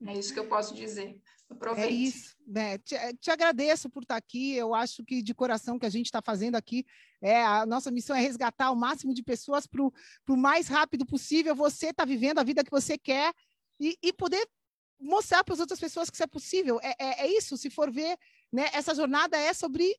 É 0.07 0.13
isso 0.17 0.33
que 0.33 0.39
eu 0.39 0.47
posso 0.47 0.73
dizer. 0.73 1.15
Aproveite. 1.47 1.89
É 1.89 1.95
isso, 1.95 2.35
né? 2.47 2.77
Te, 2.79 2.95
te, 3.19 3.29
agradeço 3.29 3.87
por 3.87 4.01
estar 4.01 4.15
aqui. 4.15 4.55
Eu 4.55 4.73
acho 4.73 5.03
que 5.03 5.21
de 5.21 5.33
coração 5.33 5.77
que 5.77 5.85
a 5.85 5.89
gente 5.89 6.07
está 6.07 6.21
fazendo 6.23 6.55
aqui 6.55 6.85
é 7.21 7.43
a 7.43 7.67
nossa 7.67 7.91
missão 7.91 8.15
é 8.15 8.19
resgatar 8.19 8.71
o 8.71 8.75
máximo 8.75 9.13
de 9.13 9.21
pessoas 9.21 9.67
para 9.67 9.83
o 9.83 10.37
mais 10.37 10.67
rápido 10.67 11.05
possível. 11.05 11.53
Você 11.53 11.89
está 11.89 12.03
vivendo 12.03 12.39
a 12.39 12.43
vida 12.43 12.63
que 12.63 12.71
você 12.71 12.97
quer 12.97 13.31
e, 13.79 13.95
e 14.01 14.11
poder 14.11 14.47
mostrar 14.99 15.43
para 15.43 15.53
as 15.53 15.59
outras 15.59 15.79
pessoas 15.79 16.09
que 16.09 16.15
isso 16.15 16.23
é 16.23 16.27
possível. 16.27 16.79
É, 16.81 16.95
é, 16.99 17.25
é, 17.25 17.27
isso, 17.27 17.57
se 17.57 17.69
for 17.69 17.91
ver, 17.91 18.17
né? 18.51 18.69
Essa 18.73 18.95
jornada 18.95 19.37
é 19.37 19.53
sobre 19.53 19.95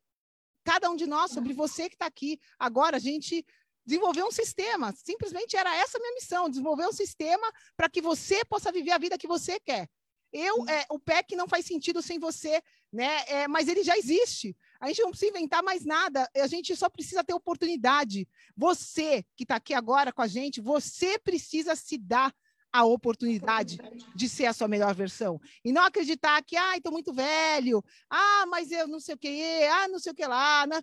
cada 0.65 0.91
um 0.91 0.97
de 0.97 1.07
nós, 1.07 1.31
sobre 1.31 1.53
você 1.53 1.89
que 1.89 1.95
está 1.95 2.07
aqui. 2.07 2.41
Agora, 2.59 2.97
a 2.97 3.01
gente 3.01 3.45
desenvolver 3.87 4.25
um 4.25 4.31
sistema. 4.31 4.93
Simplesmente 4.93 5.57
era 5.57 5.75
essa 5.77 5.99
a 5.99 6.01
minha 6.01 6.15
missão: 6.15 6.49
desenvolver 6.49 6.87
um 6.87 6.93
sistema 6.93 7.47
para 7.77 7.89
que 7.89 8.01
você 8.01 8.45
possa 8.45 8.73
viver 8.73 8.93
a 8.93 8.99
vida 8.99 9.19
que 9.19 9.27
você 9.27 9.61
quer. 9.61 9.89
Eu, 10.33 10.69
é, 10.69 10.85
o 10.91 10.99
PEC 10.99 11.37
não 11.37 11.47
faz 11.47 11.65
sentido 11.65 12.03
sem 12.03 12.19
você, 12.19 12.61
né? 12.93 13.23
É, 13.29 13.47
mas 13.47 13.69
ele 13.69 13.85
já 13.85 13.97
existe. 13.97 14.57
A 14.81 14.89
gente 14.89 15.03
não 15.03 15.11
precisa 15.11 15.31
inventar 15.31 15.63
mais 15.63 15.85
nada. 15.85 16.29
A 16.35 16.47
gente 16.49 16.75
só 16.75 16.89
precisa 16.89 17.23
ter 17.23 17.35
oportunidade. 17.35 18.29
Você 18.57 19.25
que 19.37 19.45
está 19.45 19.57
aqui 19.57 19.73
agora 19.73 20.13
com 20.13 20.23
a 20.23 20.27
gente, 20.27 20.61
você 20.61 21.21
precisa 21.21 21.77
se 21.77 21.97
dar 21.97 22.35
a 22.75 22.85
oportunidade 22.85 23.79
de 24.17 24.29
ser 24.29 24.47
a 24.47 24.53
sua 24.53 24.67
melhor 24.67 24.93
versão. 24.97 25.41
E 25.65 25.71
não 25.71 25.85
acreditar 25.85 26.43
que, 26.43 26.57
ah, 26.57 26.77
estou 26.77 26.91
muito 26.91 27.13
velho, 27.13 27.81
ah, 28.11 28.47
mas 28.49 28.73
eu 28.73 28.89
não 28.89 28.99
sei 28.99 29.15
o 29.15 29.19
que, 29.19 29.63
ah, 29.71 29.87
não 29.87 30.01
sei 30.01 30.11
o 30.11 30.15
que 30.15 30.27
lá. 30.27 30.67
Né? 30.67 30.83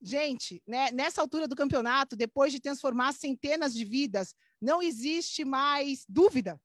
Gente, 0.00 0.62
né, 0.64 0.92
nessa 0.92 1.20
altura 1.20 1.48
do 1.48 1.56
campeonato, 1.56 2.14
depois 2.14 2.52
de 2.52 2.60
transformar 2.60 3.12
centenas 3.12 3.74
de 3.74 3.84
vidas, 3.84 4.36
não 4.62 4.80
existe 4.80 5.44
mais 5.44 6.04
dúvida. 6.08 6.60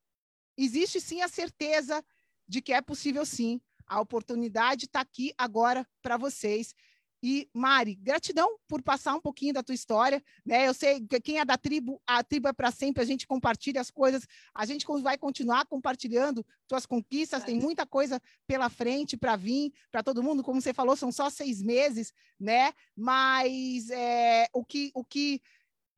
Existe 0.56 1.02
sim 1.02 1.24
a 1.24 1.28
certeza 1.28 2.06
de 2.48 2.62
que 2.62 2.72
é 2.72 2.82
possível 2.84 3.26
sim. 3.26 3.60
A 3.88 4.00
oportunidade 4.00 4.86
está 4.86 5.00
aqui 5.02 5.34
agora 5.40 5.88
para 6.04 6.18
vocês. 6.18 6.76
E, 7.24 7.48
Mari, 7.54 7.96
gratidão 7.96 8.58
por 8.68 8.82
passar 8.82 9.14
um 9.14 9.22
pouquinho 9.22 9.54
da 9.54 9.62
tua 9.62 9.76
história. 9.76 10.24
Né? 10.46 10.68
Eu 10.68 10.74
sei 10.74 11.02
que 11.02 11.20
quem 11.22 11.40
é 11.40 11.46
da 11.46 11.58
tribo, 11.58 12.02
a 12.06 12.24
tribo 12.24 12.48
é 12.48 12.54
para 12.54 12.72
sempre, 12.72 13.04
a 13.04 13.06
gente 13.06 13.28
compartilha 13.28 13.80
as 13.80 13.92
coisas, 13.92 14.28
a 14.56 14.66
gente 14.66 14.86
vai 15.02 15.18
continuar 15.18 15.66
compartilhando 15.68 16.46
tuas 16.68 16.86
conquistas, 16.86 17.44
tem 17.44 17.60
muita 17.60 17.86
coisa 17.86 18.20
pela 18.48 18.70
frente 18.70 19.16
para 19.16 19.36
vir, 19.36 19.72
para 19.92 20.02
todo 20.02 20.24
mundo. 20.24 20.44
Como 20.44 20.60
você 20.60 20.74
falou, 20.74 20.96
são 20.96 21.12
só 21.12 21.30
seis 21.30 21.62
meses, 21.62 22.12
né? 22.40 22.74
Mas 22.96 23.90
é, 23.92 24.48
o 24.54 24.66
que. 24.66 24.92
O 24.94 25.04
que 25.04 25.42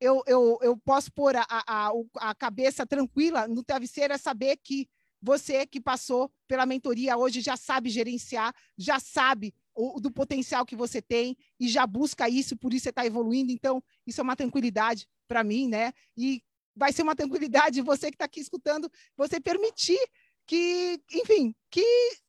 eu, 0.00 0.22
eu, 0.26 0.58
eu 0.60 0.76
posso 0.76 1.10
pôr 1.12 1.34
a, 1.36 1.46
a, 1.48 1.90
a 2.16 2.34
cabeça 2.34 2.84
tranquila 2.84 3.48
no 3.48 3.62
travesseiro 3.62 4.12
é 4.12 4.18
saber 4.18 4.58
que 4.62 4.88
você 5.22 5.64
que 5.64 5.80
passou 5.80 6.30
pela 6.46 6.66
mentoria 6.66 7.16
hoje 7.16 7.40
já 7.40 7.56
sabe 7.56 7.88
gerenciar, 7.88 8.54
já 8.76 9.00
sabe 9.00 9.54
do 10.00 10.10
potencial 10.10 10.64
que 10.64 10.76
você 10.76 11.02
tem 11.02 11.36
e 11.58 11.68
já 11.68 11.86
busca 11.86 12.28
isso, 12.28 12.56
por 12.56 12.72
isso 12.72 12.84
você 12.84 12.90
está 12.90 13.04
evoluindo. 13.04 13.52
Então, 13.52 13.82
isso 14.06 14.20
é 14.20 14.24
uma 14.24 14.36
tranquilidade 14.36 15.06
para 15.26 15.42
mim, 15.42 15.68
né? 15.68 15.92
E 16.16 16.42
vai 16.76 16.92
ser 16.92 17.02
uma 17.02 17.16
tranquilidade 17.16 17.80
você 17.82 18.10
que 18.10 18.14
está 18.14 18.24
aqui 18.24 18.40
escutando, 18.40 18.90
você 19.16 19.40
permitir 19.40 19.98
que, 20.46 21.00
enfim, 21.12 21.54
que. 21.70 21.84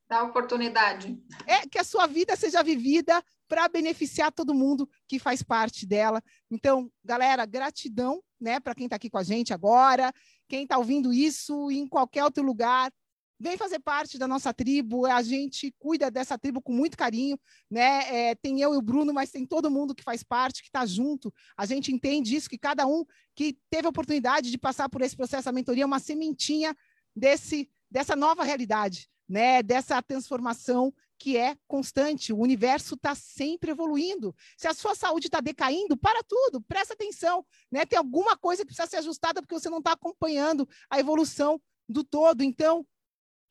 Dá 0.07 0.23
oportunidade. 0.23 1.17
É, 1.47 1.67
que 1.67 1.79
a 1.79 1.83
sua 1.83 2.05
vida 2.05 2.35
seja 2.35 2.61
vivida 2.61 3.23
para 3.47 3.67
beneficiar 3.67 4.31
todo 4.31 4.53
mundo 4.53 4.87
que 5.07 5.19
faz 5.19 5.41
parte 5.41 5.85
dela. 5.85 6.21
Então, 6.49 6.91
galera, 7.03 7.45
gratidão, 7.45 8.21
né, 8.39 8.59
para 8.59 8.75
quem 8.75 8.85
está 8.85 8.95
aqui 8.95 9.09
com 9.09 9.17
a 9.17 9.23
gente 9.23 9.53
agora, 9.53 10.13
quem 10.47 10.63
está 10.63 10.77
ouvindo 10.77 11.11
isso 11.11 11.71
em 11.71 11.87
qualquer 11.87 12.23
outro 12.23 12.43
lugar, 12.43 12.91
vem 13.39 13.57
fazer 13.57 13.79
parte 13.79 14.17
da 14.17 14.27
nossa 14.27 14.53
tribo, 14.53 15.05
a 15.05 15.21
gente 15.21 15.73
cuida 15.77 16.09
dessa 16.09 16.37
tribo 16.37 16.61
com 16.61 16.71
muito 16.71 16.97
carinho, 16.97 17.37
né? 17.69 18.29
É, 18.29 18.35
tem 18.35 18.61
eu 18.61 18.73
e 18.73 18.77
o 18.77 18.81
Bruno, 18.81 19.13
mas 19.13 19.31
tem 19.31 19.45
todo 19.45 19.71
mundo 19.71 19.93
que 19.93 20.03
faz 20.03 20.23
parte, 20.23 20.61
que 20.61 20.69
está 20.69 20.85
junto. 20.85 21.33
A 21.57 21.65
gente 21.65 21.91
entende 21.93 22.35
isso, 22.35 22.49
que 22.49 22.57
cada 22.57 22.87
um 22.87 23.05
que 23.35 23.57
teve 23.69 23.87
a 23.87 23.89
oportunidade 23.89 24.49
de 24.49 24.57
passar 24.57 24.89
por 24.89 25.01
esse 25.01 25.15
processo 25.15 25.45
da 25.45 25.51
mentoria 25.51 25.83
é 25.83 25.85
uma 25.85 25.99
sementinha 25.99 26.75
desse, 27.15 27.69
dessa 27.89 28.15
nova 28.15 28.43
realidade, 28.43 29.09
né? 29.27 29.61
Dessa 29.61 30.01
transformação 30.01 30.93
que 31.17 31.37
é 31.37 31.57
constante. 31.67 32.33
O 32.33 32.39
universo 32.39 32.95
está 32.95 33.15
sempre 33.15 33.71
evoluindo. 33.71 34.35
Se 34.57 34.67
a 34.67 34.73
sua 34.73 34.95
saúde 34.95 35.27
está 35.27 35.39
decaindo, 35.39 35.97
para 35.97 36.21
tudo, 36.23 36.61
presta 36.61 36.93
atenção. 36.93 37.45
Né? 37.71 37.85
Tem 37.85 37.97
alguma 37.97 38.37
coisa 38.37 38.63
que 38.63 38.67
precisa 38.67 38.87
ser 38.87 38.97
ajustada 38.97 39.41
porque 39.41 39.55
você 39.55 39.69
não 39.69 39.79
está 39.79 39.93
acompanhando 39.93 40.67
a 40.89 40.99
evolução 40.99 41.61
do 41.87 42.03
todo. 42.03 42.43
Então, 42.43 42.85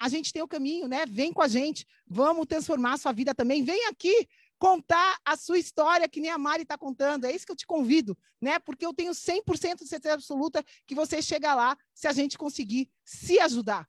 a 0.05 0.09
gente 0.11 0.35
tem 0.35 0.43
o 0.43 0.47
caminho, 0.47 0.87
né? 0.87 1.07
Vem 1.07 1.33
com 1.33 1.41
a 1.41 1.49
gente, 1.49 1.87
vamos 2.07 2.45
transformar 2.47 2.93
a 2.93 2.97
sua 2.99 3.11
vida 3.11 3.35
também. 3.35 3.65
Vem 3.65 3.87
aqui 3.87 4.29
contar 4.59 5.19
a 5.25 5.35
sua 5.35 5.59
história, 5.59 6.07
que 6.07 6.21
nem 6.21 6.31
a 6.31 6.37
Mari 6.37 6.63
está 6.63 6.77
contando. 6.77 7.25
É 7.25 7.35
isso 7.35 7.47
que 7.47 7.53
eu 7.53 7.57
te 7.57 7.67
convido, 7.67 8.15
né? 8.39 8.59
Porque 8.59 8.85
eu 8.85 8.93
tenho 8.93 9.13
100% 9.13 9.79
de 9.79 9.89
certeza 9.89 10.13
absoluta 10.13 10.63
que 10.87 10.95
você 10.95 11.23
chega 11.23 11.55
lá 11.55 11.75
se 11.95 12.07
a 12.07 12.13
gente 12.13 12.37
conseguir 12.37 12.91
se 13.03 13.41
ajudar. 13.41 13.89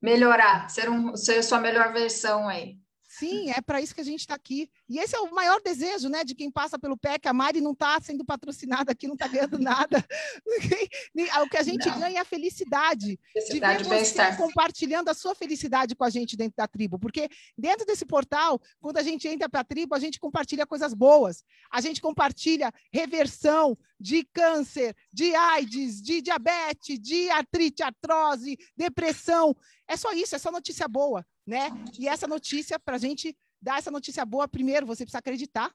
melhorar, 0.00 0.70
ser, 0.70 0.88
um, 0.88 1.16
ser 1.16 1.42
sua 1.42 1.60
melhor 1.60 1.92
versão 1.92 2.48
aí. 2.48 2.78
Sim, 3.18 3.50
é 3.50 3.60
para 3.60 3.80
isso 3.80 3.94
que 3.94 4.00
a 4.00 4.04
gente 4.04 4.20
está 4.20 4.34
aqui. 4.34 4.70
E 4.88 4.98
esse 4.98 5.16
é 5.16 5.18
o 5.18 5.34
maior 5.34 5.60
desejo 5.60 6.08
né, 6.08 6.22
de 6.22 6.34
quem 6.34 6.50
passa 6.50 6.78
pelo 6.78 6.96
PEC. 6.96 7.26
A 7.26 7.32
Mari 7.32 7.60
não 7.60 7.72
está 7.72 8.00
sendo 8.00 8.24
patrocinada 8.24 8.92
aqui, 8.92 9.06
não 9.06 9.14
está 9.14 9.26
ganhando 9.26 9.58
nada. 9.58 10.04
o 11.42 11.48
que 11.48 11.56
a 11.56 11.62
gente 11.62 11.88
não. 11.88 11.98
ganha 11.98 12.18
é 12.18 12.20
a 12.20 12.24
felicidade, 12.24 13.18
felicidade 13.32 13.82
de 13.82 13.88
ver 13.88 14.04
você 14.04 14.36
compartilhando 14.36 15.08
a 15.08 15.14
sua 15.14 15.34
felicidade 15.34 15.96
com 15.96 16.04
a 16.04 16.10
gente 16.10 16.36
dentro 16.36 16.56
da 16.56 16.68
tribo. 16.68 16.98
Porque 16.98 17.28
dentro 17.56 17.84
desse 17.84 18.06
portal, 18.06 18.60
quando 18.80 18.98
a 18.98 19.02
gente 19.02 19.26
entra 19.26 19.48
para 19.48 19.60
a 19.60 19.64
tribo, 19.64 19.94
a 19.94 19.98
gente 19.98 20.20
compartilha 20.20 20.66
coisas 20.66 20.94
boas. 20.94 21.42
A 21.70 21.80
gente 21.80 22.00
compartilha 22.00 22.72
reversão 22.92 23.76
de 23.98 24.22
câncer, 24.32 24.94
de 25.12 25.34
AIDS, 25.34 26.00
de 26.00 26.22
diabetes, 26.22 27.00
de 27.00 27.28
artrite, 27.30 27.82
artrose, 27.82 28.56
depressão. 28.76 29.56
É 29.88 29.96
só 29.96 30.12
isso, 30.12 30.36
é 30.36 30.38
só 30.38 30.52
notícia 30.52 30.86
boa 30.86 31.26
né? 31.48 31.70
E 31.98 32.06
essa 32.06 32.26
notícia, 32.26 32.78
para 32.78 32.96
a 32.96 32.98
gente 32.98 33.34
dar 33.60 33.78
essa 33.78 33.90
notícia 33.90 34.22
boa, 34.26 34.46
primeiro 34.46 34.84
você 34.84 35.02
precisa 35.02 35.18
acreditar, 35.18 35.74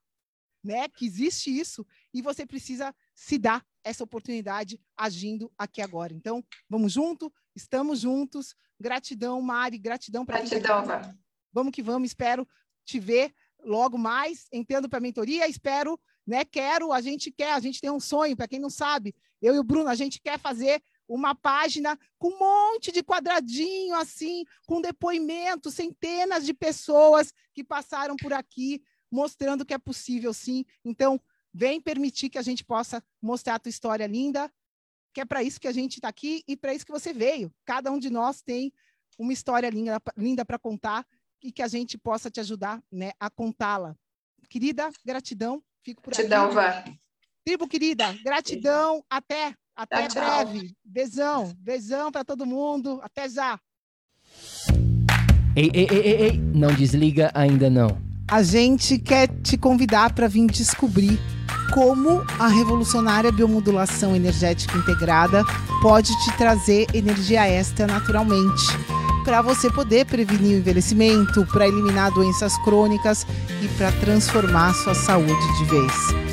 né? 0.63 0.88
Que 0.88 1.03
existe 1.03 1.49
isso. 1.49 1.84
e 2.13 2.21
você 2.21 2.45
precisa 2.45 2.93
se 3.15 3.39
dar 3.39 3.65
essa 3.84 4.03
oportunidade 4.03 4.80
agindo 4.95 5.51
aqui 5.57 5.82
agora. 5.82 6.13
Então, 6.13 6.45
vamos 6.69 6.93
junto, 6.93 7.34
estamos 7.55 8.01
juntos. 8.01 8.55
Gratidão, 8.80 9.41
Mari, 9.41 9.80
gratidão 9.80 10.24
para 10.24 10.39
Gratidão, 10.41 10.86
tá 10.86 11.15
Vamos 11.51 11.71
que 11.71 11.82
vamos, 11.82 12.09
espero 12.09 12.47
te 12.86 12.99
ver 12.99 13.34
logo 13.63 13.97
mais, 13.97 14.47
entrando 14.51 14.88
para 14.88 14.99
a 14.99 15.01
mentoria, 15.01 15.47
espero, 15.47 15.99
né, 16.28 16.45
quero, 16.45 16.91
a 16.91 17.01
gente 17.01 17.32
quer, 17.32 17.53
a 17.53 17.59
gente 17.59 17.80
tem 17.82 17.89
um 17.89 17.99
sonho, 17.99 18.36
para 18.36 18.47
quem 18.47 18.59
não 18.59 18.69
sabe, 18.69 19.15
eu 19.41 19.55
e 19.55 19.59
o 19.59 19.63
Bruno, 19.63 19.89
a 19.89 19.95
gente 19.95 20.19
quer 20.21 20.38
fazer 20.38 20.84
uma 21.08 21.36
página 21.36 21.97
com 22.18 22.30
um 22.30 22.39
monte 22.39 22.91
de 22.91 23.04
quadradinho 23.04 23.95
assim, 23.95 24.45
com 24.66 24.82
depoimento, 24.82 25.70
centenas 25.70 26.45
de 26.45 26.54
pessoas 26.54 27.34
que 27.54 27.64
passaram 27.64 28.16
por 28.16 28.34
aqui, 28.34 28.82
mostrando 29.12 29.66
que 29.66 29.74
é 29.74 29.78
possível 29.78 30.34
sim. 30.34 30.66
Então, 30.84 31.20
vem 31.54 31.80
permitir 31.80 32.30
que 32.30 32.38
a 32.38 32.41
gente 32.41 32.64
possa 32.64 33.04
mostrar 33.22 33.56
a 33.56 33.60
tua 33.60 33.70
história 33.70 34.08
linda, 34.08 34.51
que 35.14 35.22
é 35.22 35.26
para 35.26 35.43
isso 35.43 35.60
que 35.60 35.68
a 35.68 35.72
gente 35.72 35.95
está 35.95 36.08
aqui 36.08 36.43
e 36.47 36.58
para 36.58 36.74
isso 36.74 36.86
que 36.86 36.91
você 36.91 37.14
veio. 37.14 37.54
Cada 37.66 37.91
um 37.91 37.99
de 37.99 38.10
nós 38.10 38.41
tem 38.41 38.74
uma 39.18 39.32
história 39.32 39.70
linda, 39.70 40.01
linda 40.18 40.43
para 40.43 40.58
contar 40.58 41.06
e 41.41 41.51
que 41.51 41.62
a 41.62 41.68
gente 41.68 41.97
possa 41.97 42.32
te 42.32 42.39
ajudar 42.39 42.82
né, 42.91 43.12
a 43.20 43.30
contá-la. 43.30 43.95
Querida, 44.49 44.89
gratidão. 45.06 45.64
Fico 45.84 46.01
por 46.01 46.14
gratidão, 46.14 46.45
aqui. 46.45 46.56
Vá. 46.56 46.86
Tribo 47.45 47.68
querida, 47.68 48.14
gratidão. 48.24 49.06
Até, 49.10 49.54
até 49.76 50.07
tchau, 50.07 50.45
breve. 50.45 50.67
Tchau. 50.67 50.76
Beijão, 50.86 51.53
beijão 51.57 52.11
para 52.11 52.24
todo 52.24 52.45
mundo. 52.45 52.99
Até 53.03 53.30
já. 53.30 53.59
Ei, 55.55 55.69
ei, 55.74 55.88
ei, 55.89 55.99
ei, 55.99 56.21
ei, 56.21 56.38
não 56.38 56.74
desliga 56.74 57.32
ainda 57.34 57.69
não. 57.69 57.97
A 58.30 58.41
gente 58.41 58.97
quer 58.97 59.28
te 59.28 59.57
convidar 59.57 60.13
para 60.13 60.28
vir 60.28 60.47
descobrir 60.47 61.19
como 61.74 62.24
a 62.39 62.47
revolucionária 62.47 63.32
biomodulação 63.32 64.15
energética 64.15 64.78
integrada 64.78 65.43
pode 65.82 66.11
te 66.24 66.38
trazer 66.38 66.88
energia 66.93 67.47
extra 67.47 67.86
naturalmente 67.86 68.63
para 69.24 69.41
você 69.41 69.71
poder 69.71 70.05
prevenir 70.05 70.55
o 70.55 70.59
envelhecimento, 70.59 71.45
para 71.47 71.67
eliminar 71.67 72.11
doenças 72.11 72.57
crônicas 72.63 73.26
e 73.61 73.67
para 73.78 73.91
transformar 73.93 74.74
sua 74.74 74.93
saúde 74.93 75.57
de 75.57 75.65
vez. 75.65 76.32